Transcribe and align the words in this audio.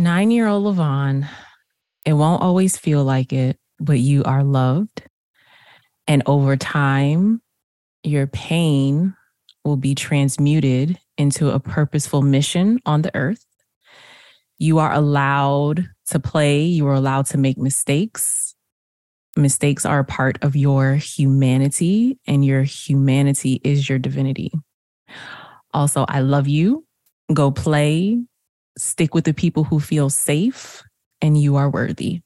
Nine 0.00 0.30
year 0.30 0.46
old 0.46 0.62
Lyvonne, 0.62 1.28
it 2.06 2.12
won't 2.12 2.40
always 2.40 2.76
feel 2.76 3.02
like 3.02 3.32
it, 3.32 3.58
but 3.80 3.98
you 3.98 4.22
are 4.22 4.44
loved. 4.44 5.02
And 6.06 6.22
over 6.24 6.56
time, 6.56 7.42
your 8.04 8.28
pain 8.28 9.16
will 9.64 9.76
be 9.76 9.96
transmuted 9.96 11.00
into 11.16 11.50
a 11.50 11.58
purposeful 11.58 12.22
mission 12.22 12.78
on 12.86 13.02
the 13.02 13.10
earth. 13.16 13.44
You 14.60 14.78
are 14.78 14.92
allowed 14.92 15.88
to 16.10 16.20
play, 16.20 16.62
you 16.62 16.86
are 16.86 16.94
allowed 16.94 17.26
to 17.26 17.38
make 17.38 17.58
mistakes. 17.58 18.54
Mistakes 19.36 19.84
are 19.84 19.98
a 19.98 20.04
part 20.04 20.38
of 20.42 20.54
your 20.54 20.94
humanity, 20.94 22.20
and 22.24 22.44
your 22.44 22.62
humanity 22.62 23.60
is 23.64 23.88
your 23.88 23.98
divinity. 23.98 24.52
Also, 25.74 26.06
I 26.08 26.20
love 26.20 26.46
you. 26.46 26.86
Go 27.34 27.50
play, 27.50 28.22
stick 28.78 29.14
with 29.14 29.24
the 29.24 29.34
people 29.34 29.64
who 29.64 29.80
feel 29.80 30.08
safe, 30.08 30.82
and 31.20 31.36
you 31.40 31.56
are 31.56 31.68
worthy. 31.68 32.20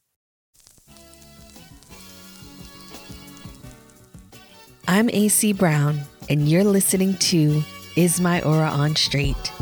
I'm 4.87 5.09
AC 5.11 5.55
Brown, 5.55 6.01
and 6.29 6.49
you're 6.49 6.65
listening 6.65 7.17
to 7.19 7.63
Is 7.97 8.21
My 8.21 8.43
Aura 8.43 8.69
on 8.69 8.95
Straight, 8.95 9.53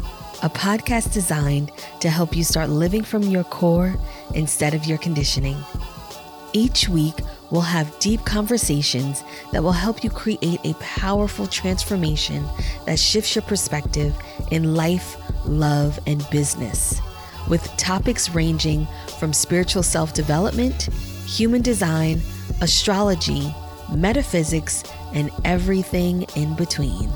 a 0.43 0.51
podcast 0.51 1.13
designed 1.13 1.71
to 2.01 2.11
help 2.11 2.35
you 2.35 2.43
start 2.43 2.71
living 2.71 3.05
from 3.05 3.23
your 3.23 3.45
core 3.45 3.95
instead 4.35 4.75
of 4.75 4.87
your 4.87 4.99
conditioning. 4.99 5.57
Each 6.53 6.89
week, 6.89 7.15
we'll 7.51 7.61
have 7.61 7.99
deep 7.99 8.25
conversations 8.25 9.25
that 9.53 9.63
will 9.63 9.73
help 9.73 10.05
you 10.05 10.11
create 10.11 10.61
a 10.65 10.75
powerful 10.75 11.47
transformation 11.47 12.45
that 12.87 12.99
shifts 12.99 13.35
your 13.35 13.43
perspective 13.43 14.17
in 14.51 14.75
life, 14.75 15.17
love, 15.47 15.99
and 16.07 16.29
business, 16.31 17.01
with 17.49 17.65
topics 17.77 18.31
ranging 18.31 18.87
from 19.19 19.33
spiritual 19.33 19.83
self 19.83 20.15
development, 20.15 20.85
human 21.27 21.63
design, 21.63 22.21
astrology, 22.61 23.55
metaphysics, 23.95 24.85
and 25.15 25.31
everything 25.45 26.23
in 26.37 26.55
between. 26.55 27.11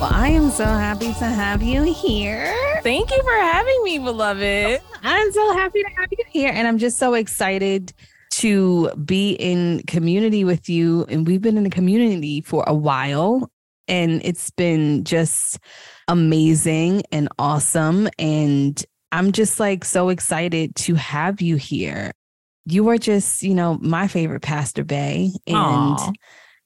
Well, 0.00 0.08
I 0.14 0.28
am 0.28 0.48
so 0.48 0.64
happy 0.64 1.12
to 1.12 1.26
have 1.26 1.62
you 1.62 1.82
here. 1.82 2.56
Thank 2.82 3.10
you 3.10 3.22
for 3.22 3.34
having 3.34 3.84
me, 3.84 3.98
beloved. 3.98 4.80
I'm 5.02 5.30
so 5.30 5.52
happy 5.52 5.82
to 5.82 5.90
have 5.98 6.08
you 6.10 6.24
here. 6.30 6.50
And 6.54 6.66
I'm 6.66 6.78
just 6.78 6.98
so 6.98 7.12
excited 7.12 7.92
to 8.30 8.88
be 9.04 9.32
in 9.32 9.82
community 9.86 10.42
with 10.42 10.70
you. 10.70 11.04
And 11.10 11.26
we've 11.26 11.42
been 11.42 11.58
in 11.58 11.64
the 11.64 11.70
community 11.70 12.40
for 12.40 12.64
a 12.66 12.72
while. 12.72 13.50
And 13.88 14.22
it's 14.24 14.48
been 14.48 15.04
just 15.04 15.58
amazing 16.08 17.02
and 17.12 17.28
awesome. 17.38 18.08
And 18.18 18.82
I'm 19.12 19.32
just 19.32 19.60
like 19.60 19.84
so 19.84 20.08
excited 20.08 20.76
to 20.76 20.94
have 20.94 21.42
you 21.42 21.56
here. 21.56 22.12
You 22.64 22.88
are 22.88 22.96
just, 22.96 23.42
you 23.42 23.52
know, 23.52 23.76
my 23.82 24.08
favorite 24.08 24.40
Pastor 24.40 24.82
Bay. 24.82 25.30
And 25.46 25.56
Aw. 25.56 26.12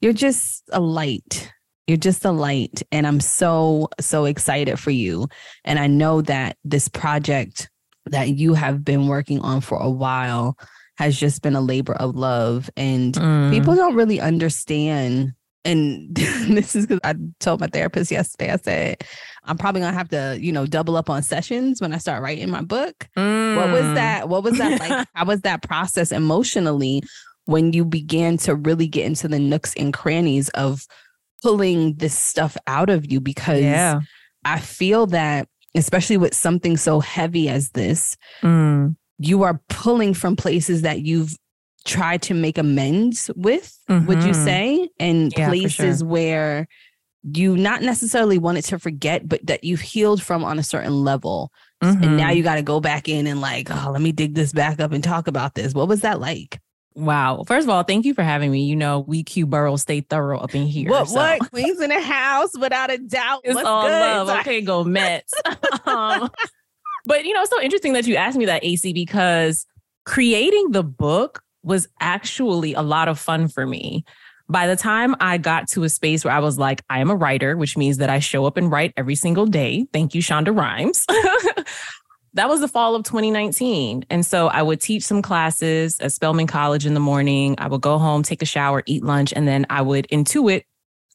you're 0.00 0.12
just 0.12 0.62
a 0.70 0.78
light. 0.78 1.50
You're 1.86 1.96
just 1.98 2.24
a 2.24 2.30
light. 2.32 2.82
And 2.92 3.06
I'm 3.06 3.20
so, 3.20 3.88
so 4.00 4.24
excited 4.24 4.78
for 4.78 4.90
you. 4.90 5.28
And 5.64 5.78
I 5.78 5.86
know 5.86 6.22
that 6.22 6.56
this 6.64 6.88
project 6.88 7.70
that 8.06 8.28
you 8.30 8.54
have 8.54 8.84
been 8.84 9.06
working 9.08 9.40
on 9.40 9.60
for 9.60 9.78
a 9.78 9.90
while 9.90 10.56
has 10.96 11.18
just 11.18 11.42
been 11.42 11.56
a 11.56 11.60
labor 11.60 11.94
of 11.94 12.14
love. 12.16 12.70
And 12.76 13.14
Mm. 13.14 13.50
people 13.50 13.74
don't 13.74 13.94
really 13.96 14.20
understand. 14.20 15.32
And 15.66 16.08
this 16.14 16.74
is 16.76 16.86
because 16.86 17.00
I 17.04 17.14
told 17.40 17.60
my 17.60 17.66
therapist 17.66 18.10
yesterday, 18.10 18.52
I 18.52 18.56
said, 18.56 19.04
I'm 19.44 19.56
probably 19.58 19.80
gonna 19.82 19.96
have 19.96 20.08
to, 20.10 20.38
you 20.40 20.52
know, 20.52 20.66
double 20.66 20.96
up 20.96 21.10
on 21.10 21.22
sessions 21.22 21.80
when 21.80 21.92
I 21.92 21.98
start 21.98 22.22
writing 22.22 22.50
my 22.50 22.62
book. 22.62 23.08
What 23.14 23.70
was 23.70 23.84
Mm. 23.84 23.94
that? 23.94 24.28
What 24.28 24.42
was 24.44 24.56
that 24.58 24.78
like? 24.80 25.06
How 25.14 25.24
was 25.24 25.40
that 25.42 25.62
process 25.62 26.12
emotionally 26.12 27.02
when 27.46 27.72
you 27.74 27.84
began 27.84 28.36
to 28.38 28.54
really 28.54 28.86
get 28.86 29.04
into 29.04 29.28
the 29.28 29.38
nooks 29.38 29.74
and 29.76 29.92
crannies 29.92 30.48
of 30.50 30.86
pulling 31.44 31.94
this 31.96 32.18
stuff 32.18 32.56
out 32.66 32.88
of 32.90 33.10
you? 33.10 33.20
Because 33.20 33.60
Yeah. 33.60 34.00
I 34.44 34.58
feel 34.60 35.06
that, 35.08 35.46
especially 35.74 36.16
with 36.16 36.34
something 36.34 36.76
so 36.76 37.00
heavy 37.00 37.48
as 37.48 37.70
this, 37.70 38.16
Mm. 38.42 38.96
you 39.18 39.42
are 39.42 39.60
pulling 39.68 40.14
from 40.14 40.36
places 40.36 40.82
that 40.82 41.02
you've 41.02 41.36
tried 41.84 42.22
to 42.22 42.34
make 42.34 42.56
amends 42.56 43.30
with, 43.36 43.76
would 43.88 44.22
you 44.22 44.32
Mhm. 44.32 44.44
say? 44.44 44.88
And 44.98 45.32
Yeah, 45.36 45.48
places 45.48 45.98
sure. 45.98 46.08
where 46.08 46.66
you 47.32 47.56
not 47.56 47.82
necessarily 47.82 48.38
wanted 48.38 48.64
to 48.64 48.78
forget, 48.78 49.28
but 49.28 49.40
that 49.46 49.64
you've 49.64 49.80
healed 49.82 50.22
from 50.22 50.44
on 50.44 50.58
a 50.58 50.62
certain 50.62 51.04
level. 51.04 51.50
And 51.82 52.16
now 52.16 52.28
Mhm. 52.30 52.36
you 52.36 52.42
got 52.42 52.54
to 52.54 52.62
go 52.62 52.80
back 52.80 53.08
in 53.08 53.26
and 53.26 53.40
like, 53.42 53.68
oh, 53.70 53.90
let 53.92 54.00
me 54.00 54.12
dig 54.12 54.34
this 54.34 54.52
back 54.52 54.80
up 54.80 54.92
and 54.92 55.04
talk 55.04 55.26
about 55.28 55.54
this. 55.54 55.74
What 55.74 55.88
was 55.88 56.00
that 56.00 56.18
like? 56.20 56.58
Wow. 56.94 57.42
First 57.46 57.64
of 57.64 57.70
all, 57.70 57.82
thank 57.82 58.04
you 58.04 58.14
for 58.14 58.22
having 58.22 58.52
me. 58.52 58.64
You 58.64 58.76
know, 58.76 59.00
we 59.00 59.24
Q 59.24 59.46
Borough 59.46 59.76
stay 59.76 60.00
thorough 60.00 60.38
up 60.38 60.54
in 60.54 60.66
here. 60.66 60.90
What? 60.90 61.08
so 61.08 61.16
What? 61.16 61.40
Queens 61.50 61.80
in 61.80 61.90
the 61.90 62.00
house, 62.00 62.56
without 62.58 62.90
a 62.90 62.98
doubt. 62.98 63.40
It's 63.44 63.54
What's 63.54 63.66
all 63.66 63.88
good? 63.88 63.90
love. 63.90 64.40
Okay, 64.40 64.60
go 64.60 64.84
Mets. 64.84 65.34
um, 65.86 66.30
but 67.04 67.24
you 67.24 67.34
know, 67.34 67.42
it's 67.42 67.50
so 67.50 67.60
interesting 67.60 67.94
that 67.94 68.06
you 68.06 68.16
asked 68.16 68.38
me 68.38 68.46
that, 68.46 68.64
AC, 68.64 68.92
because 68.92 69.66
creating 70.04 70.70
the 70.70 70.84
book 70.84 71.42
was 71.62 71.88
actually 72.00 72.74
a 72.74 72.82
lot 72.82 73.08
of 73.08 73.18
fun 73.18 73.48
for 73.48 73.66
me. 73.66 74.04
By 74.48 74.66
the 74.66 74.76
time 74.76 75.16
I 75.20 75.38
got 75.38 75.68
to 75.68 75.84
a 75.84 75.88
space 75.88 76.24
where 76.24 76.34
I 76.34 76.38
was 76.38 76.58
like, 76.58 76.82
I 76.90 77.00
am 77.00 77.10
a 77.10 77.16
writer, 77.16 77.56
which 77.56 77.78
means 77.78 77.96
that 77.96 78.10
I 78.10 78.18
show 78.18 78.44
up 78.44 78.58
and 78.58 78.70
write 78.70 78.92
every 78.96 79.14
single 79.14 79.46
day. 79.46 79.86
Thank 79.92 80.14
you, 80.14 80.20
Shonda 80.20 80.54
Rhimes. 80.54 81.06
That 82.34 82.48
was 82.48 82.60
the 82.60 82.68
fall 82.68 82.94
of 82.94 83.04
2019. 83.04 84.04
And 84.10 84.26
so 84.26 84.48
I 84.48 84.62
would 84.62 84.80
teach 84.80 85.04
some 85.04 85.22
classes 85.22 85.98
at 86.00 86.12
Spelman 86.12 86.46
College 86.46 86.84
in 86.84 86.94
the 86.94 87.00
morning. 87.00 87.54
I 87.58 87.68
would 87.68 87.80
go 87.80 87.98
home, 87.98 88.22
take 88.22 88.42
a 88.42 88.46
shower, 88.46 88.82
eat 88.86 89.04
lunch, 89.04 89.32
and 89.34 89.48
then 89.48 89.66
I 89.70 89.82
would 89.82 90.06
intuit 90.08 90.64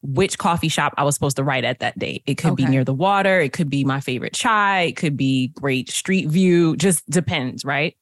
which 0.01 0.37
coffee 0.37 0.69
shop 0.69 0.93
I 0.97 1.03
was 1.03 1.13
supposed 1.13 1.35
to 1.37 1.43
write 1.43 1.65
at 1.65 1.79
that 1.79 1.99
day. 1.99 2.23
It 2.25 2.35
could 2.35 2.55
be 2.55 2.65
near 2.65 2.85
the 2.85 2.93
water, 2.93 3.41
it 3.41 3.51
could 3.51 3.69
be 3.69 3.83
my 3.83 3.99
favorite 3.99 4.33
chai, 4.33 4.83
it 4.83 4.95
could 4.95 5.17
be 5.17 5.49
great 5.49 5.89
street 5.89 6.29
view, 6.29 6.77
just 6.77 7.09
depends, 7.09 7.65
right? 7.65 7.95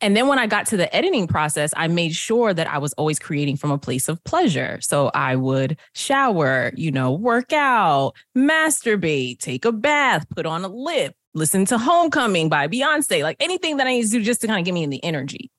And 0.00 0.16
then 0.16 0.28
when 0.28 0.38
I 0.38 0.46
got 0.46 0.66
to 0.68 0.78
the 0.78 0.94
editing 0.96 1.26
process, 1.26 1.74
I 1.76 1.88
made 1.88 2.14
sure 2.14 2.54
that 2.54 2.66
I 2.66 2.78
was 2.78 2.94
always 2.94 3.18
creating 3.18 3.58
from 3.58 3.70
a 3.70 3.76
place 3.76 4.08
of 4.08 4.22
pleasure. 4.24 4.78
So 4.80 5.10
I 5.12 5.36
would 5.36 5.76
shower, 5.94 6.72
you 6.74 6.90
know, 6.90 7.12
work 7.12 7.52
out, 7.52 8.14
masturbate, 8.36 9.40
take 9.40 9.66
a 9.66 9.72
bath, 9.72 10.26
put 10.30 10.46
on 10.46 10.64
a 10.64 10.68
lip, 10.68 11.14
listen 11.34 11.64
to 11.66 11.78
Homecoming 11.78 12.48
by 12.48 12.68
Beyonce, 12.68 13.22
like 13.22 13.36
anything 13.40 13.76
that 13.78 13.86
I 13.86 13.92
need 13.92 14.04
to 14.04 14.10
do 14.10 14.22
just 14.22 14.40
to 14.42 14.46
kind 14.46 14.60
of 14.60 14.64
get 14.64 14.74
me 14.74 14.82
in 14.82 14.90
the 14.90 15.02
energy. 15.04 15.50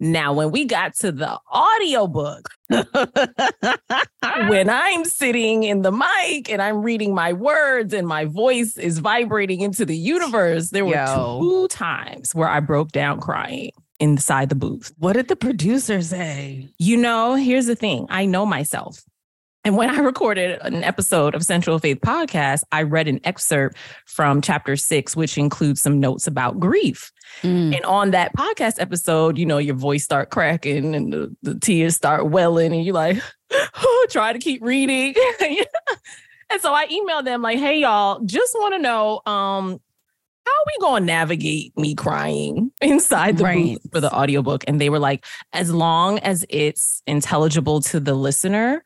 Now, 0.00 0.32
when 0.32 0.52
we 0.52 0.64
got 0.64 0.94
to 0.96 1.10
the 1.10 1.40
audiobook, 1.52 2.48
when 4.48 4.70
I'm 4.70 5.04
sitting 5.04 5.64
in 5.64 5.82
the 5.82 5.90
mic 5.90 6.48
and 6.48 6.62
I'm 6.62 6.82
reading 6.82 7.14
my 7.14 7.32
words 7.32 7.92
and 7.92 8.06
my 8.06 8.24
voice 8.26 8.76
is 8.76 9.00
vibrating 9.00 9.60
into 9.60 9.84
the 9.84 9.96
universe, 9.96 10.70
there 10.70 10.84
were 10.84 10.94
Yo. 10.94 11.40
two 11.40 11.68
times 11.68 12.32
where 12.32 12.48
I 12.48 12.60
broke 12.60 12.92
down 12.92 13.20
crying 13.20 13.72
inside 13.98 14.48
the 14.50 14.54
booth. 14.54 14.92
what 14.98 15.14
did 15.14 15.26
the 15.26 15.34
producer 15.34 16.00
say? 16.00 16.68
You 16.78 16.96
know, 16.96 17.34
here's 17.34 17.66
the 17.66 17.74
thing 17.74 18.06
I 18.08 18.26
know 18.26 18.46
myself. 18.46 19.02
And 19.68 19.76
when 19.76 19.90
I 19.90 19.98
recorded 19.98 20.58
an 20.62 20.82
episode 20.82 21.34
of 21.34 21.44
Central 21.44 21.78
Faith 21.78 21.98
Podcast, 22.00 22.62
I 22.72 22.84
read 22.84 23.06
an 23.06 23.20
excerpt 23.24 23.76
from 24.06 24.40
chapter 24.40 24.76
six, 24.76 25.14
which 25.14 25.36
includes 25.36 25.82
some 25.82 26.00
notes 26.00 26.26
about 26.26 26.58
grief. 26.58 27.12
Mm. 27.42 27.76
And 27.76 27.84
on 27.84 28.12
that 28.12 28.34
podcast 28.34 28.80
episode, 28.80 29.36
you 29.36 29.44
know, 29.44 29.58
your 29.58 29.74
voice 29.74 30.04
start 30.04 30.30
cracking 30.30 30.94
and 30.94 31.12
the, 31.12 31.36
the 31.42 31.58
tears 31.58 31.94
start 31.94 32.30
welling, 32.30 32.72
and 32.72 32.82
you're 32.82 32.94
like, 32.94 33.20
oh, 33.52 34.06
try 34.08 34.32
to 34.32 34.38
keep 34.38 34.62
reading. 34.62 35.14
and 36.48 36.62
so 36.62 36.72
I 36.72 36.86
emailed 36.86 37.26
them 37.26 37.42
like, 37.42 37.58
hey 37.58 37.80
y'all, 37.80 38.20
just 38.24 38.54
want 38.54 38.72
to 38.72 38.78
know 38.78 39.20
um 39.26 39.78
how 40.46 40.52
are 40.52 40.64
we 40.66 40.76
gonna 40.80 41.04
navigate 41.04 41.76
me 41.76 41.94
crying 41.94 42.72
inside 42.80 43.36
the 43.36 43.44
Right. 43.44 43.74
booth 43.82 43.92
for 43.92 44.00
the 44.00 44.10
audiobook? 44.10 44.64
And 44.66 44.80
they 44.80 44.88
were 44.88 44.98
like, 44.98 45.26
as 45.52 45.70
long 45.70 46.20
as 46.20 46.46
it's 46.48 47.02
intelligible 47.06 47.82
to 47.82 48.00
the 48.00 48.14
listener, 48.14 48.82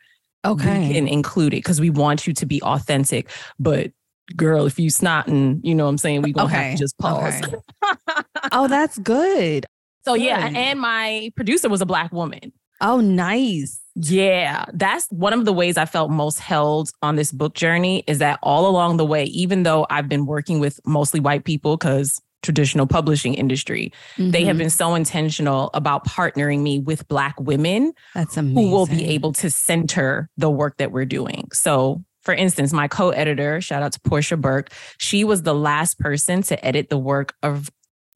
we 0.89 0.93
can 0.94 1.09
include 1.09 1.55
it 1.55 1.59
because 1.59 1.81
we 1.81 1.91
want 1.91 2.27
you 2.27 2.33
to 2.35 2.47
be 2.47 2.61
authentic. 2.62 3.29
But 3.59 3.93
girl, 4.37 4.67
if 4.67 4.79
you 4.79 4.91
snotting, 4.91 5.61
you 5.62 5.75
know 5.75 5.85
what 5.85 5.91
I'm 5.91 5.99
saying, 5.99 6.23
we 6.23 6.33
gonna 6.33 6.49
have 6.49 6.73
to 6.73 6.79
just 6.79 6.99
pause. 6.99 7.43
Okay. 7.43 7.56
oh, 8.53 8.69
that's 8.69 8.99
good. 8.99 9.67
So 10.05 10.15
yeah, 10.15 10.50
and 10.53 10.81
my 10.81 11.31
producer 11.37 11.69
was 11.69 11.81
a 11.81 11.87
black 11.87 12.12
woman. 12.12 12.53
Oh, 12.81 13.00
nice. 13.00 13.81
Yeah, 13.94 14.65
that's 14.73 15.06
one 15.11 15.33
of 15.33 15.44
the 15.44 15.53
ways 15.53 15.77
I 15.77 15.85
felt 15.85 16.11
most 16.11 16.41
held 16.41 16.91
on 17.03 17.15
this 17.15 17.31
book 17.31 17.55
journey 17.55 18.03
is 18.09 18.19
that 18.19 18.41
all 18.43 18.67
along 18.67 18.97
the 18.97 19.05
way, 19.05 19.25
even 19.25 19.62
though 19.62 19.87
I've 19.88 20.09
been 20.09 20.27
working 20.27 20.59
with 20.59 20.81
mostly 20.85 21.21
white 21.21 21.45
people 21.45 21.77
because 21.77 22.21
traditional 22.43 22.87
publishing 22.87 23.35
industry, 23.35 23.93
they 24.19 24.44
have 24.44 24.56
Mhm. 24.56 24.61
been 24.61 24.71
so 24.71 24.94
intentional 24.94 25.71
about 25.75 26.06
partnering 26.06 26.61
me 26.62 26.79
with 26.81 27.06
black 27.09 27.35
women 27.41 27.93
That's 28.15 28.37
amazing. 28.37 28.62
who 28.62 28.71
will 28.71 28.87
be 28.87 29.05
able 29.06 29.33
to 29.35 29.50
center 29.50 30.29
the 30.37 30.50
work 30.50 30.77
that 30.79 30.93
we're 30.93 31.05
doing. 31.05 31.49
So 31.53 32.03
for 32.23 32.35
instance, 32.35 32.73
my 32.73 32.87
co-editor, 32.87 33.61
shout 33.61 33.83
out 33.83 33.93
to 33.93 34.00
Portia 34.00 34.37
Burke, 34.37 34.71
she 34.99 35.25
was 35.25 35.43
the 35.43 35.55
last 35.55 35.99
person 35.99 36.43
to 36.43 36.65
edit 36.65 36.89
the 36.89 36.99
work 36.99 37.35
of 37.43 37.69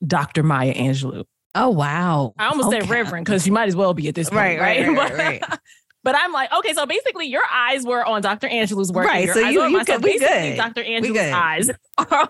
Dr. 0.06 0.43
Maya 0.44 0.75
Angelou. 0.75 1.25
Oh 1.56 1.70
wow! 1.70 2.34
I 2.38 2.46
almost 2.49 2.69
okay. 2.69 2.81
said 2.81 2.90
Reverend 2.90 3.25
because 3.25 3.46
you 3.46 3.52
might 3.52 3.67
as 3.67 3.75
well 3.75 3.94
be 3.94 4.08
at 4.08 4.14
this 4.14 4.29
point, 4.29 4.61
right? 4.61 4.87
Right, 4.87 4.88
right, 4.88 4.96
right, 5.17 5.40
right. 5.40 5.58
but 6.05 6.14
I'm 6.14 6.31
like, 6.31 6.52
okay, 6.52 6.75
so 6.75 6.84
basically, 6.84 7.26
your 7.26 7.43
eyes 7.50 7.84
were 7.84 8.05
on 8.05 8.20
Dr. 8.20 8.46
Angelou's 8.46 8.93
work, 8.93 9.06
right? 9.06 9.29
So 9.31 9.40
you, 9.40 9.64
you 9.67 9.84
could 9.84 10.02
be 10.02 10.19
good. 10.19 10.56
Dr. 10.56 10.84
Angelou's 10.84 11.32
eyes 11.32 11.70
are 11.99 12.06
on 12.11 12.29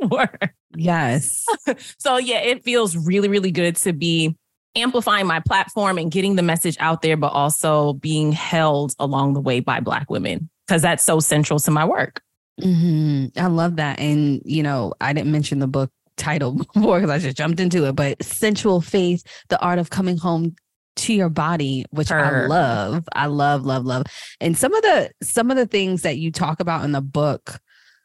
my 0.00 0.08
work. 0.08 0.54
Yes. 0.76 1.46
so 1.98 2.18
yeah, 2.18 2.40
it 2.40 2.64
feels 2.64 2.96
really, 2.96 3.28
really 3.28 3.50
good 3.50 3.76
to 3.76 3.92
be 3.92 4.36
amplifying 4.76 5.26
my 5.26 5.40
platform 5.40 5.98
and 5.98 6.10
getting 6.10 6.36
the 6.36 6.42
message 6.42 6.76
out 6.80 7.02
there, 7.02 7.16
but 7.16 7.32
also 7.32 7.94
being 7.94 8.32
held 8.32 8.94
along 8.98 9.34
the 9.34 9.40
way 9.40 9.60
by 9.60 9.80
Black 9.80 10.10
women 10.10 10.48
because 10.66 10.82
that's 10.82 11.02
so 11.02 11.20
central 11.20 11.58
to 11.60 11.70
my 11.70 11.84
work. 11.84 12.20
Mm-hmm. 12.60 13.38
I 13.38 13.46
love 13.46 13.76
that. 13.76 13.98
And, 14.00 14.42
you 14.44 14.62
know, 14.62 14.92
I 15.00 15.12
didn't 15.12 15.32
mention 15.32 15.58
the 15.58 15.66
book 15.66 15.90
title 16.16 16.52
before 16.74 17.00
because 17.00 17.10
I 17.10 17.18
just 17.18 17.36
jumped 17.36 17.60
into 17.60 17.86
it, 17.86 17.92
but 17.92 18.22
Sensual 18.22 18.80
Faith, 18.80 19.22
The 19.48 19.60
Art 19.60 19.78
of 19.78 19.90
Coming 19.90 20.18
Home 20.18 20.54
to 20.96 21.14
Your 21.14 21.28
Body, 21.28 21.84
which 21.90 22.08
Her. 22.08 22.44
I 22.44 22.46
love. 22.46 23.08
I 23.12 23.26
love, 23.26 23.64
love, 23.64 23.84
love. 23.84 24.04
And 24.40 24.58
some 24.58 24.74
of 24.74 24.82
the 24.82 25.10
some 25.22 25.50
of 25.50 25.56
the 25.56 25.66
things 25.66 26.02
that 26.02 26.18
you 26.18 26.32
talk 26.32 26.60
about 26.60 26.84
in 26.84 26.92
the 26.92 27.00
book 27.00 27.60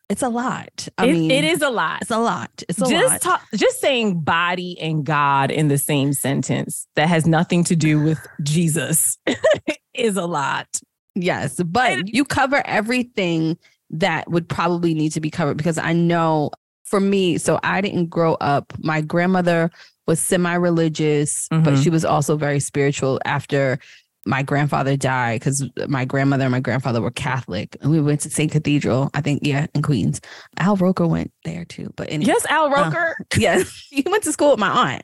it's 0.09 0.21
a 0.21 0.29
lot. 0.29 0.88
I 0.97 1.07
it, 1.07 1.13
mean, 1.13 1.31
it 1.31 1.44
is 1.44 1.61
a 1.61 1.69
lot. 1.69 2.01
It's 2.01 2.11
a 2.11 2.19
lot. 2.19 2.63
It's 2.67 2.81
a 2.81 2.85
just 2.85 3.11
lot. 3.11 3.21
Talk, 3.21 3.47
just 3.55 3.79
saying 3.79 4.21
body 4.21 4.79
and 4.79 5.05
God 5.05 5.50
in 5.50 5.69
the 5.69 5.77
same 5.77 6.13
sentence 6.13 6.88
that 6.95 7.07
has 7.07 7.25
nothing 7.25 7.63
to 7.65 7.75
do 7.75 8.01
with 8.01 8.19
Jesus 8.41 9.17
is 9.94 10.17
a 10.17 10.25
lot. 10.25 10.67
Yes, 11.15 11.61
but 11.63 11.94
and, 11.94 12.09
you 12.09 12.25
cover 12.25 12.61
everything 12.65 13.57
that 13.91 14.29
would 14.29 14.50
probably 14.50 14.94
need 14.94 15.11
to 15.13 15.21
be 15.21 15.29
covered 15.29 15.57
because 15.57 15.77
I 15.77 15.94
know 15.94 16.51
for 16.83 16.99
me, 16.99 17.38
so 17.38 17.59
I 17.63 17.81
didn't 17.81 18.07
grow 18.07 18.33
up. 18.35 18.73
My 18.79 19.01
grandmother 19.01 19.71
was 20.06 20.19
semi-religious, 20.19 21.47
mm-hmm. 21.47 21.63
but 21.63 21.77
she 21.77 21.89
was 21.89 22.03
also 22.03 22.35
very 22.35 22.59
spiritual 22.59 23.19
after 23.25 23.79
my 24.25 24.43
grandfather 24.43 24.95
died 24.95 25.39
because 25.39 25.67
my 25.87 26.05
grandmother 26.05 26.45
and 26.45 26.51
my 26.51 26.59
grandfather 26.59 27.01
were 27.01 27.11
Catholic. 27.11 27.75
And 27.81 27.91
we 27.91 28.01
went 28.01 28.21
to 28.21 28.29
St. 28.29 28.51
Cathedral, 28.51 29.09
I 29.13 29.21
think, 29.21 29.41
yeah, 29.43 29.67
in 29.73 29.81
Queens. 29.81 30.21
Al 30.59 30.75
Roker 30.75 31.07
went 31.07 31.31
there 31.43 31.65
too. 31.65 31.91
But 31.95 32.09
anyway, 32.09 32.33
yes, 32.33 32.45
Al 32.47 32.65
uh, 32.65 32.83
Roker. 32.83 33.15
Uh, 33.19 33.23
yes, 33.37 33.85
he 33.89 34.03
went 34.09 34.23
to 34.23 34.31
school 34.31 34.51
with 34.51 34.59
my 34.59 34.93
aunt. 34.93 35.03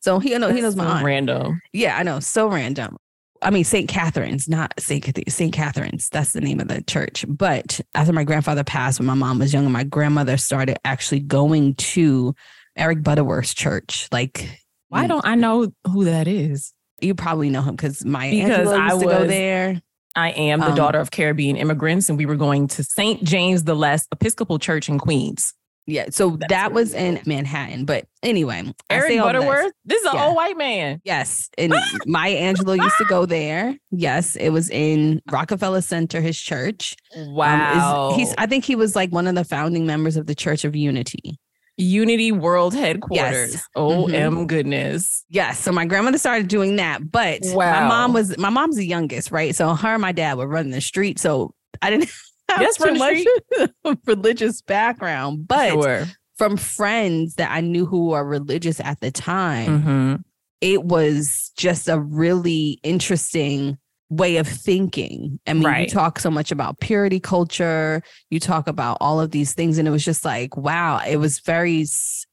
So 0.00 0.18
he, 0.18 0.36
know, 0.38 0.52
he 0.52 0.60
knows 0.60 0.76
my 0.76 0.84
so 0.84 0.90
aunt. 0.90 1.04
Random. 1.04 1.60
Yeah, 1.72 1.96
I 1.96 2.02
know. 2.02 2.20
So 2.20 2.48
random. 2.48 2.96
I 3.42 3.50
mean, 3.50 3.64
St. 3.64 3.88
Catherine's, 3.88 4.48
not 4.48 4.74
St. 4.78 5.02
Cathedral, 5.02 5.32
St. 5.32 5.52
Catherine's. 5.52 6.10
That's 6.10 6.34
the 6.34 6.42
name 6.42 6.60
of 6.60 6.68
the 6.68 6.82
church. 6.82 7.24
But 7.26 7.80
after 7.94 8.12
my 8.12 8.24
grandfather 8.24 8.64
passed 8.64 8.98
when 8.98 9.06
my 9.06 9.14
mom 9.14 9.38
was 9.38 9.52
young, 9.52 9.64
and 9.64 9.72
my 9.72 9.84
grandmother 9.84 10.36
started 10.36 10.78
actually 10.84 11.20
going 11.20 11.74
to 11.76 12.34
Eric 12.76 13.02
Butterworth's 13.02 13.54
church. 13.54 14.08
Like, 14.12 14.60
why 14.88 15.06
don't 15.06 15.24
I 15.24 15.36
know 15.36 15.72
who 15.86 16.04
that 16.04 16.28
is? 16.28 16.74
You 17.02 17.14
probably 17.14 17.50
know 17.50 17.62
him 17.62 17.76
because 17.76 18.04
my 18.04 18.30
because 18.30 18.68
I 18.68 18.94
was, 18.94 19.02
to 19.02 19.08
go 19.08 19.26
there. 19.26 19.80
I 20.16 20.30
am 20.30 20.60
the 20.60 20.66
um, 20.66 20.74
daughter 20.74 20.98
of 20.98 21.10
Caribbean 21.10 21.56
immigrants, 21.56 22.08
and 22.08 22.18
we 22.18 22.26
were 22.26 22.36
going 22.36 22.66
to 22.68 22.82
St. 22.82 23.22
James 23.22 23.64
the 23.64 23.74
Less 23.74 24.06
Episcopal 24.10 24.58
Church 24.58 24.88
in 24.88 24.98
Queens. 24.98 25.54
Yeah, 25.86 26.06
so 26.10 26.30
That's 26.30 26.50
that 26.50 26.72
was 26.72 26.94
in 26.94 27.20
Manhattan. 27.26 27.84
But 27.84 28.06
anyway, 28.22 28.72
Eric 28.88 29.18
Butterworth, 29.18 29.72
this, 29.84 29.96
this 29.96 30.02
is 30.02 30.06
an 30.06 30.16
yeah. 30.16 30.26
old 30.26 30.36
white 30.36 30.56
man. 30.56 31.00
Yes, 31.04 31.48
and 31.58 31.74
Maya 32.06 32.36
Angelou 32.36 32.76
used 32.76 32.96
to 32.98 33.04
go 33.06 33.26
there. 33.26 33.76
Yes, 33.90 34.36
it 34.36 34.50
was 34.50 34.70
in 34.70 35.20
Rockefeller 35.30 35.80
Center, 35.80 36.20
his 36.20 36.38
church. 36.38 36.96
Wow, 37.16 38.10
um, 38.10 38.12
is, 38.12 38.28
he's. 38.28 38.34
I 38.38 38.46
think 38.46 38.64
he 38.64 38.76
was 38.76 38.94
like 38.94 39.10
one 39.10 39.26
of 39.26 39.34
the 39.34 39.44
founding 39.44 39.86
members 39.86 40.16
of 40.16 40.26
the 40.26 40.34
Church 40.34 40.64
of 40.64 40.76
Unity. 40.76 41.38
Unity 41.80 42.30
World 42.30 42.74
Headquarters. 42.74 43.54
Yes. 43.54 43.68
Oh, 43.74 44.04
mm-hmm. 44.04 44.14
m 44.14 44.46
goodness. 44.46 45.24
Yes. 45.30 45.58
So 45.58 45.72
my 45.72 45.86
grandmother 45.86 46.18
started 46.18 46.48
doing 46.48 46.76
that, 46.76 47.10
but 47.10 47.40
wow. 47.42 47.80
my 47.80 47.88
mom 47.88 48.12
was 48.12 48.36
my 48.36 48.50
mom's 48.50 48.76
the 48.76 48.86
youngest, 48.86 49.30
right? 49.30 49.54
So 49.54 49.74
her 49.74 49.94
and 49.94 50.02
my 50.02 50.12
dad 50.12 50.36
were 50.36 50.46
running 50.46 50.72
the 50.72 50.80
street. 50.80 51.18
So 51.18 51.54
I 51.80 51.90
didn't 51.90 52.10
have 52.50 52.60
yes, 52.60 52.76
too 52.76 52.94
much 52.94 53.98
religious 54.06 54.60
background, 54.62 55.48
but 55.48 55.70
sure. 55.72 56.04
from 56.36 56.56
friends 56.56 57.36
that 57.36 57.50
I 57.50 57.60
knew 57.62 57.86
who 57.86 58.08
were 58.10 58.24
religious 58.24 58.80
at 58.80 59.00
the 59.00 59.10
time, 59.10 59.82
mm-hmm. 59.82 60.14
it 60.60 60.84
was 60.84 61.50
just 61.56 61.88
a 61.88 61.98
really 61.98 62.78
interesting 62.82 63.78
way 64.10 64.36
of 64.36 64.48
thinking. 64.48 65.38
I 65.46 65.54
mean, 65.54 65.64
right. 65.64 65.88
you 65.88 65.94
talk 65.94 66.18
so 66.18 66.30
much 66.30 66.50
about 66.50 66.80
purity 66.80 67.20
culture, 67.20 68.02
you 68.28 68.40
talk 68.40 68.68
about 68.68 68.98
all 69.00 69.20
of 69.20 69.30
these 69.30 69.54
things. 69.54 69.78
And 69.78 69.86
it 69.86 69.92
was 69.92 70.04
just 70.04 70.24
like, 70.24 70.56
wow, 70.56 71.00
it 71.06 71.16
was 71.16 71.38
very, 71.38 71.86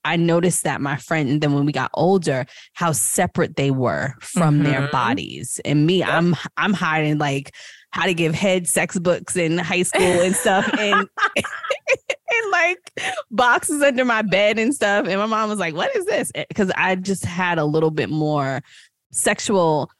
I 0.04 0.16
noticed 0.16 0.64
that 0.64 0.82
my 0.82 0.98
friend, 0.98 1.30
and 1.30 1.40
then 1.40 1.54
when 1.54 1.66
we 1.66 1.72
got 1.72 1.92
older, 1.94 2.48
how 2.74 2.92
separate 2.92 3.56
they 3.56 3.70
were 3.70 4.16
from 4.22 4.56
mm-hmm. 4.56 4.64
their 4.64 4.88
bodies. 4.90 5.62
And 5.64 5.86
me. 5.86 6.04
I'm, 6.04 6.36
I'm 6.58 6.74
hiding 6.74 7.20
like 7.20 7.54
how 7.92 8.06
to 8.06 8.14
give 8.14 8.34
head 8.34 8.68
sex 8.68 8.98
books 8.98 9.36
in 9.36 9.60
high 9.60 9.84
school 9.84 10.02
and 10.02 10.36
stuff. 10.36 10.68
and, 10.78 11.08
and 11.38 12.52
like 12.52 12.92
boxes 13.30 13.84
under 13.84 14.04
my 14.04 14.24
bed 14.24 14.58
and 14.58 14.74
stuff. 14.74 15.08
And 15.08 15.20
my 15.20 15.28
mom 15.28 15.50
was 15.50 15.60
like, 15.60 15.76
what 15.76 15.96
is 15.96 16.06
this? 16.06 16.32
Because 16.34 16.72
I 16.76 16.96
just 16.96 17.24
had 17.24 17.60
a 17.60 17.66
little 17.66 17.92
bit 17.92 18.10
more 18.10 18.62
sexual 19.12 19.92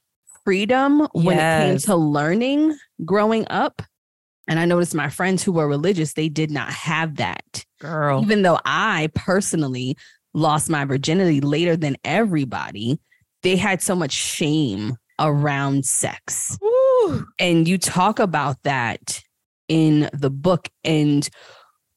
freedom 0.48 1.06
when 1.12 1.36
yes. 1.36 1.62
it 1.62 1.68
came 1.68 1.78
to 1.80 1.96
learning 1.98 2.78
growing 3.04 3.46
up. 3.50 3.82
And 4.48 4.58
I 4.58 4.64
noticed 4.64 4.96
my 4.96 5.10
friends 5.10 5.44
who 5.44 5.52
were 5.52 5.68
religious, 5.68 6.14
they 6.14 6.30
did 6.30 6.52
not 6.52 6.70
have 6.70 7.18
that. 7.18 7.66
Girl. 7.82 8.22
Even 8.22 8.44
though 8.44 8.58
I 8.64 9.10
personally 9.14 9.98
lost 10.34 10.70
my 10.70 10.86
virginity 10.86 11.42
later 11.42 11.76
than 11.76 11.98
everybody, 12.06 12.98
they 13.44 13.58
had 13.58 13.82
so 13.82 13.94
much 13.94 14.14
shame 14.14 14.96
around 15.20 15.86
sex. 15.86 16.58
Ooh. 16.64 17.26
And 17.40 17.68
you 17.68 17.78
talk 17.78 18.18
about 18.18 18.56
that 18.64 19.22
in 19.68 20.10
the 20.14 20.30
book. 20.30 20.70
And 20.86 21.28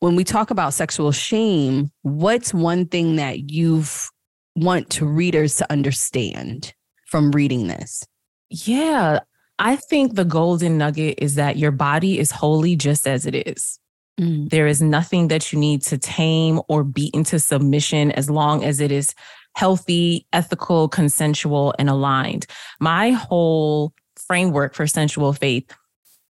when 0.01 0.17
we 0.17 0.25
talk 0.25 0.51
about 0.51 0.75
sexual 0.75 1.13
shame, 1.13 1.93
what's 2.03 2.53
one 2.53 2.87
thing 2.87 3.15
that 3.15 3.49
you've 3.49 4.11
want 4.57 4.91
to 4.91 5.07
readers 5.07 5.55
to 5.59 5.73
understand 5.73 6.75
from 7.07 7.31
reading 7.31 7.69
this? 7.69 8.05
Yeah, 8.51 9.21
I 9.59 9.77
think 9.77 10.15
the 10.15 10.25
golden 10.25 10.79
nugget 10.79 11.17
is 11.19 11.37
that 11.37 11.57
your 11.57 11.71
body 11.71 12.19
is 12.19 12.31
holy 12.31 12.77
just 12.77 13.07
as 13.07 13.27
it 13.27 13.35
is. 13.35 13.79
Mm. 14.21 14.51
There 14.51 14.67
is 14.67 14.83
nothing 14.83 15.29
that 15.29 15.53
you 15.53 15.59
need 15.59 15.83
to 15.83 15.99
tame 15.99 16.61
or 16.69 16.85
beat 16.85 17.15
into 17.15 17.39
submission 17.39 18.11
as 18.13 18.29
long 18.29 18.65
as 18.65 18.81
it 18.81 18.91
is 18.91 19.15
healthy, 19.55 20.27
ethical, 20.33 20.89
consensual, 20.89 21.75
and 21.79 21.89
aligned. 21.89 22.47
My 22.81 23.11
whole 23.11 23.93
framework 24.17 24.75
for 24.75 24.87
sensual 24.87 25.33
faith 25.33 25.73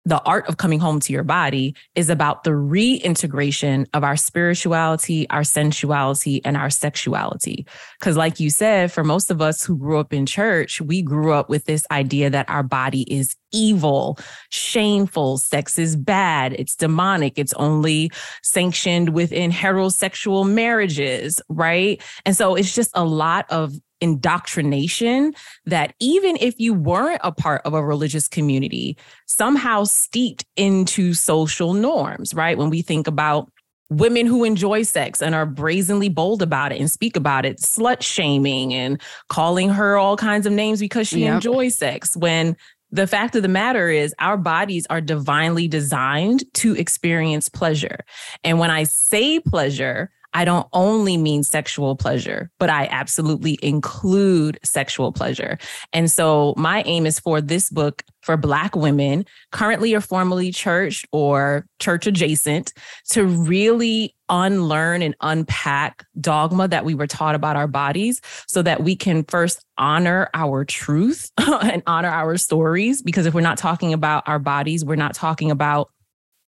the 0.05 0.21
art 0.23 0.47
of 0.47 0.57
coming 0.57 0.79
home 0.79 0.99
to 1.01 1.13
your 1.13 1.23
body 1.23 1.75
is 1.93 2.09
about 2.09 2.43
the 2.43 2.55
reintegration 2.55 3.85
of 3.93 4.03
our 4.03 4.15
spirituality, 4.15 5.29
our 5.29 5.43
sensuality, 5.43 6.43
and 6.45 6.55
our 6.55 6.69
sexuality. 6.69 7.65
Because, 7.99 8.15
like 8.17 8.39
you 8.39 8.49
said, 8.49 8.91
for 8.91 9.03
most 9.03 9.29
of 9.29 9.41
us 9.41 9.63
who 9.63 9.77
grew 9.77 9.99
up 9.99 10.13
in 10.13 10.25
church, 10.25 10.81
we 10.81 11.01
grew 11.01 11.33
up 11.33 11.49
with 11.49 11.65
this 11.65 11.85
idea 11.91 12.29
that 12.29 12.49
our 12.49 12.63
body 12.63 13.01
is 13.13 13.35
evil, 13.51 14.17
shameful, 14.49 15.37
sex 15.37 15.77
is 15.77 15.95
bad, 15.95 16.53
it's 16.53 16.75
demonic, 16.75 17.33
it's 17.37 17.53
only 17.53 18.11
sanctioned 18.41 19.09
within 19.09 19.51
heterosexual 19.51 20.49
marriages, 20.49 21.41
right? 21.49 22.01
And 22.25 22.37
so 22.37 22.55
it's 22.55 22.73
just 22.73 22.91
a 22.93 23.03
lot 23.03 23.45
of 23.49 23.73
indoctrination 24.01 25.33
that 25.65 25.93
even 25.99 26.37
if 26.39 26.59
you 26.59 26.73
weren't 26.73 27.21
a 27.23 27.31
part 27.31 27.61
of 27.65 27.73
a 27.73 27.83
religious 27.83 28.27
community, 28.27 28.97
somehow 29.27 29.83
steeped 29.83 30.45
into 30.55 31.13
social 31.13 31.73
norms, 31.73 32.33
right? 32.33 32.57
When 32.57 32.69
we 32.69 32.81
think 32.81 33.07
about 33.07 33.51
women 33.89 34.25
who 34.25 34.43
enjoy 34.43 34.83
sex 34.83 35.21
and 35.21 35.33
are 35.33 35.45
brazenly 35.45 36.09
bold 36.09 36.41
about 36.41 36.71
it 36.71 36.79
and 36.79 36.91
speak 36.91 37.15
about 37.15 37.45
it, 37.45 37.57
slut 37.57 38.01
shaming 38.01 38.73
and 38.73 39.01
calling 39.29 39.69
her 39.69 39.97
all 39.97 40.15
kinds 40.15 40.45
of 40.45 40.53
names 40.53 40.79
because 40.79 41.07
she 41.07 41.21
yep. 41.21 41.35
enjoys 41.35 41.75
sex. 41.75 42.15
When 42.15 42.55
the 42.91 43.07
fact 43.07 43.35
of 43.35 43.41
the 43.41 43.47
matter 43.47 43.89
is, 43.89 44.13
our 44.19 44.37
bodies 44.37 44.85
are 44.89 45.01
divinely 45.01 45.67
designed 45.67 46.43
to 46.55 46.75
experience 46.75 47.49
pleasure. 47.49 47.99
And 48.43 48.59
when 48.59 48.71
I 48.71 48.83
say 48.83 49.39
pleasure, 49.39 50.11
I 50.33 50.45
don't 50.45 50.67
only 50.74 51.17
mean 51.17 51.43
sexual 51.43 51.95
pleasure, 51.95 52.51
but 52.59 52.69
I 52.69 52.88
absolutely 52.91 53.57
include 53.62 54.59
sexual 54.63 55.12
pleasure. 55.12 55.57
And 55.91 56.12
so 56.12 56.53
my 56.55 56.83
aim 56.86 57.05
is 57.05 57.19
for 57.19 57.41
this 57.41 57.69
book 57.69 58.03
for 58.21 58.38
Black 58.38 58.75
women, 58.75 59.25
currently 59.51 59.93
or 59.93 60.01
formerly 60.01 60.51
church 60.51 61.05
or 61.12 61.65
church 61.79 62.05
adjacent, 62.05 62.74
to 63.12 63.25
really 63.25 64.15
unlearn 64.29 65.01
and 65.01 65.15
unpack 65.21 66.05
dogma 66.21 66.67
that 66.67 66.86
we 66.86 66.93
were 66.93 67.07
taught 67.07 67.33
about 67.33 67.55
our 67.55 67.67
bodies 67.67 68.21
so 68.48 68.62
that 68.62 68.83
we 68.83 68.95
can 68.95 69.24
first 69.24 69.65
honor 69.77 70.29
our 70.33 70.63
truth 70.63 71.31
and 71.38 71.81
honor 71.88 72.09
our 72.09 72.38
stories. 72.38 73.01
Because 73.01 73.25
if 73.25 73.33
we're 73.33 73.41
not 73.41 73.57
talking 73.57 73.93
about 73.93 74.27
our 74.27 74.39
bodies, 74.39 74.86
we're 74.86 74.95
not 74.95 75.15
talking 75.15 75.50
about 75.50 75.89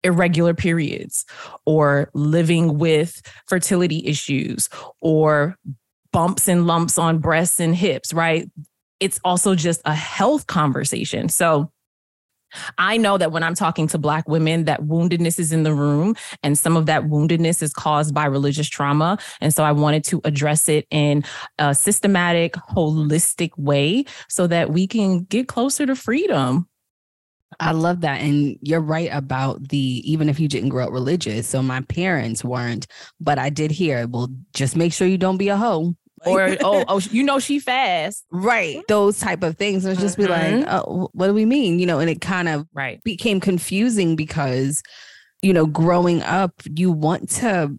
irregular 0.04 0.54
periods 0.54 1.24
or 1.66 2.10
living 2.14 2.78
with 2.78 3.20
fertility 3.46 4.06
issues 4.06 4.68
or 5.00 5.56
bumps 6.12 6.48
and 6.48 6.66
lumps 6.66 6.98
on 6.98 7.18
breasts 7.18 7.60
and 7.60 7.74
hips, 7.74 8.12
right? 8.12 8.50
It's 9.00 9.20
also 9.24 9.54
just 9.54 9.80
a 9.84 9.94
health 9.94 10.46
conversation. 10.46 11.28
So 11.28 11.70
I 12.78 12.96
know 12.96 13.18
that 13.18 13.30
when 13.30 13.42
I'm 13.42 13.54
talking 13.54 13.88
to 13.88 13.98
Black 13.98 14.26
women, 14.26 14.64
that 14.64 14.80
woundedness 14.82 15.38
is 15.38 15.52
in 15.52 15.64
the 15.64 15.74
room, 15.74 16.16
and 16.42 16.58
some 16.58 16.76
of 16.76 16.86
that 16.86 17.04
woundedness 17.04 17.62
is 17.62 17.74
caused 17.74 18.14
by 18.14 18.24
religious 18.24 18.68
trauma. 18.68 19.18
And 19.40 19.52
so 19.52 19.64
I 19.64 19.72
wanted 19.72 20.04
to 20.04 20.22
address 20.24 20.68
it 20.68 20.86
in 20.90 21.24
a 21.58 21.74
systematic, 21.74 22.54
holistic 22.54 23.50
way 23.58 24.04
so 24.28 24.46
that 24.46 24.70
we 24.70 24.86
can 24.86 25.24
get 25.24 25.46
closer 25.48 25.84
to 25.84 25.94
freedom. 25.94 26.66
I 27.60 27.72
love 27.72 28.02
that. 28.02 28.20
And 28.20 28.58
you're 28.62 28.80
right 28.80 29.10
about 29.12 29.68
the 29.68 29.78
even 29.78 30.28
if 30.28 30.38
you 30.38 30.48
didn't 30.48 30.68
grow 30.68 30.84
up 30.86 30.92
religious. 30.92 31.46
So 31.48 31.62
my 31.62 31.80
parents 31.82 32.44
weren't, 32.44 32.86
but 33.20 33.38
I 33.38 33.50
did 33.50 33.70
hear, 33.70 34.06
well, 34.06 34.28
just 34.54 34.76
make 34.76 34.92
sure 34.92 35.08
you 35.08 35.18
don't 35.18 35.38
be 35.38 35.48
a 35.48 35.56
hoe. 35.56 35.94
Or 36.26 36.56
oh, 36.62 36.84
oh, 36.88 36.98
you 37.10 37.22
know 37.22 37.38
she 37.38 37.58
fast. 37.58 38.24
Right. 38.30 38.82
Those 38.88 39.18
type 39.18 39.42
of 39.42 39.56
things. 39.56 39.84
And 39.84 39.98
just 39.98 40.16
be 40.18 40.26
like, 40.26 40.54
Mhm. 40.54 40.66
oh, 40.68 41.08
what 41.12 41.26
do 41.28 41.34
we 41.34 41.44
mean? 41.44 41.78
You 41.78 41.86
know, 41.86 42.00
and 42.00 42.10
it 42.10 42.20
kind 42.20 42.48
of 42.48 42.66
Right. 42.74 43.02
became 43.04 43.40
confusing 43.40 44.14
because, 44.16 44.82
you 45.42 45.52
know, 45.52 45.64
growing 45.66 46.22
up, 46.22 46.52
you 46.74 46.92
want 46.92 47.30
to 47.30 47.78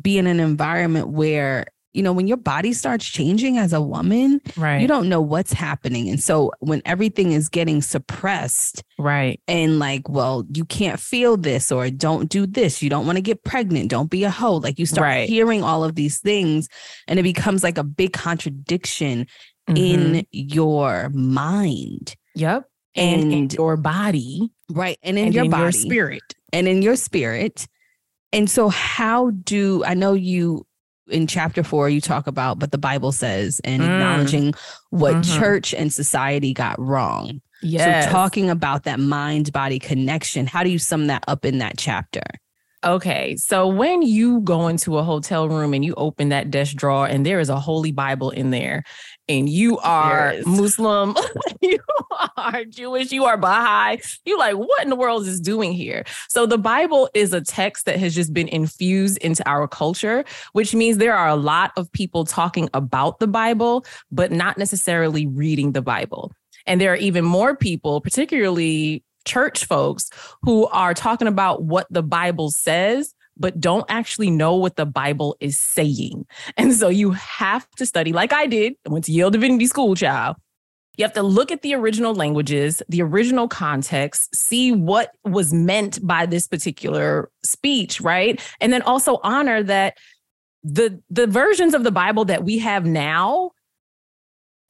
be 0.00 0.18
in 0.18 0.26
an 0.26 0.40
environment 0.40 1.08
where, 1.08 1.66
you 1.94 2.02
know, 2.02 2.12
when 2.12 2.28
your 2.28 2.36
body 2.36 2.72
starts 2.72 3.06
changing 3.06 3.56
as 3.58 3.72
a 3.72 3.80
woman, 3.80 4.40
Right. 4.56 4.80
you 4.80 4.86
don't 4.86 5.08
know 5.08 5.20
what's 5.20 5.52
happening. 5.52 6.08
And 6.10 6.22
so 6.22 6.52
when 6.60 6.82
everything 6.84 7.32
is 7.32 7.48
getting 7.48 7.80
suppressed, 7.82 8.84
right. 8.98 9.40
and 9.48 9.78
like, 9.78 10.08
well, 10.08 10.44
you 10.52 10.64
can't 10.64 11.00
feel 11.00 11.36
this 11.36 11.72
or 11.72 11.88
don't 11.90 12.28
do 12.28 12.46
this. 12.46 12.82
You 12.82 12.90
don't 12.90 13.06
want 13.06 13.16
to 13.16 13.22
get 13.22 13.42
pregnant. 13.44 13.90
Don't 13.90 14.10
be 14.10 14.24
a 14.24 14.30
hoe. 14.30 14.56
Like 14.56 14.78
you 14.78 14.86
start 14.86 15.04
Right. 15.06 15.28
hearing 15.28 15.62
all 15.62 15.82
of 15.82 15.94
these 15.94 16.18
things 16.18 16.68
and 17.06 17.18
it 17.18 17.22
becomes 17.22 17.62
like 17.64 17.78
a 17.78 17.84
big 17.84 18.12
contradiction 18.12 19.26
Mhm. 19.70 19.76
in 19.78 20.26
your 20.30 21.08
mind. 21.10 22.14
Yep. 22.34 22.68
And, 22.94 23.32
in 23.32 23.48
your 23.50 23.76
body 23.76 24.50
right. 24.70 24.98
And 25.02 25.18
in 25.18 25.26
and 25.26 25.34
your 25.34 25.44
in 25.44 25.50
body 25.50 25.62
your 25.62 25.72
spirit. 25.72 26.22
and 26.52 26.66
in 26.68 26.82
your 26.82 26.96
spirit. 26.96 27.66
And 28.32 28.50
so 28.50 28.68
how 28.68 29.30
do 29.30 29.82
I 29.84 29.94
know 29.94 30.12
you 30.14 30.66
in 31.10 31.26
chapter 31.26 31.62
four 31.62 31.88
you 31.88 32.00
talk 32.00 32.26
about, 32.26 32.58
but 32.58 32.70
the 32.72 32.78
Bible 32.78 33.12
says 33.12 33.60
and 33.64 33.82
Mm. 33.82 33.86
acknowledging 33.86 34.54
what 34.90 35.16
Mhm. 35.16 35.38
church 35.38 35.74
and 35.74 35.92
society 35.92 36.52
got 36.54 36.78
wrong. 36.80 37.40
Yes. 37.62 38.04
So 38.06 38.10
talking 38.12 38.50
about 38.50 38.84
that 38.84 39.00
mind 39.00 39.52
body 39.52 39.78
connection, 39.78 40.46
how 40.46 40.62
do 40.62 40.70
you 40.70 40.78
sum 40.78 41.08
that 41.08 41.24
up 41.26 41.44
in 41.44 41.58
that 41.58 41.76
chapter? 41.76 42.22
Okay, 42.84 43.34
so 43.36 43.66
when 43.66 44.02
you 44.02 44.40
go 44.40 44.68
into 44.68 44.98
a 44.98 45.02
hotel 45.02 45.48
room 45.48 45.74
and 45.74 45.84
you 45.84 45.94
open 45.96 46.28
that 46.28 46.48
desk 46.50 46.76
drawer 46.76 47.08
and 47.08 47.26
there 47.26 47.40
is 47.40 47.48
a 47.48 47.58
holy 47.58 47.90
Bible 47.90 48.30
in 48.30 48.50
there, 48.50 48.84
and 49.28 49.48
you 49.48 49.78
are. 49.78 50.34
Muslim, 50.46 51.16
you 51.60 51.78
are 52.36 52.64
Jewish, 52.64 53.10
you 53.10 53.24
are 53.24 53.36
Baha'i, 53.36 53.98
you 54.24 54.38
like, 54.38 54.54
what 54.54 54.82
in 54.82 54.90
the 54.90 54.96
world 54.96 55.26
is 55.26 55.40
doing 55.40 55.72
here? 55.72 56.04
So 56.28 56.46
the 56.46 56.56
Bible 56.56 57.10
is 57.14 57.32
a 57.32 57.40
text 57.40 57.84
that 57.86 57.98
has 57.98 58.14
just 58.14 58.32
been 58.32 58.48
infused 58.48 59.18
into 59.18 59.46
our 59.48 59.66
culture, 59.66 60.24
which 60.52 60.72
means 60.72 60.98
there 60.98 61.16
are 61.16 61.28
a 61.28 61.36
lot 61.36 61.72
of 61.76 61.90
people 61.92 62.24
talking 62.24 62.68
about 62.74 63.18
the 63.18 63.26
Bible, 63.26 63.84
but 64.10 64.30
not 64.30 64.56
necessarily 64.56 65.26
reading 65.26 65.72
the 65.72 65.82
Bible. 65.82 66.32
And 66.66 66.80
there 66.80 66.92
are 66.92 66.96
even 66.96 67.24
more 67.24 67.56
people, 67.56 68.00
particularly 68.00 69.02
church 69.24 69.64
folks, 69.64 70.10
who 70.42 70.66
are 70.68 70.94
talking 70.94 71.28
about 71.28 71.62
what 71.62 71.86
the 71.90 72.02
Bible 72.02 72.50
says, 72.50 73.14
but 73.36 73.60
don't 73.60 73.86
actually 73.88 74.30
know 74.30 74.56
what 74.56 74.76
the 74.76 74.86
Bible 74.86 75.36
is 75.40 75.58
saying. 75.58 76.26
And 76.56 76.74
so 76.74 76.88
you 76.88 77.12
have 77.12 77.68
to 77.76 77.86
study, 77.86 78.12
like 78.12 78.32
I 78.32 78.46
did. 78.46 78.74
I 78.86 78.90
went 78.90 79.04
to 79.04 79.12
Yale 79.12 79.30
Divinity 79.30 79.66
School, 79.66 79.94
child. 79.94 80.36
You 80.96 81.04
have 81.04 81.12
to 81.12 81.22
look 81.22 81.52
at 81.52 81.62
the 81.62 81.74
original 81.74 82.12
languages, 82.12 82.82
the 82.88 83.02
original 83.02 83.46
context, 83.46 84.34
see 84.34 84.72
what 84.72 85.12
was 85.24 85.52
meant 85.52 86.04
by 86.04 86.26
this 86.26 86.48
particular 86.48 87.30
speech, 87.44 88.00
right? 88.00 88.42
And 88.60 88.72
then 88.72 88.82
also 88.82 89.20
honor 89.22 89.62
that 89.62 89.96
the 90.64 91.00
the 91.08 91.28
versions 91.28 91.72
of 91.72 91.84
the 91.84 91.92
Bible 91.92 92.24
that 92.24 92.42
we 92.42 92.58
have 92.58 92.84
now 92.84 93.52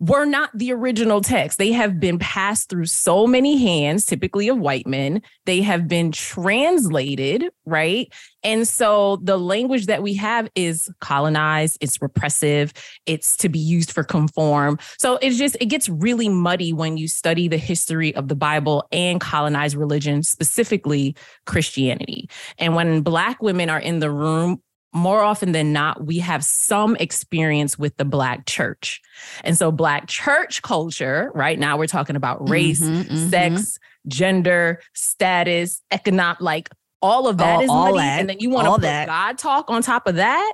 were 0.01 0.25
not 0.25 0.51
the 0.55 0.73
original 0.73 1.21
text. 1.21 1.59
They 1.59 1.73
have 1.73 1.99
been 1.99 2.19
passed 2.19 2.69
through 2.69 2.87
so 2.87 3.27
many 3.27 3.57
hands, 3.57 4.07
typically 4.07 4.49
of 4.49 4.59
white 4.59 4.87
men. 4.87 5.23
They 5.45 5.61
have 5.63 5.89
been 5.89 6.13
translated, 6.13 7.47
right? 7.67 8.13
And 8.45 8.67
so 8.69 9.19
the 9.23 9.37
language 9.37 9.87
that 9.87 10.03
we 10.03 10.15
have 10.15 10.49
is 10.55 10.89
colonized, 11.01 11.79
it's 11.81 12.01
repressive, 12.01 12.73
it's 13.07 13.37
to 13.39 13.49
be 13.49 13.59
used 13.59 13.91
for 13.91 14.05
conform. 14.05 14.79
So 14.99 15.19
it's 15.21 15.37
just, 15.37 15.57
it 15.61 15.67
gets 15.67 15.89
really 15.89 16.29
muddy 16.29 16.73
when 16.73 16.97
you 16.97 17.09
study 17.09 17.49
the 17.49 17.57
history 17.57 18.15
of 18.15 18.29
the 18.29 18.37
Bible 18.37 18.87
and 18.93 19.21
colonized 19.21 19.77
religion, 19.77 20.23
specifically 20.23 21.17
Christianity. 21.47 22.31
And 22.59 22.77
when 22.77 23.01
Black 23.01 23.43
women 23.43 23.69
are 23.69 23.81
in 23.81 23.99
the 23.99 24.11
room, 24.11 24.63
more 24.93 25.23
often 25.23 25.53
than 25.53 25.73
not, 25.73 26.05
we 26.07 26.19
have 26.19 26.45
some 26.45 26.97
experience 26.97 27.79
with 27.79 27.97
the 27.99 28.05
Black 28.05 28.47
church. 28.47 29.01
And 29.45 29.57
so, 29.57 29.71
Black 29.71 30.07
church 30.09 30.63
culture, 30.63 31.31
right 31.35 31.59
now, 31.59 31.77
we're 31.77 31.87
talking 31.87 32.17
about 32.17 32.49
race, 32.49 32.81
Mhm, 32.81 33.05
mhm. 33.05 33.31
sex, 33.31 33.79
gender, 34.07 34.81
status, 34.95 35.83
economic, 35.91 36.41
like 36.41 36.71
all 37.03 37.29
of 37.29 37.37
that 37.39 37.57
All- 37.57 37.61
is 37.63 37.71
all 37.71 37.85
muddy. 37.93 37.99
that, 37.99 38.21
And 38.21 38.29
then 38.31 38.39
you 38.41 38.51
want 38.51 38.67
to 38.67 38.73
put 38.73 38.81
that. 38.83 39.07
God 39.07 39.39
talk 39.39 39.71
on 39.71 39.83
top 39.83 40.07
of 40.07 40.17
that. 40.17 40.53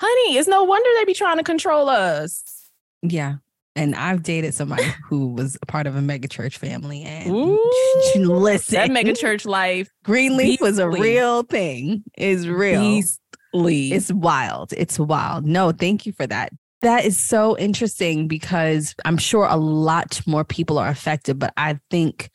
Honey, 0.00 0.36
it's 0.38 0.48
no 0.48 0.64
wonder 0.64 0.88
they 0.98 1.04
be 1.04 1.14
trying 1.14 1.38
to 1.38 1.42
control 1.44 1.88
us. 1.88 2.42
Yeah. 3.02 3.36
And 3.78 3.94
I've 3.94 4.22
dated 4.22 4.54
somebody 4.54 4.84
who 5.08 5.28
was 5.28 5.56
a 5.62 5.66
part 5.66 5.86
of 5.86 5.96
a 5.96 6.02
mega 6.02 6.28
church 6.28 6.58
family. 6.58 7.02
And 7.02 7.30
Ooh, 7.30 7.70
listen, 8.16 8.74
That 8.74 8.90
mega 8.90 9.14
church 9.14 9.44
life, 9.46 9.90
Greenleaf 10.04 10.60
was 10.60 10.78
a 10.78 10.88
real 10.88 11.42
thing. 11.44 12.02
Is 12.16 12.48
real. 12.48 12.80
beastly. 12.80 13.92
It's 13.92 14.12
wild. 14.12 14.72
It's 14.76 14.98
wild. 14.98 15.46
No, 15.46 15.72
thank 15.72 16.06
you 16.06 16.12
for 16.12 16.26
that. 16.26 16.52
That 16.82 17.04
is 17.04 17.18
so 17.18 17.56
interesting 17.58 18.28
because 18.28 18.94
I'm 19.04 19.16
sure 19.18 19.46
a 19.46 19.56
lot 19.56 20.20
more 20.26 20.44
people 20.44 20.78
are 20.78 20.88
affected, 20.88 21.38
but 21.38 21.52
I 21.56 21.80
think 21.90 22.30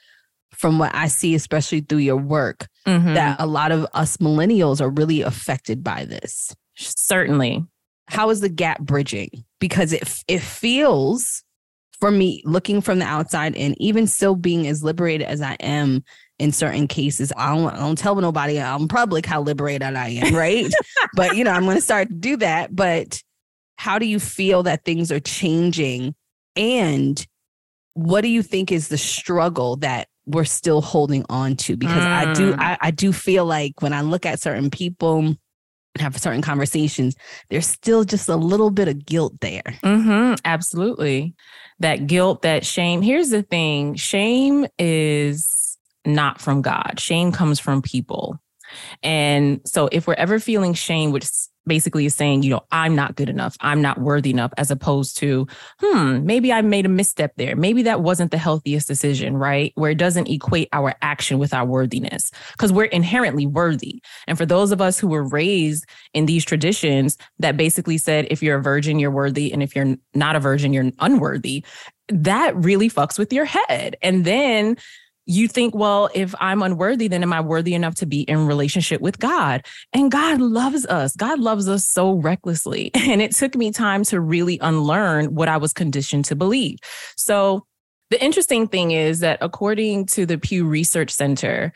from 0.51 0.79
what 0.79 0.93
I 0.93 1.07
see, 1.07 1.33
especially 1.35 1.81
through 1.81 1.99
your 1.99 2.17
work, 2.17 2.67
Mhm. 2.85 3.15
that 3.15 3.37
a 3.39 3.45
lot 3.45 3.71
of 3.71 3.87
us 3.93 4.17
millennials 4.17 4.81
are 4.81 4.89
really 4.89 5.21
affected 5.21 5.83
by 5.83 6.05
this. 6.05 6.55
certainly. 6.75 7.63
How 8.07 8.29
is 8.31 8.41
the 8.41 8.49
gap 8.49 8.79
bridging? 8.81 9.29
Because 9.63 9.93
it 9.93 10.03
it 10.27 10.41
feels 10.41 11.41
for 12.01 12.11
me 12.11 12.43
looking 12.43 12.81
from 12.81 12.99
the 12.99 13.05
outside 13.05 13.55
and 13.55 13.79
even 13.79 14.07
still 14.07 14.35
being 14.35 14.67
as 14.67 14.83
liberated 14.83 15.25
as 15.25 15.41
I 15.41 15.53
am 15.61 16.03
in 16.37 16.51
certain 16.51 16.85
cases. 16.85 17.31
I 17.37 17.55
don't, 17.55 17.73
I 17.73 17.77
don't 17.77 17.97
tell 17.97 18.13
nobody 18.15 18.59
I'm 18.59 18.89
public 18.89 19.25
how 19.25 19.41
liberated 19.41 19.83
I 19.95 20.09
am, 20.09 20.35
right? 20.35 20.69
but 21.15 21.37
you 21.37 21.45
know, 21.45 21.51
I'm 21.51 21.63
going 21.63 21.77
to 21.77 21.81
start 21.81 22.09
to 22.09 22.13
do 22.13 22.35
that. 22.37 22.75
But 22.75 23.23
how 23.77 23.99
do 23.99 24.05
you 24.05 24.19
feel 24.19 24.63
that 24.63 24.83
things 24.83 25.13
are 25.13 25.21
changing? 25.21 26.13
And 26.57 27.25
what 27.93 28.19
do 28.19 28.27
you 28.27 28.43
think 28.43 28.69
is 28.69 28.89
the 28.89 28.97
struggle 28.97 29.77
that 29.77 30.09
we're 30.25 30.43
still 30.43 30.81
holding 30.81 31.25
on 31.29 31.55
to? 31.55 31.77
Because 31.77 32.03
I 32.03 32.33
do, 32.33 32.51
Mm. 32.51 32.59
I, 32.59 32.77
I 32.81 32.91
do 32.91 33.13
feel 33.13 33.45
like 33.45 33.81
when 33.81 33.93
I 33.93 34.01
look 34.01 34.25
at 34.25 34.41
certain 34.41 34.69
people, 34.69 35.37
have 35.99 36.17
certain 36.17 36.41
conversations, 36.41 37.15
there's 37.49 37.67
still 37.67 38.03
just 38.03 38.29
a 38.29 38.35
little 38.35 38.71
bit 38.71 38.87
of 38.87 39.05
guilt 39.05 39.39
there. 39.41 39.63
hmm 39.83 40.33
absolutely. 40.45 41.35
That 41.79 42.07
guilt, 42.07 42.43
that 42.43 42.65
shame. 42.65 43.01
Here's 43.01 43.29
the 43.29 43.43
thing 43.43 43.95
shame 43.95 44.65
is 44.79 45.77
not 46.05 46.41
from 46.41 46.61
God, 46.61 46.99
shame 46.99 47.31
comes 47.31 47.59
from 47.59 47.81
people. 47.81 48.39
And 49.03 49.61
so 49.65 49.87
if 49.91 50.07
we're 50.07 50.13
ever 50.15 50.39
feeling 50.39 50.73
shame, 50.73 51.11
which 51.11 51.25
basically 51.65 52.05
is 52.05 52.15
saying, 52.15 52.43
you 52.43 52.49
know, 52.49 52.61
I'm 52.71 52.95
not 52.95 53.15
good 53.15 53.29
enough, 53.29 53.55
I'm 53.61 53.81
not 53.81 53.99
worthy 53.99 54.29
enough, 54.29 54.51
as 54.57 54.71
opposed 54.71 55.17
to, 55.17 55.47
hmm, 55.79 56.25
maybe 56.25 56.51
I 56.51 56.61
made 56.61 56.85
a 56.85 56.89
misstep 56.89 57.33
there. 57.37 57.55
Maybe 57.55 57.83
that 57.83 58.01
wasn't 58.01 58.31
the 58.31 58.37
healthiest 58.37 58.87
decision, 58.87 59.37
right? 59.37 59.71
Where 59.75 59.91
it 59.91 59.97
doesn't 59.97 60.29
equate 60.29 60.69
our 60.73 60.93
action 61.01 61.39
with 61.39 61.53
our 61.53 61.65
worthiness 61.65 62.31
because 62.51 62.73
we're 62.73 62.85
inherently 62.85 63.45
worthy. 63.45 64.01
And 64.27 64.37
for 64.37 64.45
those 64.45 64.71
of 64.71 64.81
us 64.81 64.99
who 64.99 65.07
were 65.07 65.27
raised 65.27 65.85
in 66.13 66.25
these 66.25 66.45
traditions 66.45 67.17
that 67.39 67.57
basically 67.57 67.97
said, 67.97 68.27
if 68.29 68.43
you're 68.43 68.57
a 68.57 68.63
virgin, 68.63 68.99
you're 68.99 69.11
worthy. 69.11 69.51
And 69.51 69.63
if 69.63 69.75
you're 69.75 69.95
not 70.13 70.35
a 70.35 70.39
virgin, 70.39 70.73
you're 70.73 70.91
unworthy, 70.99 71.63
that 72.09 72.55
really 72.55 72.89
fucks 72.89 73.17
with 73.17 73.31
your 73.31 73.45
head. 73.45 73.95
And 74.01 74.25
then 74.25 74.77
you 75.25 75.47
think, 75.47 75.73
well, 75.73 76.09
if 76.13 76.35
I'm 76.39 76.61
unworthy, 76.61 77.07
then 77.07 77.23
am 77.23 77.33
I 77.33 77.41
worthy 77.41 77.73
enough 77.73 77.95
to 77.95 78.05
be 78.05 78.21
in 78.21 78.45
relationship 78.45 79.01
with 79.01 79.19
God? 79.19 79.65
And 79.93 80.11
God 80.11 80.41
loves 80.41 80.85
us. 80.85 81.15
God 81.15 81.39
loves 81.39 81.69
us 81.69 81.85
so 81.85 82.13
recklessly. 82.13 82.91
And 83.13 83.21
it 83.21 83.35
took 83.35 83.55
me 83.55 83.71
time 83.71 84.03
to 84.05 84.19
really 84.19 84.57
unlearn 84.59 85.35
what 85.35 85.47
I 85.47 85.57
was 85.57 85.71
conditioned 85.71 86.25
to 86.25 86.35
believe. 86.35 86.79
So 87.15 87.65
the 88.09 88.23
interesting 88.23 88.67
thing 88.67 88.91
is 88.91 89.19
that 89.19 89.37
according 89.41 90.07
to 90.07 90.25
the 90.25 90.37
Pew 90.37 90.65
Research 90.65 91.11
Center, 91.11 91.73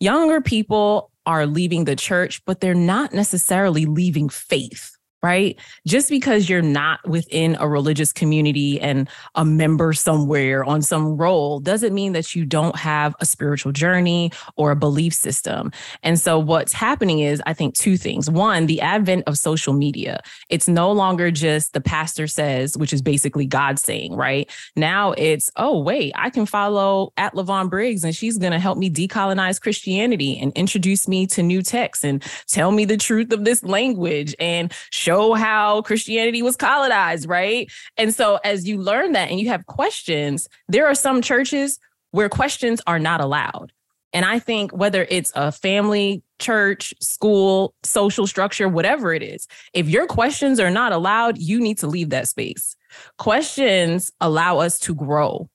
younger 0.00 0.40
people 0.40 1.10
are 1.24 1.46
leaving 1.46 1.84
the 1.84 1.96
church, 1.96 2.42
but 2.44 2.60
they're 2.60 2.74
not 2.74 3.14
necessarily 3.14 3.86
leaving 3.86 4.28
faith 4.28 4.96
right? 5.22 5.58
Just 5.86 6.08
because 6.08 6.48
you're 6.48 6.62
not 6.62 7.06
within 7.06 7.56
a 7.60 7.68
religious 7.68 8.12
community 8.12 8.80
and 8.80 9.08
a 9.34 9.44
member 9.44 9.92
somewhere 9.92 10.64
on 10.64 10.80
some 10.80 11.16
role 11.16 11.60
doesn't 11.60 11.94
mean 11.94 12.12
that 12.14 12.34
you 12.34 12.46
don't 12.46 12.76
have 12.76 13.14
a 13.20 13.26
spiritual 13.26 13.72
journey 13.72 14.32
or 14.56 14.70
a 14.70 14.76
belief 14.76 15.12
system. 15.12 15.72
And 16.02 16.18
so 16.18 16.38
what's 16.38 16.72
happening 16.72 17.20
is 17.20 17.42
I 17.44 17.52
think 17.52 17.74
two 17.74 17.96
things. 17.96 18.30
One, 18.30 18.66
the 18.66 18.80
advent 18.80 19.24
of 19.26 19.36
social 19.36 19.74
media. 19.74 20.20
It's 20.48 20.68
no 20.68 20.90
longer 20.90 21.30
just 21.30 21.74
the 21.74 21.80
pastor 21.80 22.26
says, 22.26 22.76
which 22.76 22.92
is 22.92 23.02
basically 23.02 23.46
God 23.46 23.78
saying, 23.78 24.14
right? 24.14 24.50
Now 24.74 25.12
it's, 25.12 25.50
oh, 25.56 25.80
wait, 25.80 26.12
I 26.14 26.30
can 26.30 26.46
follow 26.46 27.12
at 27.16 27.34
Lyvonne 27.34 27.68
Briggs 27.68 28.04
and 28.04 28.14
she's 28.14 28.38
going 28.38 28.52
to 28.52 28.58
help 28.58 28.78
me 28.78 28.88
decolonize 28.88 29.60
Christianity 29.60 30.38
and 30.38 30.52
introduce 30.54 31.06
me 31.06 31.26
to 31.28 31.42
new 31.42 31.62
texts 31.62 32.04
and 32.04 32.22
tell 32.46 32.72
me 32.72 32.84
the 32.86 32.96
truth 32.96 33.32
of 33.32 33.44
this 33.44 33.62
language 33.62 34.34
and 34.38 34.72
show 34.90 35.09
show 35.10 35.34
how 35.34 35.82
Christianity 35.82 36.42
was 36.42 36.56
colonized, 36.56 37.28
right? 37.28 37.70
And 37.96 38.14
so 38.14 38.38
as 38.44 38.68
you 38.68 38.78
learn 38.78 39.12
that 39.12 39.30
and 39.30 39.40
you 39.40 39.48
have 39.48 39.66
questions, 39.66 40.48
there 40.68 40.86
are 40.86 40.94
some 40.94 41.20
churches 41.20 41.78
where 42.12 42.28
questions 42.28 42.80
are 42.86 42.98
not 42.98 43.20
allowed. 43.20 43.72
And 44.12 44.24
I 44.24 44.38
think 44.38 44.72
whether 44.72 45.06
it's 45.08 45.32
a 45.34 45.52
family, 45.52 46.22
church, 46.38 46.94
school, 47.00 47.74
social 47.84 48.26
structure, 48.26 48.68
whatever 48.68 49.12
it 49.12 49.22
is, 49.22 49.46
if 49.72 49.88
your 49.88 50.06
questions 50.06 50.58
are 50.60 50.70
not 50.70 50.92
allowed, 50.92 51.38
you 51.38 51.60
need 51.60 51.78
to 51.78 51.86
leave 51.86 52.10
that 52.10 52.28
space. 52.28 52.76
Questions 53.18 54.12
allow 54.20 54.58
us 54.58 54.78
to 54.80 54.94
grow 54.94 55.48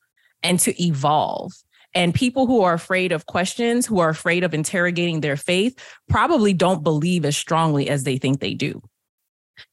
and 0.43 0.59
to 0.61 0.83
evolve. 0.83 1.53
And 1.93 2.13
people 2.13 2.45
who 2.45 2.61
are 2.61 2.73
afraid 2.73 3.13
of 3.13 3.25
questions, 3.25 3.85
who 3.85 3.99
are 3.99 4.09
afraid 4.09 4.43
of 4.43 4.53
interrogating 4.53 5.21
their 5.21 5.37
faith, 5.37 5.77
probably 6.09 6.53
don't 6.53 6.83
believe 6.83 7.23
as 7.23 7.37
strongly 7.37 7.89
as 7.89 8.03
they 8.03 8.17
think 8.17 8.39
they 8.39 8.53
do. 8.53 8.81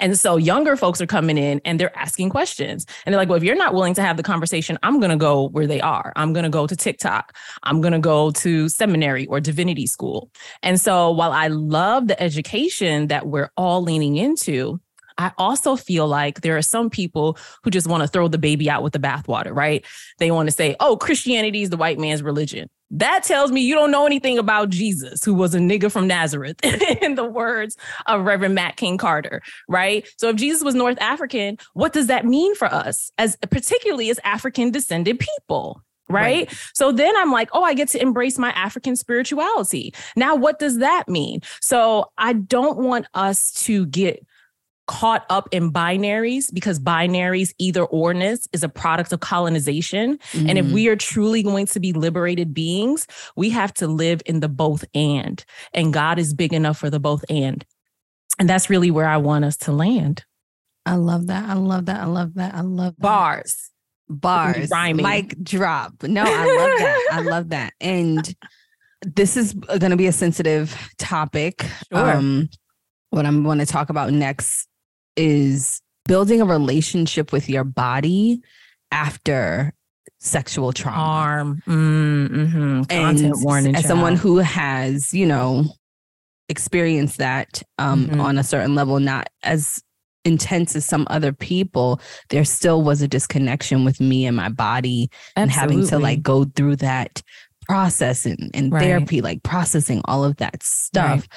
And 0.01 0.19
so 0.19 0.37
younger 0.37 0.77
folks 0.77 1.01
are 1.01 1.07
coming 1.07 1.39
in 1.39 1.61
and 1.65 1.79
they're 1.79 1.97
asking 1.97 2.31
questions. 2.31 2.87
And 3.05 3.13
they're 3.13 3.21
like, 3.21 3.29
well, 3.29 3.37
if 3.39 3.45
you're 3.45 3.57
not 3.57 3.75
willing 3.75 3.95
to 3.95 4.03
have 4.03 4.17
the 4.17 4.23
conversation, 4.23 4.79
I'm 4.83 5.01
going 5.01 5.11
to 5.11 5.17
go 5.17 5.49
where 5.49 5.67
they 5.67 5.81
are. 5.81 6.13
I'm 6.17 6.33
going 6.33 6.45
to 6.45 6.51
go 6.51 6.67
to 6.67 6.77
TikTok. 6.77 7.37
I'm 7.63 7.81
going 7.81 7.93
to 7.93 7.99
go 7.99 8.31
to 8.33 8.69
seminary 8.69 9.27
or 9.27 9.41
divinity 9.41 9.87
school. 9.87 10.31
And 10.63 10.81
so 10.81 11.11
while 11.11 11.33
I 11.33 11.49
love 11.49 12.09
the 12.09 12.21
education 12.23 13.09
that 13.09 13.27
we're 13.27 13.51
all 13.57 13.83
leaning 13.83 14.17
into, 14.17 14.81
I 15.19 15.33
also 15.39 15.77
feel 15.77 16.09
like 16.09 16.41
there 16.41 16.57
are 16.57 16.63
some 16.63 16.91
people 16.91 17.39
who 17.63 17.71
just 17.71 17.87
want 17.87 18.03
to 18.03 18.09
throw 18.09 18.29
the 18.29 18.39
baby 18.39 18.71
out 18.71 18.83
with 18.83 18.93
the 18.93 18.99
bathwater, 18.99 19.55
right? 19.55 19.85
They 20.19 20.31
want 20.31 20.49
to 20.49 20.55
say, 20.55 20.75
oh, 20.81 20.97
Christianity 20.97 21.63
is 21.63 21.71
the 21.71 21.77
white 21.77 21.99
man's 21.99 22.23
religion. 22.23 22.69
That 22.93 23.25
tells 23.25 23.51
me 23.51 23.63
you 23.63 23.75
don't 23.75 23.91
know 23.91 24.07
anything 24.07 24.39
about 24.39 24.69
Jesus, 24.69 25.25
who 25.25 25.33
was 25.33 25.55
a 25.55 25.59
nigga 25.59 25.91
from 25.91 26.07
Nazareth, 26.07 26.57
in 27.03 27.15
the 27.15 27.25
words 27.25 27.77
of 28.07 28.25
Reverend 28.25 28.55
Matt 28.55 28.77
King 28.77 28.99
Carter, 28.99 29.43
right? 29.67 30.07
So 30.19 30.29
if 30.29 30.37
Jesus 30.37 30.63
was 30.63 30.75
North 30.75 31.01
African, 31.01 31.57
what 31.73 31.95
does 31.95 32.09
that 32.09 32.27
mean 32.27 32.55
for 32.55 32.67
us, 32.67 33.11
as 33.17 33.37
particularly 33.51 34.11
as 34.11 34.21
African 34.25 34.71
descended 34.71 35.19
people? 35.19 35.83
Right? 36.09 36.49
right? 36.49 36.59
So 36.75 36.93
then 36.93 37.17
I'm 37.17 37.33
like, 37.33 37.49
oh, 37.53 37.63
I 37.63 37.73
get 37.73 37.89
to 37.91 38.03
embrace 38.03 38.37
my 38.37 38.51
African 38.51 38.97
spirituality. 38.97 39.95
Now, 40.15 40.35
what 40.35 40.59
does 40.59 40.79
that 40.79 41.09
mean? 41.09 41.41
So 41.63 42.11
I 42.19 42.35
don't 42.35 42.79
want 42.79 43.07
us 43.15 43.53
to 43.65 43.87
get 43.87 44.27
caught 44.93 45.25
up 45.31 45.49
in 45.53 45.73
binaries 45.73 46.53
because 46.53 46.79
binaries, 46.79 47.55
either 47.59 47.87
orness, 47.87 48.47
is 48.53 48.63
a 48.63 48.69
product 48.69 49.11
of 49.11 49.21
colonization. 49.21 50.19
Mm. 50.33 50.51
And 50.51 50.59
if 50.59 50.67
mm. 50.67 50.73
we 50.73 50.89
are 50.89 50.97
truly 50.97 51.43
going 51.43 51.65
to 51.67 51.81
be 51.81 51.95
liberated 51.95 52.53
beings, 52.53 53.07
we 53.35 53.49
have 53.51 53.73
to 53.75 53.89
live 53.89 54.21
in 54.27 54.41
the 54.41 54.51
both 54.51 54.85
and. 54.95 55.43
And 55.73 55.95
God 55.95 56.19
is 56.19 56.35
big 56.35 56.53
enough 56.53 56.77
for 56.77 56.91
the 56.91 57.01
both 57.01 57.25
and. 57.31 57.65
And 58.39 58.47
that's 58.47 58.69
really 58.69 58.91
where 58.91 59.09
I 59.09 59.17
want 59.17 59.47
us 59.47 59.57
to 59.59 59.73
land. 59.73 60.27
I 60.85 60.97
love 60.97 61.29
that. 61.29 61.49
I 61.49 61.55
love 61.55 61.87
that. 61.87 62.01
I 62.03 62.05
love 62.05 62.35
that. 62.35 62.55
I 62.55 62.61
love 62.61 62.95
that. 62.99 63.03
bars. 63.03 63.71
Bars. 64.11 64.69
Rhyming. 64.71 65.07
Mic 65.07 65.43
drop. 65.43 66.03
No, 66.03 66.23
I 66.27 66.27
love 66.27 66.79
that. 66.79 67.09
I 67.13 67.21
love 67.23 67.49
that. 67.49 67.73
And 67.81 68.35
this 69.01 69.39
is 69.39 69.55
going 69.55 69.91
to 69.91 69.97
be 69.97 70.07
a 70.07 70.13
sensitive 70.13 70.77
topic. 70.99 71.63
Sure. 71.91 72.13
Um, 72.13 72.51
what 73.09 73.25
I'm 73.25 73.43
going 73.43 73.59
to 73.59 73.67
talk 73.67 73.89
about 73.89 74.13
next 74.13 74.69
is 75.17 75.81
building 76.07 76.41
a 76.41 76.45
relationship 76.45 77.33
with 77.33 77.49
your 77.49 77.65
body 77.65 78.41
after 78.91 79.73
sexual 80.19 80.73
trauma. 80.73 80.97
Harm. 80.97 81.63
Mm-hmm. 81.67 82.83
Content 82.85 83.37
warning. 83.39 83.75
As 83.75 83.83
child. 83.83 83.89
someone 83.89 84.17
who 84.17 84.39
has, 84.39 85.13
you 85.13 85.27
know, 85.27 85.65
experienced 86.49 87.19
that 87.19 87.63
um, 87.79 88.07
mm-hmm. 88.07 88.21
on 88.21 88.39
a 88.39 88.45
certain 88.45 88.75
level, 88.75 89.01
not 89.01 89.29
as 89.43 89.83
intense 90.25 90.77
as 90.77 90.85
some 90.85 91.07
other 91.11 91.33
people, 91.33 92.01
there 92.29 92.45
still 92.45 92.83
was 92.83 93.03
a 93.03 93.09
disconnection 93.09 93.85
with 93.85 94.01
me 94.01 94.27
and 94.27 94.37
my 94.37 94.49
body 94.49 95.11
Absolutely. 95.37 95.43
and 95.43 95.51
having 95.51 95.87
to 95.89 95.99
like 95.99 96.23
go 96.23 96.45
through 96.45 96.77
that 96.77 97.23
process 97.63 98.27
and, 98.27 98.51
and 98.55 98.73
right. 98.73 98.83
therapy, 98.83 99.21
like 99.21 99.43
processing 99.43 100.01
all 100.05 100.25
of 100.25 100.37
that 100.37 100.63
stuff. 100.63 101.21
Right. 101.21 101.29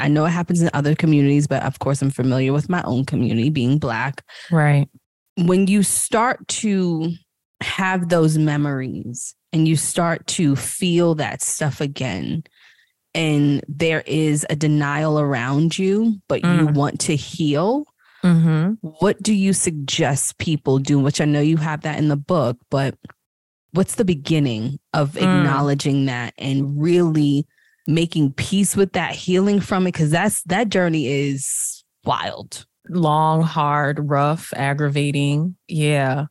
I 0.00 0.08
know 0.08 0.24
it 0.24 0.30
happens 0.30 0.60
in 0.60 0.70
other 0.74 0.94
communities, 0.94 1.46
but 1.46 1.62
of 1.62 1.78
course, 1.78 2.02
I'm 2.02 2.10
familiar 2.10 2.52
with 2.52 2.68
my 2.68 2.82
own 2.82 3.04
community 3.04 3.50
being 3.50 3.78
Black. 3.78 4.24
Right. 4.50 4.88
When 5.36 5.66
you 5.66 5.82
start 5.82 6.46
to 6.48 7.12
have 7.60 8.08
those 8.08 8.36
memories 8.36 9.34
and 9.52 9.66
you 9.66 9.76
start 9.76 10.26
to 10.26 10.56
feel 10.56 11.14
that 11.16 11.42
stuff 11.42 11.80
again, 11.80 12.44
and 13.14 13.64
there 13.68 14.02
is 14.06 14.44
a 14.50 14.56
denial 14.56 15.20
around 15.20 15.78
you, 15.78 16.20
but 16.28 16.42
mm. 16.42 16.58
you 16.58 16.66
want 16.66 16.98
to 17.00 17.14
heal, 17.14 17.86
mm-hmm. 18.24 18.72
what 18.98 19.22
do 19.22 19.32
you 19.32 19.52
suggest 19.52 20.38
people 20.38 20.78
do? 20.80 20.98
Which 20.98 21.20
I 21.20 21.24
know 21.24 21.40
you 21.40 21.56
have 21.58 21.82
that 21.82 21.98
in 21.98 22.08
the 22.08 22.16
book, 22.16 22.58
but 22.70 22.96
what's 23.70 23.94
the 23.94 24.04
beginning 24.04 24.78
of 24.92 25.12
mm. 25.12 25.18
acknowledging 25.18 26.06
that 26.06 26.34
and 26.38 26.80
really 26.82 27.46
making 27.86 28.32
peace 28.32 28.76
with 28.76 28.92
that, 28.92 29.14
healing 29.14 29.60
from 29.60 29.86
it, 29.86 29.92
because 29.92 30.10
that's 30.10 30.42
that 30.44 30.68
journey 30.68 31.06
is 31.06 31.84
wild. 32.04 32.66
Long, 32.88 33.42
hard, 33.42 34.10
rough, 34.10 34.52
aggravating. 34.54 35.56
Yeah. 35.68 36.26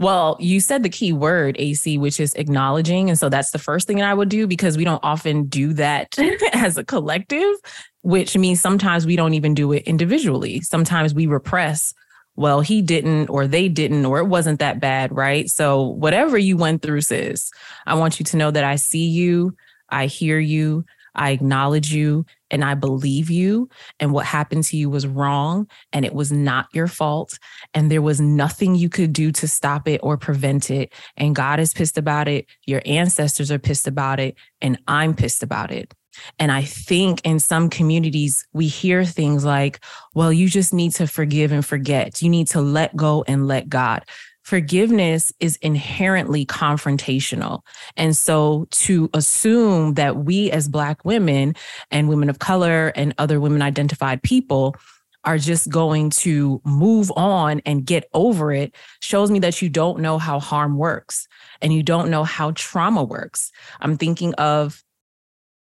Well, 0.00 0.38
you 0.40 0.60
said 0.60 0.82
the 0.82 0.88
key 0.88 1.12
word, 1.12 1.56
AC, 1.58 1.98
which 1.98 2.20
is 2.20 2.34
acknowledging. 2.34 3.10
And 3.10 3.18
so 3.18 3.28
that's 3.28 3.50
the 3.50 3.58
first 3.58 3.86
thing 3.86 4.00
I 4.00 4.14
would 4.14 4.30
do 4.30 4.46
because 4.46 4.78
we 4.78 4.84
don't 4.84 5.04
often 5.04 5.44
do 5.44 5.74
that 5.74 6.18
as 6.54 6.78
a 6.78 6.84
collective, 6.84 7.54
which 8.00 8.34
means 8.36 8.60
sometimes 8.60 9.04
we 9.04 9.14
don't 9.14 9.34
even 9.34 9.52
do 9.52 9.72
it 9.72 9.82
individually. 9.82 10.62
Sometimes 10.62 11.12
we 11.12 11.26
repress, 11.26 11.92
well, 12.34 12.62
he 12.62 12.80
didn't, 12.80 13.28
or 13.28 13.46
they 13.46 13.68
didn't, 13.68 14.06
or 14.06 14.20
it 14.20 14.26
wasn't 14.26 14.60
that 14.60 14.80
bad, 14.80 15.14
right? 15.14 15.50
So, 15.50 15.82
whatever 15.82 16.38
you 16.38 16.56
went 16.56 16.80
through, 16.80 17.02
sis, 17.02 17.50
I 17.86 17.92
want 17.94 18.18
you 18.18 18.24
to 18.24 18.38
know 18.38 18.50
that 18.50 18.64
I 18.64 18.76
see 18.76 19.06
you. 19.06 19.54
I 19.90 20.06
hear 20.06 20.38
you. 20.38 20.84
I 21.14 21.30
acknowledge 21.30 21.92
you 21.92 22.24
and 22.50 22.64
I 22.64 22.74
believe 22.74 23.30
you. 23.30 23.68
And 23.98 24.12
what 24.12 24.26
happened 24.26 24.64
to 24.64 24.76
you 24.76 24.88
was 24.88 25.06
wrong 25.06 25.68
and 25.92 26.04
it 26.04 26.14
was 26.14 26.30
not 26.30 26.68
your 26.72 26.86
fault. 26.86 27.38
And 27.74 27.90
there 27.90 28.02
was 28.02 28.20
nothing 28.20 28.74
you 28.74 28.88
could 28.88 29.12
do 29.12 29.32
to 29.32 29.48
stop 29.48 29.88
it 29.88 30.00
or 30.02 30.16
prevent 30.16 30.70
it. 30.70 30.92
And 31.16 31.34
God 31.34 31.60
is 31.60 31.74
pissed 31.74 31.98
about 31.98 32.28
it. 32.28 32.46
Your 32.66 32.82
ancestors 32.86 33.50
are 33.50 33.58
pissed 33.58 33.88
about 33.88 34.20
it. 34.20 34.36
And 34.60 34.78
I'm 34.86 35.14
pissed 35.14 35.42
about 35.42 35.70
it. 35.70 35.94
And 36.38 36.50
I 36.50 36.62
think 36.62 37.20
in 37.24 37.38
some 37.38 37.70
communities, 37.70 38.46
we 38.52 38.66
hear 38.66 39.04
things 39.04 39.44
like, 39.44 39.80
well, 40.14 40.32
you 40.32 40.48
just 40.48 40.74
need 40.74 40.92
to 40.94 41.06
forgive 41.06 41.52
and 41.52 41.64
forget. 41.64 42.20
You 42.20 42.28
need 42.28 42.48
to 42.48 42.60
let 42.60 42.96
go 42.96 43.24
and 43.28 43.46
let 43.46 43.68
God 43.68 44.04
forgiveness 44.42 45.32
is 45.40 45.56
inherently 45.56 46.46
confrontational. 46.46 47.60
And 47.96 48.16
so 48.16 48.66
to 48.70 49.10
assume 49.14 49.94
that 49.94 50.16
we 50.16 50.50
as 50.50 50.68
Black 50.68 51.04
women 51.04 51.54
and 51.90 52.08
women 52.08 52.30
of 52.30 52.38
color 52.38 52.88
and 52.94 53.14
other 53.18 53.40
women 53.40 53.62
identified 53.62 54.22
people 54.22 54.76
are 55.24 55.38
just 55.38 55.68
going 55.68 56.10
to 56.10 56.60
move 56.64 57.12
on 57.14 57.60
and 57.66 57.84
get 57.84 58.08
over 58.14 58.52
it 58.52 58.74
shows 59.02 59.30
me 59.30 59.38
that 59.40 59.60
you 59.60 59.68
don't 59.68 60.00
know 60.00 60.18
how 60.18 60.40
harm 60.40 60.78
works 60.78 61.28
and 61.60 61.74
you 61.74 61.82
don't 61.82 62.10
know 62.10 62.24
how 62.24 62.52
trauma 62.52 63.04
works. 63.04 63.52
I'm 63.80 63.98
thinking 63.98 64.32
of 64.34 64.82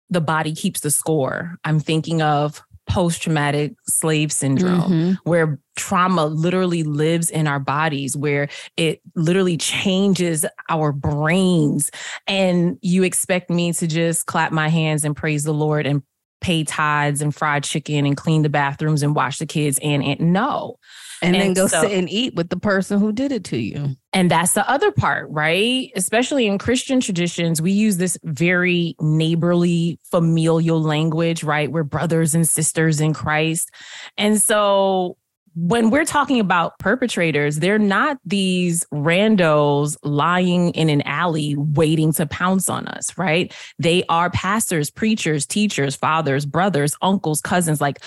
the 0.09 0.21
body 0.21 0.55
keeps 0.55 0.79
the 0.79 0.91
score. 0.91 1.57
I'm 1.63 1.79
thinking 1.79 2.21
of 2.21 2.63
post 2.87 3.23
traumatic 3.23 3.73
slave 3.87 4.31
syndrome, 4.31 4.81
mm-hmm. 4.81 5.11
where 5.23 5.59
trauma 5.75 6.25
literally 6.25 6.83
lives 6.83 7.29
in 7.29 7.47
our 7.47 7.59
bodies, 7.59 8.15
where 8.15 8.49
it 8.77 9.01
literally 9.15 9.57
changes 9.57 10.45
our 10.69 10.91
brains. 10.91 11.89
And 12.27 12.77
you 12.81 13.03
expect 13.03 13.49
me 13.49 13.73
to 13.73 13.87
just 13.87 14.25
clap 14.25 14.51
my 14.51 14.69
hands 14.69 15.03
and 15.05 15.15
praise 15.15 15.43
the 15.43 15.53
Lord 15.53 15.85
and 15.85 16.03
pay 16.43 16.63
tithes 16.63 17.21
and 17.21 17.33
fried 17.33 17.63
chicken 17.63 18.05
and 18.05 18.15
clean 18.17 18.43
the 18.43 18.49
bathrooms 18.49 19.01
and 19.01 19.15
wash 19.15 19.39
the 19.39 19.45
kids 19.47 19.79
and, 19.81 20.03
and 20.03 20.19
no. 20.33 20.77
And, 21.21 21.35
and 21.35 21.41
then 21.41 21.53
go 21.53 21.67
so- 21.67 21.81
sit 21.81 21.91
and 21.93 22.09
eat 22.09 22.35
with 22.35 22.49
the 22.49 22.57
person 22.57 22.99
who 22.99 23.13
did 23.13 23.31
it 23.31 23.45
to 23.45 23.57
you. 23.57 23.95
And 24.11 24.29
that's 24.29 24.53
the 24.53 24.69
other 24.69 24.91
part, 24.91 25.29
right? 25.31 25.89
Especially 25.95 26.45
in 26.45 26.57
Christian 26.57 26.99
traditions, 26.99 27.61
we 27.61 27.71
use 27.71 27.95
this 27.95 28.17
very 28.23 28.95
neighborly, 28.99 29.99
familial 30.11 30.81
language, 30.81 31.43
right? 31.43 31.71
We're 31.71 31.83
brothers 31.83 32.35
and 32.35 32.47
sisters 32.47 32.99
in 32.99 33.13
Christ. 33.13 33.71
And 34.17 34.39
so 34.39 35.17
when 35.55 35.91
we're 35.91 36.05
talking 36.05 36.39
about 36.39 36.77
perpetrators, 36.79 37.57
they're 37.57 37.77
not 37.77 38.17
these 38.25 38.85
randos 38.93 39.95
lying 40.03 40.71
in 40.71 40.89
an 40.89 41.01
alley 41.03 41.55
waiting 41.55 42.11
to 42.13 42.25
pounce 42.25 42.69
on 42.69 42.87
us, 42.87 43.15
right? 43.17 43.53
They 43.77 44.03
are 44.09 44.31
pastors, 44.31 44.89
preachers, 44.89 45.45
teachers, 45.45 45.95
fathers, 45.95 46.45
brothers, 46.45 46.95
uncles, 47.01 47.39
cousins, 47.41 47.79
like 47.79 47.99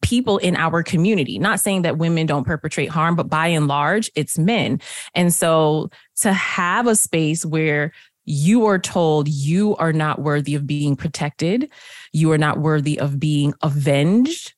people 0.00 0.38
in 0.38 0.54
our 0.54 0.82
community. 0.82 1.38
Not 1.38 1.60
saying 1.60 1.82
that 1.82 1.98
women 1.98 2.26
don't 2.26 2.44
perpetrate 2.44 2.90
harm, 2.90 3.16
but 3.16 3.28
by 3.28 3.48
and 3.48 3.66
large, 3.66 4.10
it's 4.14 4.38
men. 4.38 4.80
And 5.14 5.34
so 5.34 5.90
to 6.16 6.32
have 6.32 6.86
a 6.86 6.94
space 6.94 7.44
where 7.44 7.92
you 8.24 8.66
are 8.66 8.78
told 8.78 9.28
you 9.28 9.74
are 9.76 9.92
not 9.92 10.20
worthy 10.20 10.54
of 10.54 10.66
being 10.66 10.94
protected, 10.94 11.68
you 12.12 12.30
are 12.30 12.38
not 12.38 12.58
worthy 12.58 13.00
of 13.00 13.18
being 13.18 13.54
avenged, 13.62 14.54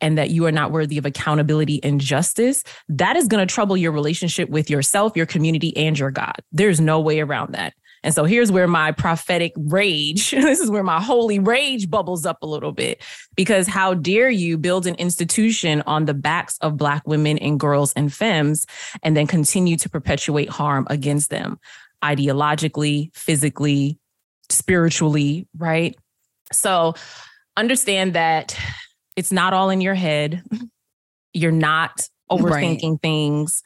and 0.00 0.18
that 0.18 0.30
you 0.30 0.46
are 0.46 0.52
not 0.52 0.72
worthy 0.72 0.98
of 0.98 1.06
accountability 1.06 1.82
and 1.82 2.00
justice, 2.00 2.62
that 2.88 3.16
is 3.16 3.28
going 3.28 3.46
to 3.46 3.52
trouble 3.52 3.76
your 3.76 3.92
relationship 3.92 4.48
with 4.48 4.70
yourself, 4.70 5.16
your 5.16 5.26
community, 5.26 5.76
and 5.76 5.98
your 5.98 6.10
God. 6.10 6.36
There's 6.52 6.80
no 6.80 7.00
way 7.00 7.20
around 7.20 7.52
that. 7.54 7.74
And 8.02 8.14
so 8.14 8.24
here's 8.24 8.52
where 8.52 8.68
my 8.68 8.92
prophetic 8.92 9.52
rage, 9.56 10.30
this 10.32 10.60
is 10.60 10.70
where 10.70 10.84
my 10.84 11.00
holy 11.00 11.38
rage 11.38 11.90
bubbles 11.90 12.24
up 12.24 12.38
a 12.42 12.46
little 12.46 12.72
bit. 12.72 13.02
Because 13.34 13.66
how 13.66 13.94
dare 13.94 14.30
you 14.30 14.56
build 14.58 14.86
an 14.86 14.94
institution 14.94 15.82
on 15.86 16.04
the 16.04 16.14
backs 16.14 16.56
of 16.58 16.76
Black 16.76 17.06
women 17.06 17.36
and 17.38 17.58
girls 17.58 17.92
and 17.94 18.12
femmes 18.12 18.66
and 19.02 19.16
then 19.16 19.26
continue 19.26 19.76
to 19.78 19.88
perpetuate 19.88 20.48
harm 20.48 20.86
against 20.88 21.30
them 21.30 21.58
ideologically, 22.02 23.14
physically, 23.16 23.98
spiritually, 24.50 25.48
right? 25.58 25.96
So 26.52 26.94
understand 27.56 28.14
that 28.14 28.56
it's 29.16 29.32
not 29.32 29.52
all 29.52 29.70
in 29.70 29.80
your 29.80 29.94
head. 29.94 30.42
You're 31.32 31.52
not 31.52 32.08
overthinking 32.30 32.90
right. 32.92 33.00
things. 33.02 33.62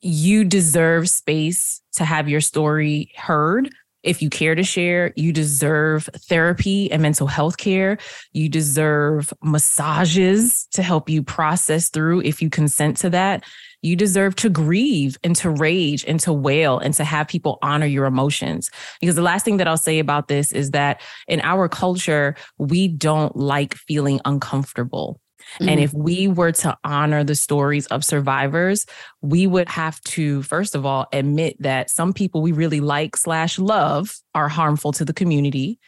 You 0.00 0.44
deserve 0.44 1.08
space 1.08 1.80
to 1.94 2.04
have 2.04 2.28
your 2.28 2.40
story 2.40 3.12
heard. 3.16 3.70
If 4.04 4.22
you 4.22 4.30
care 4.30 4.54
to 4.54 4.62
share, 4.62 5.12
you 5.16 5.32
deserve 5.32 6.08
therapy 6.14 6.90
and 6.92 7.02
mental 7.02 7.26
health 7.26 7.56
care. 7.56 7.98
You 8.32 8.48
deserve 8.48 9.32
massages 9.42 10.68
to 10.72 10.82
help 10.82 11.08
you 11.08 11.22
process 11.22 11.90
through 11.90 12.22
if 12.22 12.40
you 12.40 12.48
consent 12.48 12.98
to 12.98 13.10
that. 13.10 13.44
You 13.82 13.96
deserve 13.96 14.34
to 14.36 14.48
grieve 14.48 15.18
and 15.22 15.36
to 15.36 15.50
rage 15.50 16.04
and 16.06 16.18
to 16.20 16.32
wail 16.32 16.78
and 16.78 16.94
to 16.94 17.04
have 17.04 17.28
people 17.28 17.58
honor 17.62 17.86
your 17.86 18.06
emotions. 18.06 18.70
Because 19.00 19.16
the 19.16 19.22
last 19.22 19.44
thing 19.44 19.58
that 19.58 19.68
I'll 19.68 19.76
say 19.76 19.98
about 19.98 20.28
this 20.28 20.52
is 20.52 20.72
that 20.72 21.00
in 21.26 21.40
our 21.42 21.68
culture, 21.68 22.34
we 22.58 22.88
don't 22.88 23.36
like 23.36 23.74
feeling 23.74 24.20
uncomfortable. 24.24 25.20
Mm-hmm. 25.54 25.68
And 25.68 25.80
if 25.80 25.94
we 25.94 26.28
were 26.28 26.52
to 26.52 26.76
honor 26.84 27.24
the 27.24 27.34
stories 27.34 27.86
of 27.86 28.04
survivors, 28.04 28.86
we 29.22 29.46
would 29.46 29.68
have 29.68 30.00
to, 30.02 30.42
first 30.42 30.74
of 30.74 30.84
all, 30.84 31.06
admit 31.12 31.56
that 31.62 31.90
some 31.90 32.12
people 32.12 32.42
we 32.42 32.52
really 32.52 32.80
like 32.80 33.16
slash 33.16 33.58
love 33.58 34.18
are 34.34 34.48
harmful 34.48 34.92
to 34.92 35.04
the 35.04 35.14
community. 35.14 35.78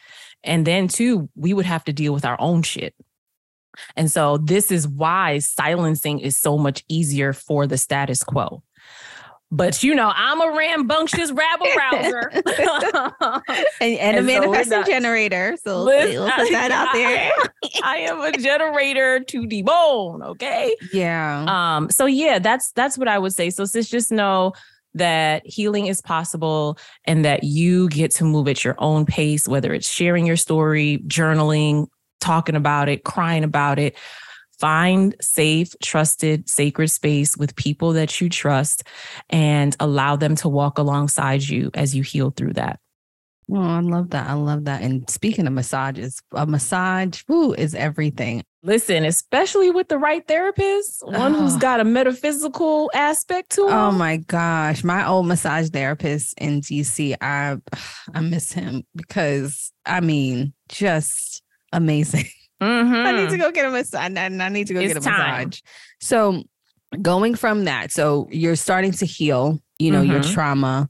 And 0.43 0.65
then, 0.65 0.87
two, 0.87 1.29
we 1.35 1.53
would 1.53 1.65
have 1.65 1.83
to 1.85 1.93
deal 1.93 2.13
with 2.13 2.25
our 2.25 2.39
own 2.39 2.63
shit. 2.63 2.95
And 3.95 4.11
so, 4.11 4.37
this 4.37 4.71
is 4.71 4.87
why 4.87 5.39
silencing 5.39 6.19
is 6.19 6.35
so 6.35 6.57
much 6.57 6.83
easier 6.87 7.33
for 7.33 7.67
the 7.67 7.77
status 7.77 8.23
quo. 8.23 8.63
But 9.53 9.83
you 9.83 9.93
know, 9.93 10.11
I'm 10.15 10.39
a 10.39 10.55
rambunctious 10.55 11.31
rabble 11.31 11.67
rouser 11.77 12.31
and, 13.81 13.97
and, 13.99 14.17
a 14.17 14.21
manifesting 14.21 14.83
so 14.83 14.83
generator. 14.83 15.57
So 15.61 15.83
Listen, 15.83 16.23
put 16.23 16.49
that 16.51 16.71
out 16.71 16.93
there. 16.93 17.31
I 17.83 17.97
am 17.97 18.21
a 18.21 18.31
generator 18.31 19.19
to 19.19 19.47
the 19.47 19.61
bone. 19.63 20.23
Okay. 20.23 20.75
Yeah. 20.93 21.45
Um. 21.47 21.89
So 21.89 22.05
yeah, 22.05 22.39
that's 22.39 22.71
that's 22.71 22.97
what 22.97 23.09
I 23.09 23.19
would 23.19 23.33
say. 23.33 23.49
So 23.49 23.65
sis, 23.65 23.89
just 23.89 24.11
know 24.11 24.53
that 24.93 25.45
healing 25.45 25.87
is 25.87 26.01
possible 26.01 26.77
and 27.05 27.25
that 27.25 27.43
you 27.43 27.89
get 27.89 28.11
to 28.11 28.23
move 28.23 28.47
at 28.47 28.63
your 28.63 28.75
own 28.77 29.05
pace, 29.05 29.47
whether 29.47 29.73
it's 29.73 29.89
sharing 29.89 30.25
your 30.25 30.37
story, 30.37 31.01
journaling, 31.07 31.87
talking 32.21 32.55
about 32.55 32.87
it, 32.87 33.03
crying 33.03 33.43
about 33.43 33.79
it 33.79 33.97
Find 34.61 35.15
safe, 35.19 35.73
trusted, 35.81 36.47
sacred 36.47 36.89
space 36.89 37.35
with 37.35 37.55
people 37.55 37.93
that 37.93 38.21
you 38.21 38.29
trust 38.29 38.83
and 39.31 39.75
allow 39.79 40.15
them 40.15 40.35
to 40.35 40.49
walk 40.49 40.77
alongside 40.77 41.41
you 41.41 41.71
as 41.73 41.95
you 41.95 42.03
heal 42.03 42.29
through 42.29 42.53
that. 42.53 42.79
Oh, 43.51 43.59
I 43.59 43.79
love 43.79 44.11
that. 44.11 44.29
I 44.29 44.33
love 44.33 44.65
that. 44.65 44.83
And 44.83 45.09
speaking 45.09 45.47
of 45.47 45.53
massages, 45.53 46.21
a 46.33 46.45
massage 46.45 47.23
ooh, 47.31 47.55
is 47.55 47.73
everything. 47.73 48.43
Listen, 48.61 49.03
especially 49.03 49.71
with 49.71 49.87
the 49.87 49.97
right 49.97 50.27
therapist, 50.27 51.07
one 51.07 51.33
oh. 51.33 51.39
who's 51.39 51.57
got 51.57 51.79
a 51.79 51.83
metaphysical 51.83 52.91
aspect 52.93 53.49
to 53.53 53.63
oh 53.63 53.67
him. 53.67 53.73
Oh 53.73 53.91
my 53.93 54.17
gosh. 54.17 54.83
My 54.83 55.07
old 55.07 55.25
massage 55.25 55.69
therapist 55.69 56.35
in 56.37 56.61
DC, 56.61 57.15
I 57.19 57.57
I 58.13 58.19
miss 58.19 58.51
him 58.51 58.83
because 58.95 59.73
I 59.87 60.01
mean, 60.01 60.53
just 60.69 61.41
amazing. 61.71 62.25
Mm-hmm. 62.61 62.93
I 62.95 63.11
need 63.11 63.29
to 63.29 63.37
go 63.37 63.51
get 63.51 63.65
a 63.65 63.71
massage. 63.71 64.15
I 64.17 64.49
need 64.49 64.67
to 64.67 64.73
go 64.73 64.79
it's 64.79 64.93
get 64.93 65.01
a 65.01 65.05
time. 65.05 65.49
massage. 65.49 65.61
So 65.99 66.43
going 67.01 67.35
from 67.35 67.65
that, 67.65 67.91
so 67.91 68.27
you're 68.31 68.55
starting 68.55 68.91
to 68.93 69.05
heal, 69.05 69.59
you 69.79 69.91
know, 69.91 70.01
mm-hmm. 70.01 70.11
your 70.11 70.23
trauma, 70.23 70.89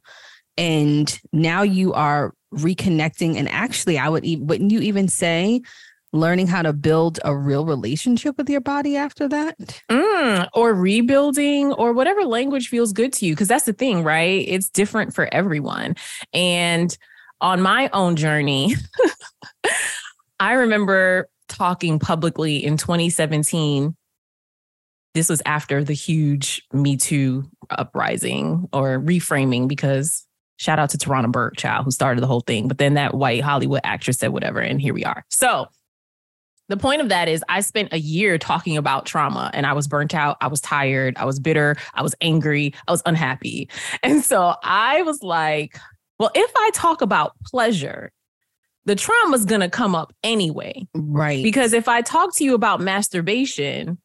and 0.57 1.19
now 1.31 1.61
you 1.61 1.93
are 1.93 2.33
reconnecting. 2.53 3.37
And 3.37 3.47
actually, 3.49 3.97
I 3.97 4.09
would 4.09 4.25
even 4.25 4.47
wouldn't 4.47 4.71
you 4.71 4.81
even 4.81 5.07
say 5.07 5.61
learning 6.13 6.47
how 6.47 6.61
to 6.61 6.73
build 6.73 7.19
a 7.23 7.35
real 7.35 7.65
relationship 7.65 8.37
with 8.37 8.49
your 8.49 8.61
body 8.61 8.97
after 8.97 9.27
that? 9.29 9.57
Mm, 9.89 10.47
or 10.53 10.73
rebuilding 10.73 11.71
or 11.73 11.93
whatever 11.93 12.25
language 12.25 12.67
feels 12.67 12.91
good 12.91 13.13
to 13.13 13.25
you. 13.25 13.35
Cause 13.35 13.47
that's 13.47 13.65
the 13.65 13.73
thing, 13.73 14.03
right? 14.03 14.43
It's 14.47 14.69
different 14.69 15.13
for 15.15 15.33
everyone. 15.33 15.95
And 16.33 16.95
on 17.39 17.61
my 17.61 17.89
own 17.93 18.17
journey, 18.17 18.75
I 20.41 20.53
remember 20.53 21.29
talking 21.47 21.99
publicly 21.99 22.65
in 22.65 22.75
2017 22.75 23.95
this 25.13 25.29
was 25.29 25.41
after 25.45 25.83
the 25.83 25.93
huge 25.93 26.63
Me 26.73 26.95
Too 26.95 27.43
uprising 27.69 28.67
or 28.71 28.97
reframing 28.97 29.67
because 29.67 30.25
shout 30.57 30.79
out 30.79 30.89
to 30.91 30.97
Tarana 30.97 31.31
Burke, 31.31 31.57
child, 31.57 31.85
who 31.85 31.91
started 31.91 32.21
the 32.21 32.27
whole 32.27 32.39
thing. 32.39 32.67
But 32.69 32.77
then 32.77 32.93
that 32.93 33.13
white 33.13 33.41
Hollywood 33.41 33.81
actress 33.83 34.19
said 34.19 34.29
whatever, 34.29 34.61
and 34.61 34.81
here 34.81 34.93
we 34.93 35.03
are. 35.03 35.25
So 35.29 35.67
the 36.69 36.77
point 36.77 37.01
of 37.01 37.09
that 37.09 37.27
is 37.27 37.43
I 37.49 37.59
spent 37.59 37.91
a 37.91 37.99
year 37.99 38.37
talking 38.37 38.77
about 38.77 39.05
trauma 39.05 39.51
and 39.53 39.65
I 39.65 39.73
was 39.73 39.87
burnt 39.87 40.15
out. 40.15 40.37
I 40.39 40.47
was 40.47 40.61
tired. 40.61 41.17
I 41.17 41.25
was 41.25 41.39
bitter. 41.39 41.75
I 41.93 42.01
was 42.01 42.15
angry. 42.21 42.73
I 42.87 42.91
was 42.91 43.03
unhappy. 43.05 43.69
And 44.03 44.23
so 44.23 44.55
I 44.63 45.01
was 45.01 45.21
like, 45.21 45.77
well, 46.19 46.31
if 46.33 46.51
I 46.55 46.71
talk 46.73 47.01
about 47.01 47.33
pleasure 47.43 48.13
the 48.85 48.95
trauma 48.95 49.35
is 49.35 49.45
going 49.45 49.61
to 49.61 49.69
come 49.69 49.95
up 49.95 50.13
anyway. 50.23 50.87
Right. 50.93 51.43
Because 51.43 51.73
if 51.73 51.87
I 51.87 52.01
talk 52.01 52.35
to 52.37 52.43
you 52.43 52.55
about 52.55 52.81
masturbation, 52.81 53.97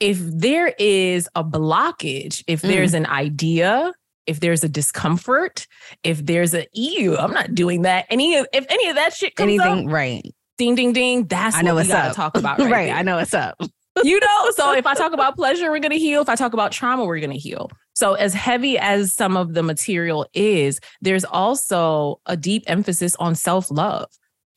if 0.00 0.18
there 0.20 0.74
is 0.78 1.28
a 1.34 1.44
blockage, 1.44 2.42
if 2.46 2.62
mm. 2.62 2.68
there's 2.68 2.94
an 2.94 3.06
idea, 3.06 3.92
if 4.26 4.40
there's 4.40 4.64
a 4.64 4.68
discomfort, 4.68 5.66
if 6.02 6.24
there's 6.24 6.54
a 6.54 6.66
ew, 6.72 7.16
I'm 7.16 7.32
not 7.32 7.54
doing 7.54 7.82
that. 7.82 8.06
Any 8.10 8.36
of 8.36 8.46
if 8.52 8.66
any 8.68 8.88
of 8.88 8.96
that 8.96 9.14
shit 9.14 9.36
comes 9.36 9.48
anything 9.48 9.86
up, 9.86 9.92
right? 9.92 10.22
Ding 10.58 10.74
ding 10.74 10.92
ding. 10.92 11.26
That's 11.26 11.56
I 11.56 11.62
know 11.62 11.74
what 11.74 11.86
we 11.86 11.92
gotta 11.92 12.10
up. 12.10 12.16
talk 12.16 12.36
about. 12.36 12.58
Right. 12.66 12.70
right. 12.70 12.92
I 12.92 13.02
know 13.02 13.16
what's 13.16 13.34
up. 13.34 13.56
you 14.02 14.20
know, 14.20 14.50
so 14.56 14.72
if 14.76 14.86
I 14.86 14.94
talk 14.94 15.12
about 15.12 15.36
pleasure, 15.36 15.70
we're 15.70 15.80
gonna 15.80 15.96
heal. 15.96 16.20
If 16.22 16.28
I 16.28 16.34
talk 16.34 16.52
about 16.52 16.72
trauma, 16.72 17.04
we're 17.04 17.20
gonna 17.20 17.34
heal. 17.34 17.70
So, 17.96 18.12
as 18.12 18.34
heavy 18.34 18.78
as 18.78 19.10
some 19.10 19.38
of 19.38 19.54
the 19.54 19.62
material 19.62 20.26
is, 20.34 20.80
there's 21.00 21.24
also 21.24 22.20
a 22.26 22.36
deep 22.36 22.64
emphasis 22.66 23.16
on 23.16 23.34
self 23.34 23.70
love 23.70 24.10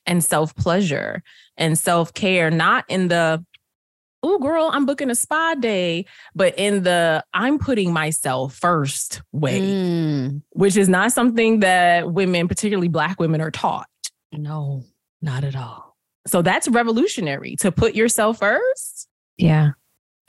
and 0.06 0.22
self 0.22 0.54
pleasure 0.58 1.24
and 1.56 1.80
self 1.80 2.14
care, 2.14 2.52
not 2.52 2.84
in 2.90 3.08
the, 3.08 3.44
oh, 4.24 4.40
girl, 4.40 4.70
I'm 4.74 4.86
booking 4.86 5.10
a 5.10 5.16
spa 5.16 5.56
day, 5.56 6.06
but 6.36 6.60
in 6.60 6.84
the, 6.84 7.24
I'm 7.34 7.60
putting 7.60 7.94
myself 7.94 8.56
first 8.56 9.22
way, 9.32 9.62
mm. 9.62 10.42
which 10.50 10.76
is 10.76 10.90
not 10.90 11.14
something 11.14 11.62
that 11.62 12.12
women, 12.12 12.50
particularly 12.50 12.90
Black 12.90 13.22
women, 13.22 13.40
are 13.40 13.52
taught. 13.52 13.88
No, 14.34 14.84
not 15.22 15.46
at 15.46 15.56
all. 15.56 15.96
So, 16.28 16.42
that's 16.42 16.68
revolutionary 16.68 17.56
to 17.62 17.72
put 17.72 17.96
yourself 17.96 18.40
first. 18.40 19.08
Yeah. 19.38 19.72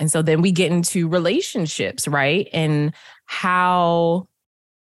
And 0.01 0.11
so 0.11 0.23
then 0.23 0.43
we 0.43 0.51
get 0.51 0.73
into 0.73 1.07
relationships, 1.07 2.09
right? 2.09 2.49
And 2.53 2.93
how 3.27 4.27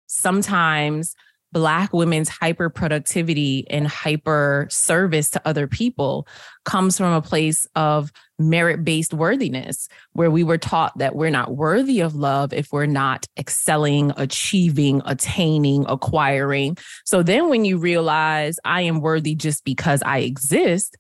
sometimes 0.08 1.16
Black 1.54 1.94
women's 1.94 2.30
hyper 2.30 2.68
productivity 2.68 3.70
and 3.70 3.88
hyper 3.88 4.68
service 4.72 5.30
to 5.30 5.42
other 5.48 5.68
people 5.68 6.28
comes 6.66 6.98
from 6.98 7.14
a 7.14 7.22
place 7.22 7.68
of 7.76 8.12
merit 8.40 8.84
based 8.84 9.14
worthiness, 9.14 9.88
where 10.14 10.32
we 10.32 10.44
were 10.44 10.58
taught 10.58 10.98
that 10.98 11.16
we're 11.16 11.30
not 11.30 11.56
worthy 11.56 12.00
of 12.00 12.16
love 12.16 12.54
if 12.54 12.74
we're 12.74 12.88
not 12.88 13.28
excelling, 13.38 14.12
achieving, 14.18 15.04
attaining, 15.06 15.86
acquiring. 15.88 16.76
So 17.06 17.22
then 17.22 17.50
when 17.50 17.66
you 17.66 17.78
realize 17.78 18.58
I 18.66 18.82
am 18.82 19.00
worthy 19.00 19.36
just 19.36 19.64
because 19.64 20.02
I 20.02 20.20
exist, 20.20 20.98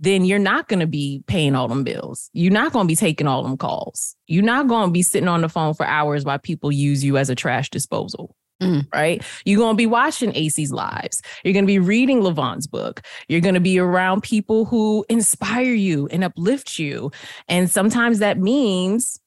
then 0.00 0.24
you're 0.24 0.38
not 0.38 0.68
going 0.68 0.80
to 0.80 0.86
be 0.86 1.22
paying 1.26 1.54
all 1.54 1.68
them 1.68 1.84
bills. 1.84 2.30
You're 2.32 2.52
not 2.52 2.72
going 2.72 2.84
to 2.84 2.88
be 2.88 2.96
taking 2.96 3.26
all 3.26 3.42
them 3.42 3.56
calls. 3.56 4.14
You're 4.26 4.44
not 4.44 4.68
going 4.68 4.88
to 4.88 4.92
be 4.92 5.02
sitting 5.02 5.28
on 5.28 5.40
the 5.40 5.48
phone 5.48 5.74
for 5.74 5.84
hours 5.84 6.24
while 6.24 6.38
people 6.38 6.70
use 6.70 7.02
you 7.02 7.16
as 7.16 7.30
a 7.30 7.34
trash 7.34 7.70
disposal. 7.70 8.34
Mm. 8.62 8.92
Right. 8.92 9.22
You're 9.44 9.58
going 9.58 9.74
to 9.74 9.76
be 9.76 9.86
watching 9.86 10.34
AC's 10.34 10.72
lives. 10.72 11.22
You're 11.44 11.52
going 11.52 11.64
to 11.64 11.68
be 11.68 11.78
reading 11.78 12.22
Lyvonne's 12.22 12.66
book. 12.66 13.02
You're 13.28 13.40
going 13.40 13.54
to 13.54 13.60
be 13.60 13.78
around 13.78 14.22
people 14.22 14.64
who 14.64 15.04
inspire 15.08 15.74
you 15.74 16.08
and 16.08 16.24
uplift 16.24 16.78
you. 16.78 17.12
And 17.48 17.70
sometimes 17.70 18.18
that 18.18 18.38
means 18.38 19.20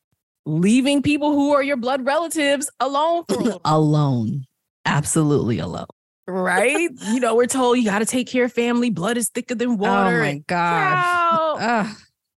leaving 0.46 1.02
people 1.02 1.32
who 1.32 1.54
are 1.54 1.64
your 1.64 1.78
blood 1.78 2.06
relatives 2.06 2.70
alone. 2.82 3.24
alone. 3.66 4.46
Absolutely 4.86 5.60
alone. 5.60 5.86
Right. 6.32 6.90
you 7.08 7.20
know, 7.20 7.36
we're 7.36 7.48
told 7.48 7.78
you 7.78 7.86
got 7.86 8.00
to 8.00 8.06
take 8.06 8.28
care 8.28 8.46
of 8.46 8.54
family. 8.54 8.90
Blood 8.90 9.18
is 9.18 9.30
thicker 9.30 9.56
than 9.56 9.70
oh 9.70 9.76
water. 9.76 10.22
Oh 10.22 10.26
my 10.26 10.44
God. 10.48 11.96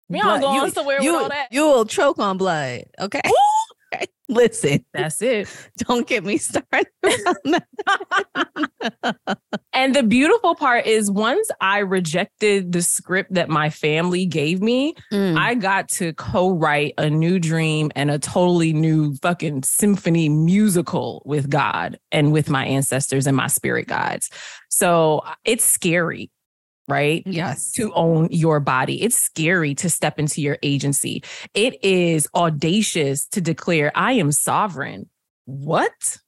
We 0.08 0.20
all 0.20 0.38
going 0.38 0.70
somewhere 0.70 1.00
you, 1.00 1.12
with 1.12 1.22
all 1.22 1.28
that. 1.28 1.48
You 1.50 1.62
will 1.62 1.86
choke 1.86 2.18
on 2.18 2.36
blood. 2.36 2.84
Okay. 3.00 3.22
Listen, 4.28 4.84
that's 4.92 5.22
it. 5.22 5.48
Don't 5.78 6.06
get 6.06 6.24
me 6.24 6.38
started. 6.38 6.88
and 9.84 9.94
the 9.94 10.02
beautiful 10.02 10.54
part 10.54 10.86
is 10.86 11.10
once 11.10 11.50
I 11.60 11.80
rejected 11.80 12.72
the 12.72 12.80
script 12.80 13.34
that 13.34 13.50
my 13.50 13.68
family 13.68 14.24
gave 14.24 14.62
me, 14.62 14.94
mm. 15.12 15.36
I 15.36 15.54
got 15.56 15.90
to 15.90 16.14
co 16.14 16.52
write 16.52 16.94
a 16.96 17.10
new 17.10 17.38
dream 17.38 17.92
and 17.94 18.10
a 18.10 18.18
totally 18.18 18.72
new 18.72 19.14
fucking 19.16 19.62
symphony 19.64 20.30
musical 20.30 21.22
with 21.26 21.50
God 21.50 21.98
and 22.10 22.32
with 22.32 22.48
my 22.48 22.64
ancestors 22.64 23.26
and 23.26 23.36
my 23.36 23.48
spirit 23.48 23.86
guides. 23.86 24.30
So 24.70 25.22
it's 25.44 25.64
scary 25.64 26.30
right? 26.86 27.22
Yes. 27.24 27.72
To 27.72 27.94
own 27.94 28.28
your 28.30 28.60
body. 28.60 29.02
It's 29.02 29.16
scary 29.16 29.74
to 29.76 29.88
step 29.88 30.18
into 30.18 30.42
your 30.42 30.58
agency. 30.62 31.24
It 31.54 31.82
is 31.82 32.28
audacious 32.34 33.26
to 33.28 33.40
declare, 33.40 33.90
I 33.94 34.12
am 34.12 34.32
sovereign. 34.32 35.08
What? 35.46 36.18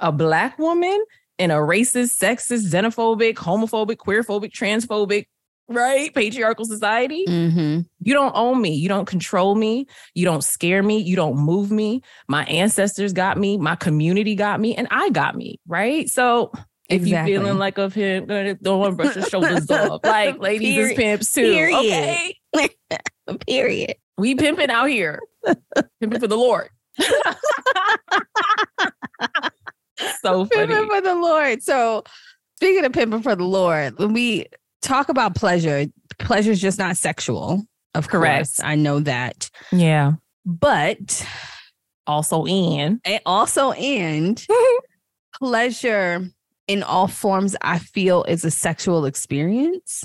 A 0.00 0.10
Black 0.10 0.58
woman 0.58 1.04
in 1.40 1.50
a 1.50 1.56
racist, 1.56 2.20
sexist, 2.20 2.70
xenophobic, 2.70 3.34
homophobic, 3.34 3.96
queerphobic, 3.96 4.52
transphobic, 4.52 5.24
right? 5.68 6.14
Patriarchal 6.14 6.66
society. 6.66 7.24
Mm-hmm. 7.26 7.80
You 8.00 8.12
don't 8.12 8.32
own 8.36 8.60
me. 8.60 8.74
You 8.74 8.88
don't 8.88 9.06
control 9.06 9.54
me. 9.54 9.86
You 10.14 10.26
don't 10.26 10.44
scare 10.44 10.82
me. 10.82 10.98
You 10.98 11.16
don't 11.16 11.38
move 11.38 11.70
me. 11.70 12.02
My 12.28 12.44
ancestors 12.44 13.14
got 13.14 13.38
me. 13.38 13.56
My 13.56 13.74
community 13.74 14.34
got 14.34 14.60
me. 14.60 14.76
And 14.76 14.86
I 14.90 15.08
got 15.08 15.34
me, 15.34 15.58
right? 15.66 16.10
So 16.10 16.52
if 16.90 17.02
exactly. 17.02 17.32
you 17.32 17.38
feeling 17.38 17.56
like 17.56 17.78
a 17.78 17.88
pimp, 17.88 18.28
don't 18.62 18.78
want 18.78 18.92
to 18.92 18.96
brush 19.02 19.16
your 19.16 19.24
shoulders 19.24 19.70
off. 19.70 20.00
Like 20.04 20.38
ladies 20.40 20.74
Period. 20.74 20.90
is 20.90 20.96
pimps 20.96 21.32
too. 21.32 21.52
Period. 21.52 21.78
Okay. 21.78 22.34
Period. 23.46 23.94
We 24.18 24.34
pimping 24.34 24.70
out 24.70 24.90
here. 24.90 25.20
pimping 26.00 26.20
for 26.20 26.28
the 26.28 26.36
Lord. 26.36 26.68
so 30.22 30.44
funny. 30.52 30.66
Pimping 30.66 30.88
for 30.88 31.00
the 31.00 31.14
Lord. 31.14 31.62
So 31.62 32.04
speaking 32.56 32.84
of 32.84 32.92
pimping 32.92 33.22
for 33.22 33.36
the 33.36 33.44
Lord, 33.44 33.98
when 33.98 34.12
we 34.12 34.46
talk 34.82 35.08
about 35.08 35.34
pleasure, 35.34 35.86
pleasure 36.18 36.52
is 36.52 36.60
just 36.60 36.78
not 36.78 36.96
sexual. 36.96 37.62
Of 37.94 38.08
Correct. 38.08 38.38
course. 38.38 38.60
I 38.60 38.76
know 38.76 39.00
that. 39.00 39.50
Yeah. 39.72 40.12
But 40.46 41.26
also 42.06 42.44
in 42.46 43.00
and 43.04 43.20
also 43.26 43.72
and 43.72 44.44
pleasure 45.38 46.28
in 46.66 46.82
all 46.82 47.08
forms 47.08 47.56
I 47.62 47.78
feel 47.78 48.24
is 48.24 48.44
a 48.44 48.50
sexual 48.50 49.04
experience. 49.04 50.04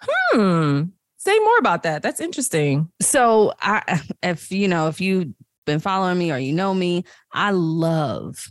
Hmm. 0.00 0.82
Say 1.16 1.38
more 1.38 1.58
about 1.58 1.84
that. 1.84 2.02
That's 2.02 2.20
interesting. 2.20 2.90
So 3.00 3.54
I 3.60 4.00
if 4.22 4.52
you 4.52 4.68
know, 4.68 4.88
if 4.88 5.00
you've 5.00 5.32
been 5.64 5.80
following 5.80 6.18
me 6.18 6.30
or 6.30 6.38
you 6.38 6.52
know 6.52 6.74
me, 6.74 7.04
I 7.32 7.50
love 7.50 8.46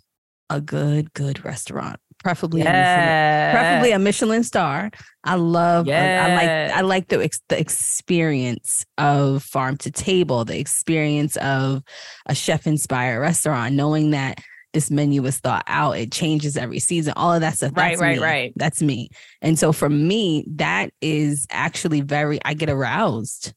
a 0.53 0.61
good, 0.61 1.13
good 1.13 1.43
restaurant. 1.43 1.99
Preferably, 2.23 2.61
yes. 2.61 2.69
a 2.69 2.71
Michelin, 2.71 3.51
preferably 3.51 3.91
a 3.91 3.99
Michelin 3.99 4.43
star. 4.43 4.91
I 5.25 5.35
love. 5.35 5.87
Yes. 5.87 6.29
I 6.29 6.35
like. 6.35 6.77
I 6.77 6.81
like 6.81 7.07
the 7.09 7.39
the 7.49 7.59
experience 7.59 8.85
of 8.97 9.43
farm 9.43 9.75
to 9.77 9.91
table, 9.91 10.45
the 10.45 10.57
experience 10.57 11.35
of 11.37 11.83
a 12.25 12.33
chef 12.33 12.65
inspired 12.65 13.19
restaurant, 13.19 13.75
knowing 13.75 14.11
that 14.11 14.39
this 14.73 14.89
menu 14.89 15.21
was 15.21 15.37
thought 15.39 15.63
out. 15.67 15.97
It 15.97 16.13
changes 16.13 16.55
every 16.55 16.79
season. 16.79 17.13
All 17.17 17.33
of 17.33 17.41
that 17.41 17.57
stuff. 17.57 17.73
Right, 17.75 17.97
right, 17.97 18.17
me. 18.17 18.23
right. 18.23 18.53
That's 18.55 18.81
me. 18.81 19.09
And 19.41 19.59
so 19.59 19.73
for 19.73 19.89
me, 19.89 20.45
that 20.55 20.91
is 21.01 21.45
actually 21.49 22.01
very. 22.01 22.39
I 22.45 22.53
get 22.53 22.69
aroused 22.69 23.53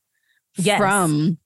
yes. 0.57 0.79
from 0.79 1.39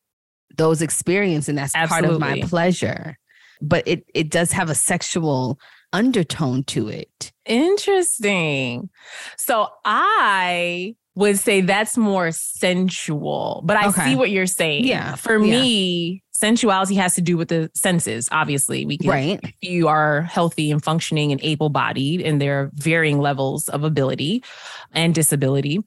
those 0.56 0.82
experiences, 0.82 1.50
and 1.50 1.58
that's 1.58 1.74
Absolutely. 1.74 2.18
part 2.18 2.32
of 2.32 2.42
my 2.42 2.48
pleasure. 2.48 3.16
But 3.60 3.86
it 3.86 4.04
it 4.14 4.30
does 4.30 4.52
have 4.52 4.70
a 4.70 4.74
sexual 4.74 5.58
undertone 5.92 6.64
to 6.64 6.88
it. 6.88 7.32
Interesting. 7.46 8.90
So 9.36 9.68
I 9.84 10.94
would 11.16 11.38
say 11.38 11.60
that's 11.60 11.96
more 11.96 12.30
sensual, 12.30 13.62
but 13.64 13.76
I 13.76 13.88
okay. 13.88 14.04
see 14.04 14.16
what 14.16 14.30
you're 14.30 14.46
saying. 14.46 14.84
Yeah. 14.84 15.16
For 15.16 15.36
yeah. 15.38 15.60
me, 15.60 16.22
sensuality 16.32 16.94
has 16.96 17.14
to 17.16 17.20
do 17.20 17.36
with 17.36 17.48
the 17.48 17.70
senses. 17.74 18.28
Obviously, 18.30 18.86
we 18.86 18.96
can, 18.96 19.10
right. 19.10 19.40
If 19.42 19.54
you 19.60 19.88
are 19.88 20.22
healthy 20.22 20.70
and 20.70 20.82
functioning 20.82 21.32
and 21.32 21.40
able 21.42 21.68
bodied, 21.68 22.22
and 22.22 22.40
there 22.40 22.60
are 22.60 22.70
varying 22.74 23.18
levels 23.18 23.68
of 23.68 23.84
ability 23.84 24.44
and 24.92 25.14
disability 25.14 25.80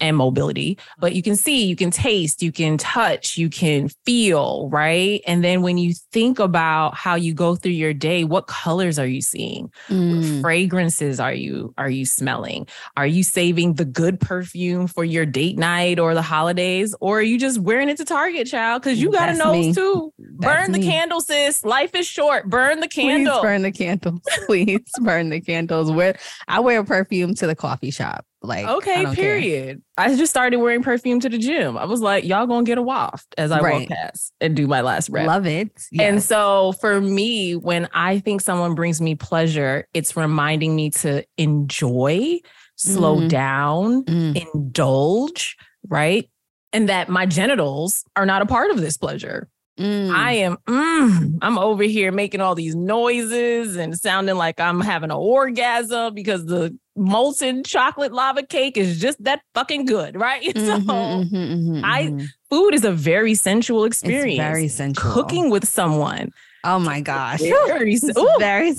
and 0.00 0.16
mobility. 0.16 0.78
But 0.98 1.14
you 1.14 1.22
can 1.22 1.36
see, 1.36 1.64
you 1.64 1.76
can 1.76 1.90
taste, 1.90 2.42
you 2.42 2.52
can 2.52 2.78
touch, 2.78 3.36
you 3.36 3.48
can 3.48 3.90
feel, 4.04 4.68
right? 4.70 5.20
And 5.26 5.44
then 5.44 5.62
when 5.62 5.78
you 5.78 5.94
think 6.12 6.38
about 6.38 6.94
how 6.94 7.14
you 7.14 7.34
go 7.34 7.54
through 7.54 7.72
your 7.72 7.92
day, 7.92 8.24
what 8.24 8.46
colors 8.46 8.98
are 8.98 9.06
you 9.06 9.22
seeing? 9.22 9.70
Mm. 9.88 10.16
What 10.16 10.42
fragrances 10.42 11.20
are 11.20 11.32
you 11.32 11.74
are 11.78 11.90
you 11.90 12.06
smelling? 12.06 12.66
Are 12.96 13.06
you 13.06 13.22
saving 13.22 13.74
the 13.74 13.84
good 13.84 14.20
perfume 14.20 14.86
for 14.86 15.04
your 15.04 15.26
date 15.26 15.58
night 15.58 15.98
or 15.98 16.14
the 16.14 16.22
holidays? 16.22 16.94
Or 17.00 17.18
are 17.18 17.22
you 17.22 17.38
just 17.38 17.58
wearing 17.58 17.88
it 17.88 17.96
to 17.98 18.04
Target, 18.04 18.46
child? 18.46 18.82
Because 18.82 19.00
you 19.00 19.12
got 19.12 19.28
a 19.28 19.34
nose 19.34 19.66
me. 19.66 19.74
too. 19.74 20.12
That's 20.18 20.38
burn 20.38 20.72
the 20.72 20.78
me. 20.78 20.86
candle, 20.86 21.20
sis. 21.20 21.64
Life 21.64 21.94
is 21.94 22.06
short. 22.06 22.48
Burn 22.48 22.80
the 22.80 22.88
candle. 22.88 23.34
Please 23.40 23.42
burn 23.42 23.62
the 23.62 23.72
candles. 23.72 24.20
Please 24.46 24.90
burn 25.00 25.28
the 25.28 25.40
candles. 25.40 25.90
Where 25.90 26.16
I 26.48 26.60
wear 26.60 26.82
perfume 26.84 27.34
to 27.36 27.46
the 27.46 27.54
coffee 27.54 27.90
shop. 27.90 28.24
Like 28.42 28.66
okay, 28.66 29.04
period. 29.14 29.82
Care. 29.98 30.06
I 30.06 30.16
just 30.16 30.30
started 30.30 30.56
wearing 30.56 30.82
perfume 30.82 31.20
to 31.20 31.28
the 31.28 31.36
gym. 31.36 31.76
I 31.76 31.84
was 31.84 32.00
like, 32.00 32.24
y'all 32.24 32.46
gonna 32.46 32.64
get 32.64 32.78
a 32.78 32.82
waft 32.82 33.34
as 33.36 33.50
I 33.50 33.60
right. 33.60 33.80
walk 33.80 33.88
past 33.88 34.32
and 34.40 34.56
do 34.56 34.66
my 34.66 34.80
last 34.80 35.10
rep. 35.10 35.26
Love 35.26 35.46
it. 35.46 35.70
Yes. 35.92 36.10
And 36.10 36.22
so 36.22 36.72
for 36.80 37.02
me, 37.02 37.54
when 37.54 37.86
I 37.92 38.18
think 38.18 38.40
someone 38.40 38.74
brings 38.74 38.98
me 38.98 39.14
pleasure, 39.14 39.86
it's 39.92 40.16
reminding 40.16 40.74
me 40.74 40.88
to 40.90 41.22
enjoy, 41.36 42.40
slow 42.76 43.18
mm. 43.18 43.28
down, 43.28 44.04
mm. 44.04 44.50
indulge, 44.54 45.58
right? 45.86 46.30
And 46.72 46.88
that 46.88 47.10
my 47.10 47.26
genitals 47.26 48.04
are 48.16 48.24
not 48.24 48.40
a 48.40 48.46
part 48.46 48.70
of 48.70 48.80
this 48.80 48.96
pleasure. 48.96 49.50
Mm. 49.80 50.10
I 50.10 50.32
am, 50.32 50.58
mm, 50.68 51.38
I'm 51.40 51.58
over 51.58 51.84
here 51.84 52.12
making 52.12 52.42
all 52.42 52.54
these 52.54 52.74
noises 52.74 53.76
and 53.76 53.98
sounding 53.98 54.36
like 54.36 54.60
I'm 54.60 54.80
having 54.80 55.10
an 55.10 55.16
orgasm 55.16 56.12
because 56.12 56.44
the 56.44 56.76
molten 56.96 57.64
chocolate 57.64 58.12
lava 58.12 58.42
cake 58.42 58.76
is 58.76 59.00
just 59.00 59.24
that 59.24 59.40
fucking 59.54 59.86
good, 59.86 60.16
right? 60.16 60.42
Mm-hmm, 60.60 60.66
so 60.66 60.92
mm-hmm, 60.92 61.36
mm-hmm, 61.36 61.84
I 61.84 62.06
mm-hmm. 62.06 62.24
food 62.50 62.74
is 62.74 62.84
a 62.84 62.92
very 62.92 63.34
sensual 63.34 63.84
experience. 63.84 64.40
It's 64.40 64.48
very 64.48 64.68
sensual. 64.68 65.12
Cooking 65.12 65.48
with 65.48 65.66
someone. 65.66 66.32
Oh 66.64 66.78
my 66.78 67.00
gosh. 67.00 67.40
Very, 67.40 67.96
very 68.38 68.74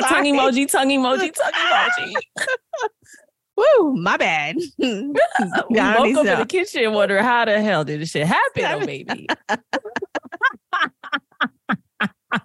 tongue 0.00 0.24
emoji, 0.32 0.68
tongue 0.68 0.88
emoji, 0.88 1.32
tongue 1.32 1.52
emoji. 1.52 2.14
Woo, 3.62 3.94
my 3.94 4.16
bad. 4.16 4.56
woke 4.78 4.86
up 5.18 6.06
in 6.06 6.14
the 6.14 6.46
kitchen 6.48 6.92
wondering 6.92 7.24
how 7.24 7.44
the 7.44 7.60
hell 7.60 7.84
did 7.84 8.00
this 8.00 8.10
shit 8.10 8.26
happen, 8.26 8.64
oh 8.64 8.80
baby. 8.86 9.26
oh 12.30 12.38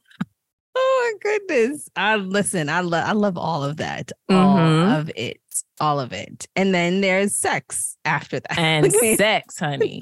my 0.75 1.13
goodness. 1.21 1.89
I 1.95 2.15
listen, 2.17 2.69
I 2.69 2.81
love 2.81 3.07
I 3.07 3.13
love 3.13 3.37
all 3.37 3.63
of 3.63 3.77
that. 3.77 4.11
All 4.29 4.57
mm-hmm. 4.57 4.99
of 4.99 5.11
it. 5.15 5.39
All 5.79 5.99
of 5.99 6.11
it. 6.11 6.47
And 6.55 6.73
then 6.73 7.01
there's 7.01 7.35
sex 7.35 7.97
after 8.05 8.39
that. 8.39 8.57
And 8.57 8.91
sex, 9.17 9.59
honey. 9.59 10.01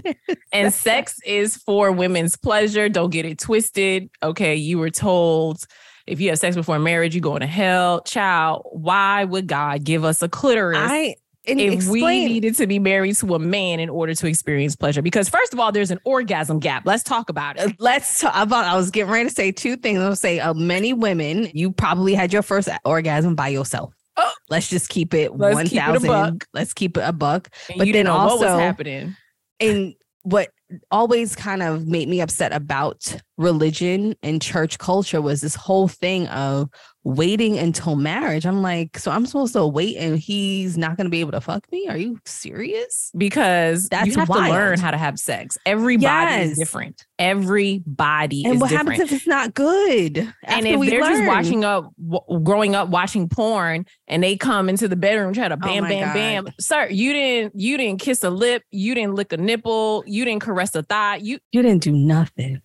and 0.51 0.73
sex 0.73 1.19
is 1.25 1.57
for 1.57 1.91
women's 1.91 2.37
pleasure. 2.37 2.89
Don't 2.89 3.09
get 3.09 3.25
it 3.25 3.39
twisted. 3.39 4.09
Okay. 4.23 4.55
You 4.55 4.79
were 4.79 4.89
told 4.89 5.65
if 6.07 6.19
you 6.21 6.29
have 6.29 6.39
sex 6.39 6.55
before 6.55 6.77
marriage, 6.79 7.15
you're 7.15 7.21
going 7.21 7.41
to 7.41 7.47
hell. 7.47 8.01
Child, 8.01 8.63
why 8.71 9.23
would 9.23 9.47
God 9.47 9.83
give 9.83 10.03
us 10.03 10.21
a 10.21 10.29
clitoris? 10.29 10.77
I 10.79 11.15
and 11.47 11.59
if 11.61 11.73
explain, 11.73 12.03
we 12.03 12.25
needed 12.25 12.55
to 12.55 12.65
be 12.65 12.79
married 12.79 13.15
to 13.17 13.35
a 13.35 13.39
man 13.39 13.79
in 13.79 13.87
order 13.89 14.15
to 14.15 14.27
experience 14.27 14.75
pleasure, 14.75 15.03
because 15.03 15.29
first 15.29 15.53
of 15.53 15.59
all, 15.59 15.71
there's 15.71 15.91
an 15.91 15.99
orgasm 16.03 16.59
gap. 16.59 16.83
Let's 16.87 17.03
talk 17.03 17.29
about 17.29 17.59
it. 17.59 17.75
let's 17.79 18.19
talk 18.19 18.33
about. 18.35 18.65
I 18.65 18.75
was 18.75 18.89
getting 18.89 19.11
ready 19.11 19.29
to 19.29 19.35
say 19.35 19.51
two 19.51 19.75
things. 19.77 19.99
I'll 19.99 20.15
say, 20.15 20.39
uh, 20.39 20.55
many 20.55 20.91
women, 20.93 21.49
you 21.53 21.71
probably 21.71 22.15
had 22.15 22.33
your 22.33 22.41
first 22.41 22.67
orgasm 22.83 23.35
by 23.35 23.49
yourself. 23.49 23.93
Oh. 24.17 24.31
Let's 24.49 24.69
just 24.69 24.89
keep 24.89 25.13
it 25.13 25.37
Let's 25.37 25.53
one 25.55 25.65
keep 25.67 25.73
it 25.73 25.81
a 25.81 25.85
thousand. 25.93 26.07
buck. 26.07 26.47
Let's 26.53 26.73
keep 26.73 26.97
it 26.97 27.01
a 27.01 27.11
buck. 27.13 27.49
And 27.69 27.77
But 27.77 27.87
you 27.87 27.93
then 27.93 28.05
didn't 28.05 28.15
know 28.17 28.25
what 28.25 28.39
was 28.39 28.49
also- 28.49 28.57
happening. 28.59 29.15
and 29.59 29.93
what 30.25 30.49
always 30.89 31.35
kind 31.35 31.61
of 31.61 31.85
made 31.85 32.09
me 32.09 32.19
upset 32.19 32.51
about 32.51 33.15
religion 33.37 34.15
and 34.23 34.41
church 34.41 34.79
culture 34.79 35.21
was 35.21 35.39
this 35.39 35.53
whole 35.53 35.87
thing 35.87 36.25
of 36.29 36.67
waiting 37.05 37.57
until 37.57 37.95
marriage. 37.95 38.45
I'm 38.45 38.61
like, 38.61 38.97
so 38.99 39.11
I'm 39.11 39.25
supposed 39.27 39.53
to 39.53 39.65
wait 39.65 39.95
and 39.97 40.17
he's 40.19 40.77
not 40.77 40.97
going 40.97 41.05
to 41.05 41.11
be 41.11 41.19
able 41.21 41.31
to 41.33 41.39
fuck 41.41 41.63
me? 41.71 41.87
Are 41.87 41.95
you 41.95 42.19
serious? 42.25 43.11
Because 43.15 43.87
That's 43.89 44.07
you 44.07 44.19
have 44.19 44.27
wild. 44.27 44.45
to 44.45 44.51
learn 44.51 44.79
how 44.79 44.89
to 44.91 44.97
have 44.97 45.17
sex. 45.19 45.57
Everybody 45.65 46.03
Yes. 46.31 46.51
is 46.51 46.57
different. 46.57 47.05
Everybody 47.19 48.43
And 48.45 48.59
what 48.59 48.69
different. 48.69 48.93
happens 48.97 49.11
if 49.11 49.17
it's 49.17 49.27
not 49.27 49.53
good? 49.53 50.17
and 50.43 50.67
if 50.67 50.81
they're 50.89 50.99
just 50.99 51.27
watching 51.27 51.63
up, 51.63 51.91
w- 52.03 52.43
growing 52.43 52.75
up 52.75 52.89
watching 52.89 53.29
porn, 53.29 53.85
and 54.07 54.23
they 54.23 54.35
come 54.35 54.67
into 54.67 54.87
the 54.87 54.95
bedroom 54.95 55.33
try 55.33 55.47
to 55.47 55.57
bam, 55.57 55.85
Oh 55.85 55.87
bam, 55.87 56.01
God. 56.07 56.13
bam, 56.13 56.47
sir, 56.59 56.87
you 56.89 57.13
didn't, 57.13 57.53
you 57.59 57.77
didn't 57.77 57.99
kiss 58.01 58.23
a 58.23 58.29
lip, 58.29 58.63
you 58.71 58.95
didn't 58.95 59.15
lick 59.15 59.31
a 59.31 59.37
nipple, 59.37 60.03
you 60.07 60.25
didn't 60.25 60.41
caress 60.41 60.75
a 60.75 60.83
thigh, 60.83 61.17
you 61.17 61.39
you 61.51 61.61
didn't 61.61 61.83
do 61.83 61.91
nothing. 61.91 62.61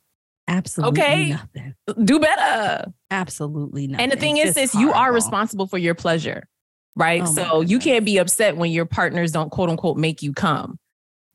Absolutely 0.50 1.00
Okay. 1.00 1.28
nothing. 1.30 1.74
do 2.04 2.18
better. 2.18 2.92
Absolutely 3.10 3.86
nothing. 3.86 4.02
And 4.02 4.12
the 4.12 4.16
thing 4.16 4.36
It's 4.36 4.50
is, 4.50 4.54
this 4.56 4.74
you 4.74 4.92
are 4.92 5.12
responsible 5.12 5.66
for 5.66 5.78
your 5.78 5.94
pleasure, 5.94 6.48
right? 6.96 7.22
Oh 7.22 7.26
so 7.26 7.60
you 7.60 7.78
can't 7.78 8.04
be 8.04 8.18
upset 8.18 8.56
when 8.56 8.72
your 8.72 8.84
partners 8.84 9.32
don't 9.32 9.50
quote 9.50 9.70
unquote 9.70 9.96
make 9.96 10.22
you 10.22 10.32
come. 10.32 10.78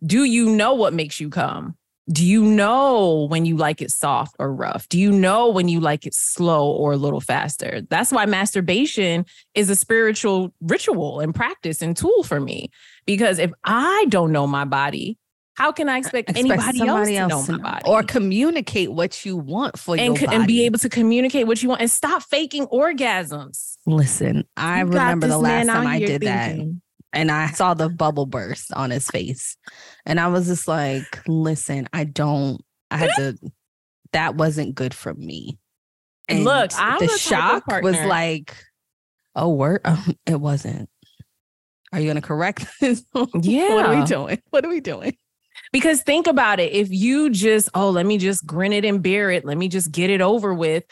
Do 0.06 0.26
you 0.26 0.50
know 0.50 0.74
what 0.74 0.94
makes 0.94 1.20
you 1.20 1.30
come? 1.30 1.76
Do 2.12 2.24
you 2.24 2.44
know 2.44 3.26
when 3.32 3.46
you 3.46 3.58
like 3.58 3.82
it 3.82 3.90
soft 3.90 4.36
or 4.38 4.54
rough? 4.54 4.88
Do 4.90 5.00
you 5.00 5.12
know 5.12 5.50
when 5.50 5.68
you 5.68 5.80
like 5.80 6.06
it 6.06 6.14
slow 6.14 6.70
or 6.70 6.92
a 6.92 6.98
little 6.98 7.22
faster? 7.22 7.82
That's 7.90 8.12
why 8.12 8.28
masturbation 8.28 9.26
is 9.56 9.72
a 9.72 9.76
spiritual 9.76 10.54
ritual 10.62 11.20
and 11.20 11.34
practice 11.34 11.82
and 11.82 11.98
tool 11.98 12.22
for 12.24 12.40
me. 12.40 12.70
Because 13.08 13.40
if 13.40 13.52
I 13.64 14.06
don't 14.10 14.32
know 14.32 14.46
my 14.46 14.66
body, 14.66 15.18
how 15.56 15.72
can 15.72 15.88
I 15.90 15.98
expect, 15.98 16.30
Expect 16.30 16.50
anybody 16.50 17.18
else 17.18 17.46
to 17.46 17.52
know 17.54 17.58
my 17.58 17.72
body? 17.72 17.84
or 17.86 18.04
communicate 18.04 18.92
what 18.92 19.26
you 19.26 19.38
want 19.38 19.80
for 19.80 19.96
and, 19.96 20.18
your 20.18 20.26
body. 20.26 20.36
and 20.36 20.48
be 20.48 20.66
able 20.66 20.80
to 20.80 20.90
communicate 20.90 21.48
what 21.48 21.64
you 21.64 21.70
want 21.70 21.82
and 21.82 21.90
stop 21.90 22.24
faking 22.24 22.68
orgasms. 22.68 23.78
Listen, 23.86 24.44
I 24.58 24.80
You 24.80 24.86
remember 24.88 25.28
the 25.28 25.38
last 25.38 25.68
time 25.68 25.88
I 25.88 26.00
did 26.00 26.22
that. 26.24 26.58
and 27.14 27.32
I 27.32 27.48
saw 27.52 27.74
the 27.74 27.90
bubble 27.90 28.26
burst 28.26 28.74
on 28.74 28.90
his 28.92 29.08
face. 29.08 29.56
And 30.06 30.20
I 30.20 30.28
was 30.28 30.48
just 30.48 30.68
like, 30.68 31.22
listen, 31.28 31.88
I 31.94 32.04
don't, 32.04 32.62
I 32.92 32.98
had 32.98 33.12
to, 33.16 33.38
that 34.12 34.36
wasn't 34.36 34.76
good 34.76 34.94
for 34.94 35.14
me. 35.14 35.58
And 36.28 36.44
look, 36.44 36.72
I'm 36.78 37.00
the 37.00 37.06
the 37.06 37.08
type 37.08 37.16
of 37.16 37.22
shock 37.22 37.68
was 37.82 38.00
like, 38.02 38.56
oh, 39.36 39.50
word, 39.50 39.82
um, 39.86 40.16
it 40.26 40.40
wasn't. 40.40 40.90
Are 41.94 42.00
you 42.00 42.08
going 42.08 42.16
to 42.16 42.22
correct 42.22 42.66
this? 42.82 43.06
Yeah. 43.40 43.70
what 43.74 43.86
are 43.86 44.00
we 44.00 44.06
doing? 44.06 44.42
What 44.50 44.66
are 44.66 44.70
we 44.70 44.82
doing? 44.82 45.16
Because 45.76 46.02
think 46.04 46.26
about 46.26 46.62
it. 46.62 46.72
If 46.72 46.90
you 46.90 47.30
just, 47.30 47.68
oh, 47.74 47.90
let 47.90 48.06
me 48.06 48.18
just 48.18 48.46
grin 48.48 48.72
it 48.72 48.86
and 48.86 49.04
bear 49.04 49.30
it, 49.30 49.44
let 49.44 49.58
me 49.58 49.68
just 49.68 49.92
get 49.92 50.10
it 50.10 50.22
over 50.22 50.54
with, 50.54 50.86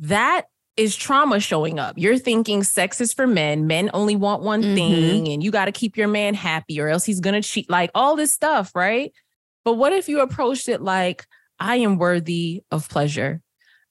that 0.00 0.46
is 0.76 0.96
trauma 0.96 1.38
showing 1.38 1.78
up. 1.78 1.94
You're 1.96 2.18
thinking 2.18 2.64
sex 2.64 3.00
is 3.00 3.12
for 3.12 3.28
men. 3.28 3.68
Men 3.68 3.90
only 3.94 4.16
want 4.16 4.42
one 4.42 4.64
Mhm. 4.64 4.74
thing, 4.74 5.28
and 5.28 5.40
you 5.40 5.52
got 5.52 5.66
to 5.66 5.72
keep 5.72 5.96
your 5.96 6.08
man 6.08 6.34
happy, 6.34 6.80
or 6.80 6.88
else 6.88 7.04
he's 7.04 7.20
going 7.20 7.40
to 7.40 7.48
cheat, 7.48 7.70
like 7.70 7.92
all 7.94 8.16
this 8.16 8.32
stuff, 8.32 8.72
right? 8.74 9.12
But 9.64 9.74
what 9.74 9.92
if 9.92 10.08
you 10.08 10.18
approached 10.18 10.68
it 10.68 10.82
like, 10.82 11.24
I 11.60 11.76
am 11.76 11.96
worthy 11.96 12.62
of 12.72 12.88
pleasure? 12.88 13.40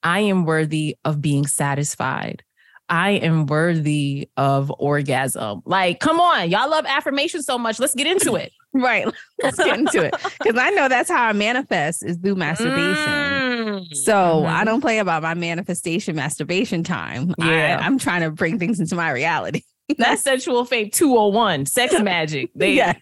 I 0.04 0.20
am 0.20 0.44
worthy 0.44 0.98
of 1.06 1.22
being 1.22 1.48
satisfied. 1.48 2.44
I 2.90 3.12
am 3.12 3.46
worthy 3.46 4.30
of 4.36 4.74
orgasm. 4.78 5.62
Like, 5.64 6.02
come 6.02 6.20
on, 6.20 6.50
y'all 6.50 6.70
love 6.70 6.86
affirmation 6.86 7.44
so 7.44 7.58
much. 7.58 7.80
Let's 7.80 7.96
get 7.96 8.08
into 8.08 8.36
it. 8.36 8.52
Right. 8.82 9.08
Let's 9.44 9.58
get 9.58 9.78
into 9.78 10.04
it. 10.06 10.16
Because 10.42 10.58
I 10.60 10.70
know 10.72 10.88
that's 10.88 11.10
how 11.10 11.24
I 11.24 11.34
manifest 11.34 12.04
is 12.06 12.18
through 12.18 12.36
masturbation. 12.36 13.04
Mm. 13.04 13.96
So 13.96 14.46
I 14.46 14.62
Mhm. 14.62 14.66
don't 14.66 14.82
play 14.82 15.00
about 15.00 15.24
my 15.24 15.34
manifestation 15.34 16.16
masturbation 16.16 16.84
time. 16.84 17.34
Yeah. 17.38 17.80
I, 17.82 17.86
I'm 17.86 17.98
trying 18.00 18.22
to 18.22 18.32
bring 18.32 18.60
things 18.60 18.80
into 18.80 18.96
my 18.96 19.12
reality. 19.12 19.62
That's 19.98 20.22
sexual 20.22 20.66
fate 20.66 20.92
201, 20.92 21.66
sex 21.66 21.96
magic. 22.02 22.52
They, 22.56 22.74
yes. 22.74 22.98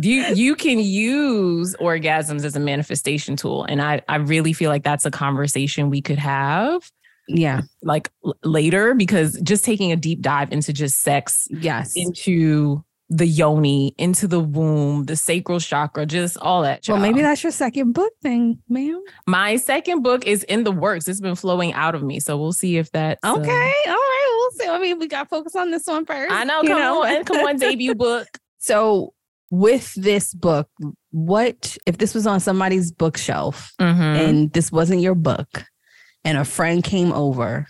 you 0.00 0.22
you 0.34 0.56
can 0.56 0.80
use 0.80 1.76
orgasms 1.80 2.44
as 2.44 2.56
a 2.56 2.60
manifestation 2.60 3.36
tool. 3.36 3.62
And 3.64 3.80
I, 3.80 4.02
I 4.08 4.16
really 4.16 4.52
feel 4.52 4.68
like 4.70 4.82
that's 4.82 5.06
a 5.06 5.10
conversation 5.12 5.88
we 5.88 6.02
could 6.02 6.18
have 6.18 6.82
Yeah. 7.28 7.60
like 7.82 8.10
l- 8.24 8.34
later 8.42 8.94
because 8.94 9.38
just 9.40 9.64
taking 9.64 9.92
a 9.92 9.96
deep 9.96 10.20
dive 10.20 10.50
into 10.52 10.72
just 10.72 11.00
sex, 11.02 11.46
Yes. 11.50 11.92
into 11.94 12.82
the 13.08 13.26
yoni, 13.26 13.94
into 13.98 14.26
the 14.26 14.40
womb, 14.40 15.04
the 15.04 15.14
sacral 15.14 15.60
chakra, 15.60 16.04
just 16.06 16.36
all 16.38 16.62
that. 16.62 16.82
well, 16.88 16.98
maybe 16.98 17.22
that's 17.22 17.42
your 17.42 17.52
second 17.52 17.92
book 17.92 18.12
thing, 18.22 18.60
ma'am. 18.68 19.00
my 19.28 19.56
second 19.56 20.02
book 20.02 20.26
is 20.26 20.42
in 20.44 20.64
the 20.64 20.72
works. 20.72 21.06
It's 21.06 21.20
been 21.20 21.36
flowing 21.36 21.72
out 21.74 21.94
of 21.94 22.02
me. 22.02 22.18
So 22.18 22.36
we'll 22.36 22.52
see 22.52 22.78
if 22.78 22.90
that's 22.90 23.20
uh, 23.22 23.36
Okay. 23.38 23.72
All 23.86 23.92
right. 23.94 24.26
We'll 24.36 24.50
see. 24.58 24.68
I 24.68 24.78
mean, 24.80 24.98
we 24.98 25.06
got 25.06 25.22
to 25.24 25.28
focus 25.28 25.54
on 25.54 25.70
this 25.70 25.86
one 25.86 26.04
first. 26.04 26.32
I 26.32 26.42
know, 26.44 26.62
come 26.62 26.80
on, 26.82 27.24
come 27.24 27.36
on, 27.46 27.56
debut 27.58 27.94
book. 28.06 28.26
So 28.58 29.12
with 29.52 29.94
this 29.94 30.34
book, 30.34 30.68
what 31.12 31.76
if 31.86 31.98
this 31.98 32.12
was 32.14 32.26
on 32.26 32.40
somebody's 32.40 32.90
bookshelf 32.90 33.72
Mhm. 33.80 34.28
and 34.28 34.52
this 34.52 34.72
wasn't 34.72 35.00
your 35.00 35.14
book 35.14 35.64
and 36.24 36.36
a 36.36 36.44
friend 36.44 36.82
came 36.82 37.12
over 37.12 37.68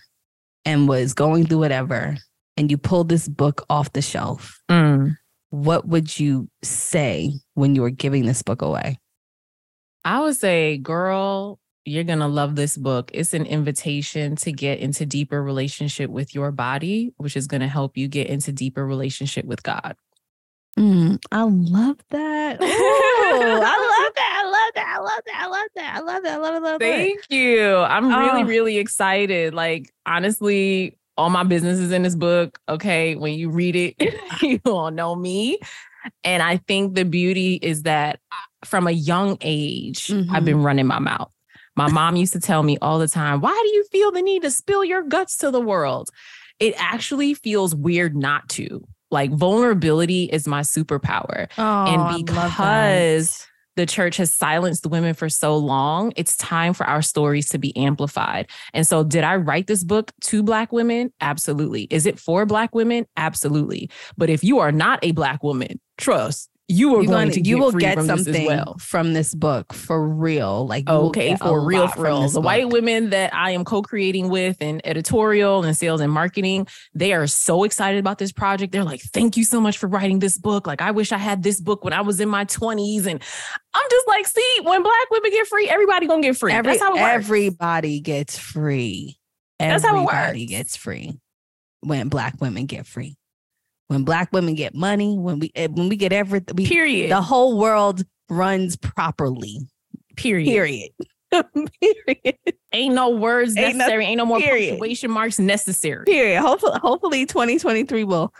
and 0.64 0.88
was 0.88 1.12
going 1.12 1.46
through 1.46 1.59
whatever 1.59 2.16
and 2.57 2.70
you 2.70 2.79
pulled 2.79 3.11
this 3.11 3.29
book 3.29 3.66
off 3.68 3.92
the 3.92 4.01
shelf, 4.01 4.59
Mm. 4.70 5.16
What 5.50 5.87
would 5.87 6.18
you 6.18 6.48
say 6.62 7.32
when 7.54 7.74
you 7.74 7.82
were 7.82 7.90
giving 7.90 8.26
this 8.26 8.42
book 8.42 8.62
away? 8.62 8.98
I 10.04 10.20
would 10.20 10.37
say, 10.37 10.78
girl, 10.78 11.59
you're 11.85 12.04
going 12.04 12.18
to 12.20 12.26
love 12.26 12.56
this 12.56 12.76
book. 12.76 13.11
It's 13.14 13.35
an 13.35 13.46
invitation 13.46 14.37
to 14.37 14.52
get 14.52 14.78
into 14.80 15.06
deeper 15.06 15.42
relationship 15.42 16.11
with 16.11 16.35
your 16.35 16.50
body, 16.52 17.12
which 17.16 17.37
is 17.37 17.46
going 17.46 17.61
to 17.61 17.68
help 17.68 17.96
you 17.96 18.09
get 18.09 18.26
into 18.28 18.52
deeper 18.52 18.85
relationship 18.87 19.44
with 19.44 19.62
God. 19.62 19.96
Mm, 20.78 21.18
I 21.32 21.42
love 21.42 21.96
that. 22.11 22.61
Ooh, 22.62 22.66
I 22.66 24.02
love 24.04 24.12
that. 24.14 24.42
I 24.44 24.50
love 24.50 24.72
that. 24.74 24.94
I 24.94 24.98
love 24.98 25.22
that. 25.24 25.42
I 25.42 25.46
love 25.46 25.68
that. 25.74 25.94
I 25.96 26.00
love 26.00 26.22
that. 26.24 26.35
I 26.35 26.37
love 26.38 26.54
it. 26.54 26.61
Love 26.61 26.82
it. 26.82 26.85
Thank 26.85 27.20
you. 27.30 27.76
I'm 27.76 28.09
really, 28.09 28.42
Oh. 28.42 28.46
really 28.46 28.76
excited. 28.78 29.54
Like, 29.54 29.90
honestly, 30.04 30.98
all 31.16 31.31
my 31.31 31.42
business 31.44 31.79
is 31.79 31.92
in 31.92 32.02
this 32.02 32.14
book. 32.14 32.59
Okay. 32.68 33.14
When 33.16 33.35
you 33.35 33.50
read 33.50 33.76
it, 33.76 33.94
you 34.42 34.61
all 34.64 34.90
know 34.90 35.14
me. 35.14 35.59
And 36.22 36.42
I 36.42 36.59
think 36.59 36.94
the 36.94 37.05
beauty 37.05 37.55
is 37.55 37.83
that 37.83 38.20
from 38.64 38.87
a 38.87 38.92
young 38.92 39.38
age, 39.40 40.11
I've 40.11 40.42
Mhm. 40.42 40.44
been 40.44 40.62
running 40.62 40.87
my 40.87 40.98
mouth. 40.98 41.31
My 41.76 41.88
mom 41.90 42.16
used 42.16 42.33
to 42.33 42.40
tell 42.40 42.62
me 42.62 42.79
all 42.81 42.98
the 42.98 43.09
time, 43.09 43.40
Why 43.40 43.59
do 43.64 43.68
you 43.76 43.85
feel 43.92 44.11
the 44.12 44.22
need 44.22 44.42
to 44.42 44.50
spill 44.50 44.85
your 44.85 45.02
guts 45.02 45.37
to 45.38 45.50
the 45.50 45.61
world? 45.61 46.09
It 46.59 46.74
actually 46.79 47.35
feels 47.35 47.74
weird 47.74 48.16
not 48.16 48.48
to. 48.50 48.83
Like, 49.11 49.31
vulnerability 49.31 50.24
is 50.24 50.48
my 50.48 50.61
superpower. 50.62 51.48
Oh, 51.59 51.85
and 51.87 52.24
because 52.24 53.46
the 53.76 53.86
church 53.86 54.16
has 54.16 54.32
silenced 54.32 54.86
women 54.86 55.14
for 55.14 55.28
so 55.28 55.56
long, 55.56 56.12
it's 56.16 56.36
time 56.36 56.74
for 56.74 56.84
our 56.86 57.02
stories 57.02 57.48
to 57.50 57.58
be 57.58 57.76
amplified. 57.76 58.48
And 58.74 58.86
so, 58.86 59.04
did 59.04 59.24
I 59.24 59.36
write 59.36 59.66
this 59.66 59.84
book 59.84 60.12
to 60.22 60.42
Black 60.42 60.72
women? 60.72 61.12
Absolutely. 61.20 61.84
Is 61.90 62.06
it 62.06 62.18
for 62.18 62.46
Black 62.46 62.74
women? 62.74 63.06
Absolutely. 63.16 63.90
But 64.16 64.30
if 64.30 64.42
you 64.42 64.58
are 64.58 64.72
not 64.72 64.98
a 65.02 65.12
Black 65.12 65.42
woman, 65.42 65.80
trust 65.98 66.50
you 66.68 66.90
are 66.94 67.05
going 67.05 67.07
gonna- 67.09 67.31
to 67.31 67.40
get 67.40 67.46
you 67.48 67.59
will 67.59 67.70
get 67.70 68.02
something 68.02 68.44
well. 68.44 68.76
from 68.81 69.12
this 69.12 69.33
book 69.35 69.72
for 69.72 70.05
real. 70.09 70.66
Like 70.66 70.88
Okay, 70.88 71.37
for 71.37 71.64
real, 71.64 71.87
for 71.87 72.02
real. 72.05 72.29
The 72.29 72.40
white 72.40 72.68
women 72.70 73.11
that 73.11 73.33
I 73.33 73.52
am 73.52 73.64
co-creating 73.64 74.29
with 74.31 74.61
in 74.61 74.81
editorial 74.85 75.62
and 75.62 75.76
sales 75.76 76.00
and 76.00 76.11
marketing, 76.12 76.66
they 76.92 77.12
are 77.12 77.26
so 77.29 77.62
excited 77.64 77.98
about 78.00 78.18
this 78.18 78.33
project. 78.33 78.72
They're 78.72 78.82
like, 78.82 79.01
"Thank 79.01 79.36
you 79.36 79.45
so 79.45 79.61
much 79.61 79.78
for 79.78 79.86
writing 79.86 80.18
this 80.18 80.38
book. 80.38 80.66
Like, 80.66 80.82
I 80.82 80.90
wish 80.90 81.12
I 81.12 81.18
had 81.18 81.43
this 81.45 81.61
book 81.61 81.84
when 81.84 81.93
I 81.93 82.01
was 82.01 82.18
in 82.18 82.28
my 82.28 82.45
20s." 82.47 83.07
And 83.07 83.22
I'm 83.74 83.86
just 83.90 84.09
like, 84.09 84.26
"See, 84.26 84.57
when 84.62 84.82
black 84.82 85.11
women 85.12 85.30
get 85.30 85.47
free, 85.47 85.68
everybody 85.68 86.07
gonna 86.09 86.22
get 86.22 86.36
free. 86.36 86.53
Every, 86.53 86.72
That's 86.72 86.82
how 86.82 86.90
it 86.97 87.01
works." 87.01 87.24
everybody 87.26 88.01
gets 88.01 88.38
free. 88.38 89.18
That's 89.61 89.84
how 89.84 89.95
it 89.97 90.03
Everybody 90.03 90.40
works. 90.43 90.51
gets 90.51 90.76
free 90.76 91.18
when 91.80 92.09
black 92.09 92.40
women 92.40 92.66
get 92.66 92.86
free. 92.86 93.16
When 93.89 94.05
black 94.05 94.32
women 94.32 94.55
get 94.55 94.74
money, 94.74 95.16
when 95.16 95.39
we 95.39 95.53
eh, 95.55 95.68
when 95.68 95.89
we 95.89 95.97
get 95.97 96.12
everything, 96.12 96.57
we, 96.57 96.66
period. 96.66 97.11
the 97.11 97.22
whole 97.22 97.57
world 97.59 98.03
runs 98.28 98.76
properly. 98.76 99.59
period. 100.16 100.49
Period. 100.49 100.91
Period. 101.80 102.37
Ain't 102.72 102.95
no 102.95 103.11
words 103.11 103.57
Ain't 103.57 103.76
no- 103.76 103.78
necessary. 103.78 104.07
Ain't 104.07 104.18
no 104.18 104.26
more 104.26 104.41
period. 104.41 104.70
punctuation 104.78 105.11
marks 105.11 105.39
necessary. 105.39 106.05
Period. 106.05 106.41
Hopefully, 106.41 106.78
hopefully 106.80 107.26
2023 107.26 108.05
will. 108.05 108.32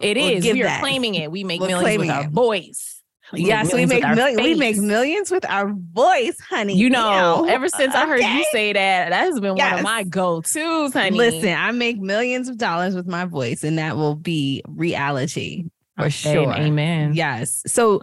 It 0.00 0.16
we'll 0.16 0.28
is. 0.28 0.44
We 0.44 0.60
are 0.62 0.64
that. 0.64 0.80
claiming 0.80 1.14
it. 1.14 1.30
We 1.30 1.44
make 1.44 1.60
We're 1.60 1.68
millions 1.68 1.98
with 2.00 2.10
our 2.10 2.28
voice. 2.28 3.01
We 3.32 3.44
yes, 3.46 3.72
we 3.72 3.86
make 3.86 4.02
millions. 4.02 4.40
We 4.40 4.54
make 4.54 4.76
millions 4.76 5.30
with 5.30 5.48
our 5.48 5.72
voice, 5.72 6.38
honey. 6.40 6.76
You 6.76 6.90
know, 6.90 7.46
ever 7.48 7.68
since 7.68 7.94
I 7.94 8.06
heard 8.06 8.20
you 8.20 8.44
say 8.52 8.72
that, 8.72 9.10
that 9.10 9.24
has 9.24 9.40
been 9.40 9.54
one 9.56 9.72
of 9.74 9.82
my 9.82 10.02
go-tos, 10.04 10.92
honey. 10.92 11.16
Listen, 11.16 11.54
I 11.54 11.70
make 11.72 11.98
millions 11.98 12.48
of 12.48 12.58
dollars 12.58 12.94
with 12.94 13.06
my 13.06 13.24
voice, 13.24 13.64
and 13.64 13.78
that 13.78 13.96
will 13.96 14.14
be 14.14 14.62
reality 14.68 15.64
for 15.96 16.02
Okay, 16.04 16.10
sure. 16.10 16.52
Amen. 16.52 17.14
Yes. 17.14 17.62
So, 17.66 18.02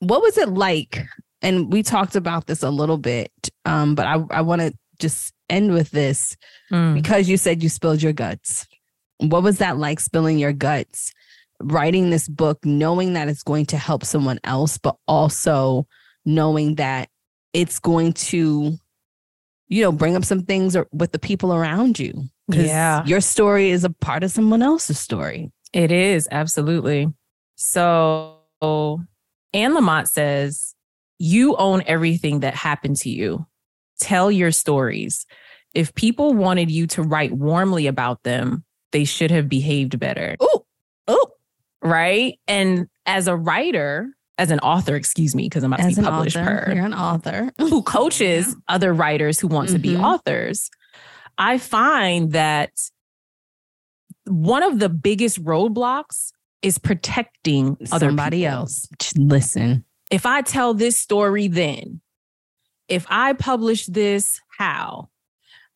what 0.00 0.22
was 0.22 0.38
it 0.38 0.48
like? 0.50 1.02
And 1.42 1.72
we 1.72 1.82
talked 1.82 2.16
about 2.16 2.46
this 2.46 2.62
a 2.62 2.70
little 2.70 2.98
bit, 2.98 3.30
um, 3.64 3.94
but 3.94 4.06
I, 4.06 4.22
I 4.30 4.40
want 4.42 4.60
to 4.62 4.72
just 4.98 5.32
end 5.50 5.72
with 5.72 5.90
this 5.90 6.36
Mm. 6.72 6.94
because 6.94 7.28
you 7.28 7.36
said 7.36 7.62
you 7.62 7.68
spilled 7.68 8.02
your 8.02 8.14
guts. 8.14 8.66
What 9.18 9.42
was 9.42 9.58
that 9.58 9.76
like 9.76 10.00
spilling 10.00 10.38
your 10.38 10.52
guts, 10.52 11.12
writing 11.60 12.10
this 12.10 12.28
book, 12.28 12.64
knowing 12.64 13.14
that 13.14 13.28
it's 13.28 13.42
going 13.42 13.66
to 13.66 13.76
help 13.76 14.04
someone 14.04 14.38
else, 14.44 14.78
but 14.78 14.96
also 15.06 15.86
knowing 16.24 16.76
that 16.76 17.08
it's 17.52 17.78
going 17.78 18.12
to, 18.12 18.76
you 19.68 19.82
know, 19.82 19.92
bring 19.92 20.16
up 20.16 20.24
some 20.24 20.42
things 20.42 20.76
or- 20.76 20.88
with 20.92 21.12
the 21.12 21.18
people 21.18 21.54
around 21.54 21.98
you? 21.98 22.24
Yeah. 22.48 23.04
Your 23.06 23.20
story 23.20 23.70
is 23.70 23.84
a 23.84 23.90
part 23.90 24.22
of 24.22 24.30
someone 24.30 24.62
else's 24.62 24.98
story. 24.98 25.50
It 25.72 25.90
is 25.90 26.28
absolutely. 26.30 27.12
So 27.56 28.38
Anne 28.60 29.74
Lamott 29.76 30.08
says, 30.08 30.74
You 31.18 31.56
own 31.56 31.82
everything 31.86 32.40
that 32.40 32.54
happened 32.54 32.96
to 32.98 33.10
you. 33.10 33.46
Tell 34.00 34.30
your 34.30 34.50
stories. 34.52 35.26
If 35.72 35.94
people 35.94 36.34
wanted 36.34 36.70
you 36.70 36.86
to 36.88 37.02
write 37.02 37.32
warmly 37.32 37.86
about 37.86 38.22
them, 38.22 38.64
they 38.92 39.04
should 39.04 39.30
have 39.30 39.48
behaved 39.48 39.98
better. 39.98 40.36
Oh, 40.38 40.64
oh, 41.08 41.30
Right. 41.84 42.38
And 42.48 42.86
as 43.06 43.28
a 43.28 43.36
writer, 43.36 44.08
as 44.38 44.50
an 44.50 44.58
author, 44.60 44.96
excuse 44.96 45.34
me, 45.34 45.44
because 45.44 45.62
I'm 45.62 45.72
about 45.72 45.88
to 45.90 45.94
be 45.94 46.02
published 46.02 46.36
per, 46.36 46.72
you're 46.74 46.84
an 46.86 46.94
author 46.94 47.50
who 47.58 47.82
coaches 47.84 48.56
other 48.68 48.92
writers 48.94 49.38
who 49.38 49.48
want 49.48 49.68
to 49.70 49.78
be 49.78 49.90
Mhm. 49.90 50.02
authors, 50.02 50.70
I 51.38 51.58
find 51.58 52.32
that 52.32 52.70
one 54.26 54.62
of 54.62 54.78
the 54.78 54.88
biggest 54.88 55.42
roadblocks 55.44 56.30
is 56.62 56.78
protecting 56.78 57.76
other 57.92 58.06
somebody 58.08 58.38
people. 58.38 58.52
else. 58.54 58.88
Listen. 59.16 59.84
If 60.10 60.24
I 60.24 60.40
tell 60.42 60.72
this 60.74 60.96
story, 60.96 61.46
then 61.48 62.00
if 62.88 63.06
I 63.10 63.34
publish 63.34 63.86
this, 63.86 64.40
how? 64.58 65.10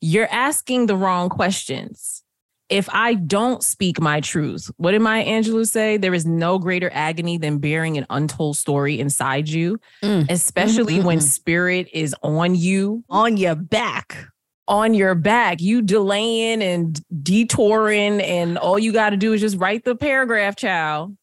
You're 0.00 0.28
asking 0.30 0.86
the 0.86 0.96
wrong 0.96 1.28
questions. 1.28 2.22
If 2.68 2.88
I 2.92 3.14
don't 3.14 3.62
speak 3.62 3.98
my 4.00 4.20
truth, 4.20 4.70
what 4.76 4.90
did 4.92 5.00
Maya 5.00 5.24
Angelou 5.24 5.66
say? 5.66 5.96
There 5.96 6.12
is 6.12 6.26
no 6.26 6.58
greater 6.58 6.90
agony 6.92 7.38
than 7.38 7.58
bearing 7.58 7.96
an 7.96 8.04
untold 8.10 8.56
story 8.58 9.00
inside 9.00 9.48
you, 9.48 9.80
Mm. 10.02 10.30
especially 10.30 10.96
Mm, 10.96 11.00
mm, 11.00 11.04
when 11.04 11.18
mm. 11.18 11.22
spirit 11.22 11.88
is 11.94 12.14
on 12.22 12.54
you 12.54 13.04
On 13.08 13.36
your 13.38 13.54
back. 13.54 14.28
on 14.66 14.92
your 14.92 15.14
back, 15.14 15.62
you 15.62 15.80
delaying 15.80 16.62
and 16.62 17.00
detouring, 17.22 18.20
and 18.20 18.58
all 18.58 18.78
you 18.78 18.92
got 18.92 19.10
to 19.10 19.16
do 19.16 19.32
is 19.32 19.40
just 19.40 19.56
write 19.56 19.84
the 19.84 19.96
paragraph, 19.96 20.56
child, 20.56 21.16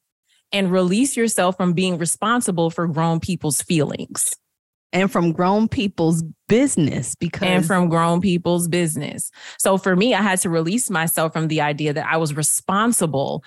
and 0.52 0.72
release 0.72 1.16
yourself 1.16 1.56
from 1.58 1.74
being 1.74 2.00
responsible 2.00 2.72
for 2.72 2.88
grown 2.88 3.20
people's 3.20 3.62
feelings 3.62 4.34
And 4.96 5.12
from 5.12 5.32
grown 5.34 5.68
people's 5.68 6.24
business 6.48 7.14
because 7.16 7.48
and 7.48 7.66
from 7.66 7.90
grown 7.90 8.22
people's 8.22 8.68
business. 8.68 9.30
So 9.60 9.78
for 9.78 9.96
me, 9.96 10.14
I 10.16 10.22
had 10.22 10.40
to 10.42 10.50
release 10.50 10.90
myself 10.90 11.34
from 11.34 11.48
the 11.50 11.62
idea 11.62 11.94
that 11.94 12.08
I 12.08 12.18
was 12.18 12.34
responsible 12.36 13.44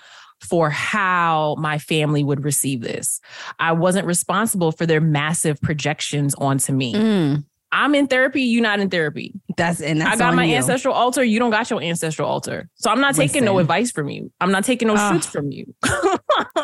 for 0.49 0.71
how 0.71 1.57
my 1.59 1.79
family 1.79 2.23
would 2.23 2.45
receive 2.45 2.81
this. 2.83 3.21
I 3.59 3.73
wasn't 3.73 4.07
responsible 4.07 4.71
for 4.73 4.87
their 4.87 5.01
massive 5.01 5.61
projections 5.61 6.35
onto 6.37 6.73
me. 6.73 6.95
Mm, 6.95 7.45
I'm 7.73 7.95
in 7.95 8.07
therapy, 8.07 8.43
you're 8.43 8.63
not 8.63 8.79
in 8.81 8.89
therapy. 8.89 9.33
that's 9.57 9.81
and 9.81 10.01
that's 10.01 10.15
I 10.15 10.17
got 10.19 10.35
my 10.35 10.45
you. 10.45 10.55
ancestral 10.55 10.95
altar. 10.95 11.25
You 11.25 11.39
don't 11.41 11.51
got 11.51 11.69
your 11.71 11.83
ancestral 11.83 12.29
altar. 12.29 12.69
So 12.77 12.91
I'm 12.91 13.01
not 13.01 13.15
taking 13.17 13.45
no 13.45 13.59
advice 13.59 13.91
from 13.91 14.09
you. 14.09 14.31
I'm 14.41 14.53
not 14.53 14.65
taking 14.65 14.87
no 14.89 14.95
Ah. 14.97 15.13
shoots 15.13 15.27
from 15.27 15.51
you. 15.51 15.75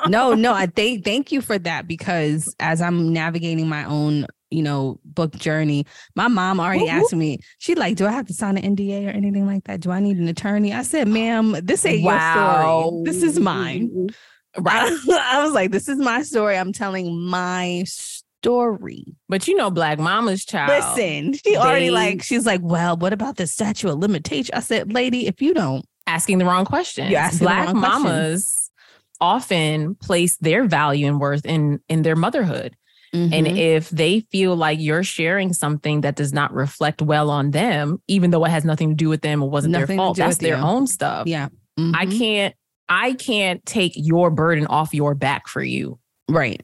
no, 0.09 0.35
no, 0.35 0.53
I 0.63 0.67
thank 0.67 1.05
thank 1.05 1.33
you 1.33 1.41
for 1.41 1.59
that 1.59 1.87
because 1.89 2.55
as 2.61 2.81
I'm 2.81 3.13
navigating 3.13 3.69
my 3.69 3.85
own, 3.85 4.27
you 4.55 4.63
know, 4.63 5.01
book 5.05 5.35
journey, 5.37 5.87
my 6.15 6.29
mom 6.29 6.61
already 6.61 6.85
whoop. 6.85 6.93
asked 6.93 7.15
me, 7.15 7.39
she 7.59 7.75
like, 7.75 7.97
do 7.97 8.07
I 8.07 8.13
have 8.13 8.27
to 8.27 8.35
sign 8.35 8.57
an 8.57 8.77
NDA 8.77 9.07
or 9.07 9.11
anything 9.11 9.47
like 9.47 9.65
that? 9.65 9.81
Do 9.81 9.91
I 9.91 10.01
need 10.01 10.17
an 10.19 10.29
attorney? 10.29 10.73
I 10.73 10.83
said, 10.83 11.09
ma'am, 11.09 11.57
this 11.63 11.85
ain't 11.85 12.03
your 12.03 12.21
story. 12.21 13.03
This 13.05 13.23
is 13.23 13.39
mine. 13.39 14.09
Right. 14.59 14.97
I 15.11 15.43
was 15.43 15.53
like, 15.53 15.71
this 15.71 15.89
is 15.89 15.99
my 15.99 16.23
story. 16.23 16.57
I'm 16.57 16.73
telling 16.73 17.21
my 17.21 17.85
story. 17.87 19.05
But 19.29 19.49
you 19.49 19.57
know, 19.57 19.71
Black 19.71 19.99
Mama's 19.99 20.45
child. 20.45 20.71
Listen, 20.71 21.33
she 21.33 21.57
already 21.57 21.91
like, 21.91 22.23
she's 22.23 22.47
like, 22.47 22.61
well, 22.63 22.97
what 22.97 23.13
about 23.13 23.37
the 23.37 23.47
statute 23.47 23.91
of 23.91 23.99
limitation? 23.99 24.55
I 24.55 24.61
said, 24.61 24.93
lady, 24.93 25.27
if 25.27 25.43
you 25.43 25.55
don't, 25.55 25.85
asking 26.07 26.39
the 26.39 26.45
wrong 26.45 26.65
question. 26.65 27.11
You're 27.11 27.21
asking 27.21 27.47
Black 27.47 27.75
mamas 27.75 28.71
often 29.21 29.95
place 29.95 30.37
their 30.37 30.65
value 30.65 31.07
and 31.07 31.21
worth 31.21 31.47
in 31.47 31.81
in 31.89 32.03
their 32.03 32.17
motherhood. 32.17 32.77
And 33.15 33.33
Mhm. 33.47 33.57
if 33.57 33.91
they 33.91 34.21
feel 34.33 34.57
like 34.57 34.81
you're 34.81 35.05
sharing 35.05 35.53
something 35.53 36.01
that 36.01 36.17
does 36.17 36.33
not 36.33 36.53
reflect 36.53 37.01
well 37.01 37.31
on 37.31 37.53
them, 37.53 38.03
even 38.09 38.31
though 38.33 38.45
it 38.45 38.51
has 38.51 38.65
nothing 38.65 38.89
to 38.91 38.95
do 38.97 39.09
with 39.09 39.23
them 39.23 39.41
or 39.41 39.49
wasn't 39.49 39.71
Nothing 39.73 39.87
their 39.87 39.97
fault, 39.97 40.17
that's 40.17 40.39
their 40.39 40.57
you. 40.59 40.63
own 40.63 40.87
stuff. 40.89 41.27
yeah, 41.29 41.49
I 41.79 42.07
Mhm. 42.07 42.19
can't 42.19 42.55
I 42.89 43.15
can't 43.15 43.65
take 43.65 43.93
your 43.97 44.31
burden 44.31 44.67
off 44.67 44.93
your 44.93 45.15
back 45.15 45.49
for 45.49 45.63
you. 45.63 45.99
right. 46.29 46.61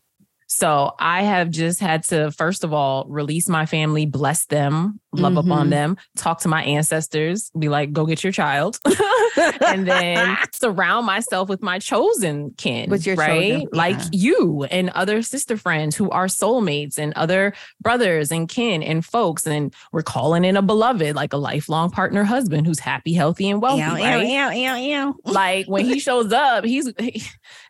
So 0.48 0.92
I 0.98 1.22
have 1.22 1.48
just 1.50 1.78
had 1.80 2.02
to, 2.04 2.30
first 2.32 2.64
of 2.64 2.72
all, 2.74 3.06
release 3.08 3.48
my 3.48 3.64
family, 3.66 4.04
bless 4.04 4.44
them, 4.46 4.99
love 5.12 5.36
up 5.36 5.50
on 5.50 5.66
Mhm. 5.66 5.70
them, 5.70 5.96
talk 6.16 6.40
to 6.40 6.48
my 6.48 6.62
ancestors, 6.64 7.50
be 7.58 7.68
like, 7.68 7.92
go 7.92 8.06
get 8.06 8.22
your 8.22 8.32
child. 8.32 8.78
and 9.66 9.86
then 9.86 10.36
surround 10.52 11.06
myself 11.06 11.48
with 11.48 11.62
my 11.62 11.78
chosen 11.78 12.52
kin, 12.56 12.90
With 12.90 13.06
your 13.06 13.16
right? 13.16 13.50
children, 13.50 13.68
Like 13.72 13.98
you 14.12 14.64
and 14.70 14.90
other 14.90 15.22
sister 15.22 15.56
friends 15.56 15.96
who 15.96 16.10
are 16.10 16.26
soulmates 16.26 16.98
and 16.98 17.12
other 17.14 17.52
brothers 17.80 18.30
and 18.30 18.48
kin 18.48 18.82
and 18.82 19.04
folks. 19.04 19.46
And 19.46 19.74
we're 19.92 20.02
calling 20.02 20.44
in 20.44 20.56
a 20.56 20.62
beloved, 20.62 21.14
like 21.16 21.32
a 21.32 21.36
lifelong 21.38 21.90
partner 21.90 22.22
husband 22.24 22.66
who's 22.66 22.78
happy, 22.78 23.12
healthy, 23.12 23.50
and 23.50 23.60
wealthy. 23.60 23.80
Ew, 23.82 23.86
ew, 23.88 23.94
right? 24.04 24.54
ew, 24.54 24.74
ew, 24.74 24.74
ew. 25.06 25.16
Like 25.24 25.66
when 25.66 25.86
he 25.86 25.98
shows 26.08 26.32
up, 26.32 26.64
he's 26.64 26.90
he- 26.98 27.20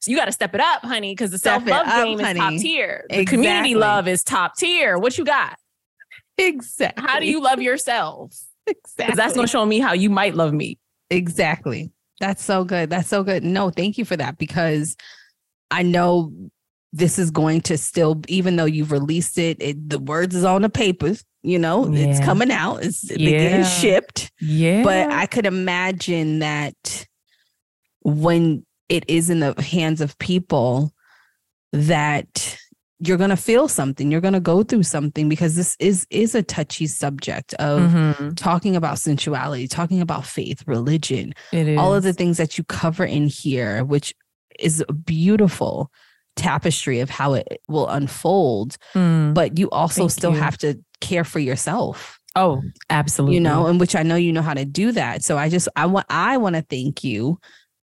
so 0.01 0.11
you 0.11 0.17
got 0.17 0.27
to 0.27 0.33
step 0.33 0.55
it 0.55 0.61
up, 0.61 0.83
honey, 0.83 1.13
because 1.13 1.31
the 1.31 1.39
self 1.39 1.67
love 1.67 1.87
game 1.87 2.21
is 2.21 2.37
top 2.37 2.53
tier. 2.55 3.05
The 3.11 3.25
community 3.25 3.75
love 3.75 4.09
is 4.09 4.23
top 4.25 4.57
tier. 4.57 4.99
What 4.99 5.17
you 5.19 5.25
got? 5.25 5.57
Exactly. 6.47 7.05
How 7.07 7.21
do 7.21 7.27
you 7.27 7.43
love 7.43 7.61
yourself? 7.63 8.33
Exactly. 8.67 9.05
Because 9.07 9.17
that's 9.17 9.35
going 9.35 9.47
to 9.47 9.51
show 9.51 9.65
me 9.67 9.79
how 9.81 9.93
you 9.93 10.11
might 10.11 10.35
love 10.35 10.53
me. 10.53 10.79
exactly. 11.11 11.91
That's 12.21 12.45
so 12.45 12.65
good. 12.65 12.91
That's 12.91 13.09
so 13.09 13.23
good. 13.25 13.43
No, 13.43 13.71
thank 13.71 13.97
you 13.97 14.05
for 14.05 14.15
that 14.17 14.37
because 14.37 14.95
I 15.71 15.83
know 15.83 16.33
this 16.93 17.19
is 17.19 17.31
going 17.31 17.63
to 17.63 17.79
still, 17.79 18.21
even 18.29 18.57
though 18.57 18.67
you've 18.67 18.93
released 18.93 19.39
it, 19.39 19.57
it 19.63 19.89
the 19.89 19.99
words 19.99 20.35
is 20.37 20.45
on 20.45 20.61
the 20.63 20.69
papers. 20.69 21.25
You 21.43 21.59
know, 21.59 21.89
it's 21.91 22.21
coming 22.21 22.51
out. 22.51 22.85
It's 22.85 23.11
Yeah. 23.11 23.31
getting 23.31 23.65
shipped. 23.65 24.31
Yeah. 24.41 24.83
But 24.85 25.11
I 25.11 25.25
could 25.25 25.47
imagine 25.47 26.41
that 26.41 27.07
when 28.03 28.67
it 28.91 29.05
is 29.09 29.31
in 29.31 29.41
the 29.41 29.61
hands 29.63 30.01
of 30.03 30.19
people, 30.19 30.93
that 31.73 32.59
you're 33.03 33.17
gonna 33.17 33.37
feel 33.37 33.67
something. 33.69 34.11
You're 34.11 34.21
gonna 34.21 34.41
go 34.41 34.63
through 34.63 34.83
something 34.83 35.29
because 35.29 35.57
this 35.57 35.77
is 35.81 36.07
is 36.11 36.35
a 36.35 36.43
touchy 36.43 36.87
subject 36.87 37.55
of 37.55 37.81
Mhm. 37.81 38.37
talking 38.37 38.77
about 38.77 38.99
sensuality, 38.99 39.67
talking 39.69 40.01
about 40.01 40.27
faith, 40.27 40.63
religion, 40.67 41.33
It 41.53 41.67
is. 41.69 41.79
all 41.79 41.95
of 41.95 42.03
the 42.03 42.13
things 42.13 42.37
that 42.37 42.59
you 42.59 42.65
cover 42.65 43.05
in 43.05 43.27
here, 43.27 43.85
which 43.85 44.15
is 44.59 44.85
a 44.89 44.93
beautiful 44.93 45.91
tapestry 46.37 47.01
of 47.01 47.11
how 47.11 47.35
it 47.35 47.61
will 47.69 47.89
unfold. 47.89 48.77
Mm. 48.95 49.35
But 49.35 49.59
you 49.59 49.69
also 49.71 50.03
Thank 50.03 50.11
still 50.13 50.33
you. 50.35 50.39
have 50.41 50.59
to 50.59 50.79
care 51.01 51.25
for 51.25 51.39
yourself 51.39 52.19
Oh, 52.37 52.63
absolutely. 52.91 53.35
you 53.37 53.41
know, 53.41 53.67
and 53.67 53.81
which 53.81 53.97
I 53.97 54.03
know 54.03 54.15
you 54.17 54.33
know 54.33 54.43
how 54.43 54.55
to 54.55 54.65
do 54.65 54.93
that. 54.93 55.25
So 55.25 55.37
I 55.39 55.49
just 55.49 55.69
I 55.75 55.87
want 55.87 56.07
I 56.11 56.37
want 56.37 56.57
to 56.57 56.63
thank 56.63 57.03
you 57.03 57.39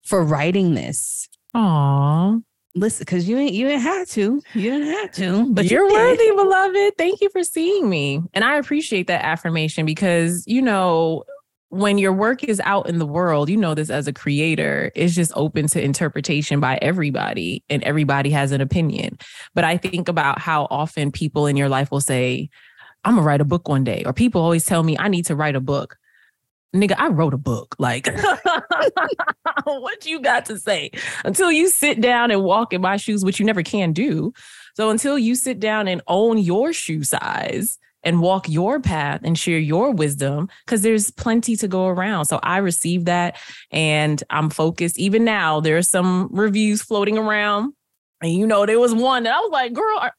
for 0.04 0.24
writing 0.24 0.74
this. 0.74 1.28
Aw. 1.54 2.36
Listen, 2.76 3.06
because 3.06 3.28
you 3.28 3.38
ain't 3.38 3.54
you 3.54 3.68
ain't 3.70 3.82
had 3.82 4.08
to. 4.10 4.42
You 4.54 4.72
didn't 4.72 4.88
have 4.90 5.12
to, 5.14 5.54
but 5.54 5.66
you 5.66 5.72
you're 5.72 5.88
did. 5.88 5.94
worthy, 5.94 6.32
beloved. 6.32 6.98
Thank 6.98 7.22
you 7.22 7.30
for 7.30 7.44
seeing 7.44 7.90
me. 7.90 8.22
And 8.34 8.44
I 8.44 8.58
appreciate 8.58 9.08
that 9.08 9.24
affirmation 9.24 9.86
because, 9.86 10.44
you 10.46 10.62
know, 10.62 11.24
when 11.70 11.98
your 11.98 12.12
work 12.12 12.44
is 12.44 12.62
out 12.66 12.88
in 12.90 13.00
the 13.00 13.06
world, 13.06 13.50
you 13.50 13.56
know 13.56 13.76
this 13.76 13.90
as 13.90 14.08
a 14.08 14.14
creator, 14.14 14.92
it's 14.94 15.16
just 15.16 15.32
open 15.36 15.68
to 15.68 15.82
interpretation 15.82 16.60
by 16.60 16.78
everybody 16.82 17.64
and 17.70 17.82
everybody 17.84 18.30
has 18.30 18.52
an 18.52 18.62
opinion. 18.62 19.18
But 19.54 19.64
I 19.64 19.78
think 19.78 20.10
about 20.10 20.40
how 20.40 20.68
often 20.70 21.12
people 21.12 21.48
in 21.48 21.56
your 21.56 21.70
life 21.70 21.92
will 21.92 22.02
say, 22.02 22.50
I'm 23.06 23.16
gonna 23.16 23.26
write 23.26 23.42
a 23.42 23.46
book 23.46 23.70
one 23.70 23.84
day. 23.84 24.04
Or 24.06 24.14
people 24.14 24.42
always 24.42 24.66
tell 24.66 24.84
me 24.84 24.98
I 24.98 25.08
need 25.08 25.26
to 25.26 25.36
write 25.36 25.56
a 25.56 25.62
book. 25.62 25.98
Nigga, 26.76 26.96
I 26.98 27.08
wrote 27.08 27.34
a 27.34 27.38
book. 27.38 27.76
Like, 27.80 28.10
what 29.64 30.06
you 30.06 30.20
got 30.20 30.46
to 30.46 30.58
say? 30.58 30.92
Until 31.24 31.52
you 31.52 31.70
sit 31.70 32.02
down 32.02 32.32
and 32.32 32.44
walk 32.44 32.74
in 32.74 32.82
my 32.82 32.98
shoes, 32.98 33.24
which 33.24 33.40
you 33.40 33.46
never 33.46 33.64
can 33.64 33.94
do. 33.94 34.34
So 34.76 34.90
until 34.90 35.18
you 35.18 35.36
sit 35.36 35.60
down 35.60 35.88
and 35.88 36.02
own 36.08 36.38
your 36.38 36.74
shoe 36.74 37.04
size 37.04 37.78
and 38.04 38.22
walk 38.22 38.48
your 38.48 38.80
path 38.80 39.22
and 39.24 39.38
share 39.38 39.58
your 39.58 39.92
wisdom, 39.92 40.50
because 40.66 40.82
there's 40.82 41.12
plenty 41.12 41.56
to 41.58 41.68
go 41.68 41.88
around. 41.88 42.26
So 42.26 42.40
I 42.44 42.58
received 42.58 43.08
that 43.08 43.38
and 43.72 44.22
I'm 44.30 44.50
focused. 44.50 45.00
Even 45.00 45.24
now, 45.24 45.60
there 45.60 45.78
are 45.78 45.82
some 45.84 46.30
reviews 46.32 46.82
floating 46.82 47.18
around. 47.18 47.74
And 48.22 48.32
you 48.32 48.46
know, 48.46 48.66
there 48.66 48.80
was 48.80 48.94
one 48.94 49.24
that 49.24 49.34
I 49.34 49.40
was 49.40 49.52
like, 49.52 49.74
girl, 49.74 49.98
are, 50.00 50.14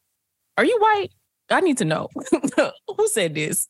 are 0.59 0.65
you 0.65 0.79
white? 0.81 1.11
I 1.51 1.61
need 1.61 1.79
to 1.79 1.85
know 1.85 2.09
who 2.97 3.09
said 3.09 3.35
this. 3.35 3.69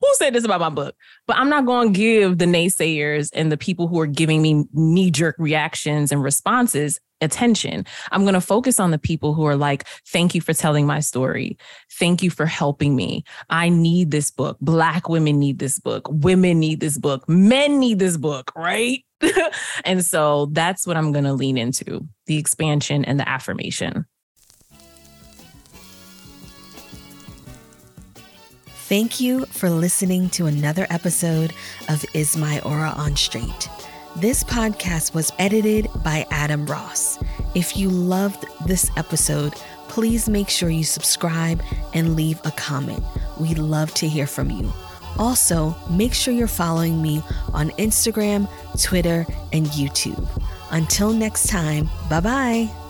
Who 0.00 0.08
said 0.14 0.34
this 0.34 0.44
about 0.44 0.60
my 0.60 0.70
book? 0.70 0.94
But 1.26 1.36
I'm 1.36 1.48
not 1.48 1.66
going 1.66 1.92
to 1.92 1.98
give 1.98 2.38
the 2.38 2.44
naysayers 2.44 3.30
and 3.32 3.50
the 3.50 3.56
people 3.56 3.88
who 3.88 4.00
are 4.00 4.06
giving 4.06 4.42
me 4.42 4.64
knee 4.72 5.10
jerk 5.10 5.36
reactions 5.38 6.12
and 6.12 6.22
responses 6.22 7.00
attention. 7.20 7.84
I'm 8.12 8.22
going 8.22 8.34
to 8.34 8.40
focus 8.40 8.78
on 8.78 8.90
the 8.90 8.98
people 8.98 9.34
who 9.34 9.44
are 9.44 9.56
like, 9.56 9.86
thank 10.06 10.34
you 10.34 10.40
for 10.40 10.54
telling 10.54 10.86
my 10.86 11.00
story. 11.00 11.58
Thank 11.98 12.22
you 12.22 12.30
for 12.30 12.46
helping 12.46 12.94
me. 12.94 13.24
I 13.50 13.68
need 13.68 14.10
this 14.10 14.30
book. 14.30 14.56
Black 14.60 15.08
women 15.08 15.38
need 15.38 15.58
this 15.58 15.78
book. 15.78 16.08
Women 16.10 16.60
need 16.60 16.80
this 16.80 16.98
book. 16.98 17.28
Men 17.28 17.80
need 17.80 17.98
this 17.98 18.16
book, 18.16 18.52
right? 18.56 19.04
and 19.84 20.04
so 20.04 20.46
that's 20.52 20.86
what 20.86 20.96
I'm 20.96 21.12
going 21.12 21.24
to 21.24 21.32
lean 21.32 21.58
into 21.58 22.06
the 22.26 22.38
expansion 22.38 23.04
and 23.04 23.18
the 23.18 23.28
affirmation. 23.28 24.06
Thank 28.88 29.20
you 29.20 29.44
for 29.44 29.68
listening 29.68 30.30
to 30.30 30.46
another 30.46 30.86
episode 30.88 31.52
of 31.90 32.02
Is 32.14 32.38
My 32.38 32.58
Aura 32.60 32.94
on 32.96 33.16
Straight. 33.16 33.68
This 34.16 34.42
podcast 34.42 35.12
was 35.12 35.30
edited 35.38 35.88
by 36.02 36.24
Adam 36.30 36.64
Ross. 36.64 37.18
If 37.54 37.76
you 37.76 37.90
loved 37.90 38.46
this 38.66 38.90
episode, 38.96 39.52
please 39.88 40.26
make 40.26 40.48
sure 40.48 40.70
you 40.70 40.84
subscribe 40.84 41.62
and 41.92 42.16
leave 42.16 42.40
a 42.46 42.50
comment. 42.52 43.04
We 43.38 43.54
love 43.54 43.92
to 43.96 44.08
hear 44.08 44.26
from 44.26 44.50
you. 44.50 44.72
Also, 45.18 45.76
make 45.90 46.14
sure 46.14 46.32
you're 46.32 46.46
following 46.48 47.02
me 47.02 47.22
on 47.52 47.68
Instagram, 47.72 48.48
Twitter, 48.82 49.26
and 49.52 49.66
YouTube. 49.66 50.26
Until 50.70 51.12
next 51.12 51.48
time, 51.48 51.90
bye 52.08 52.20
bye. 52.20 52.87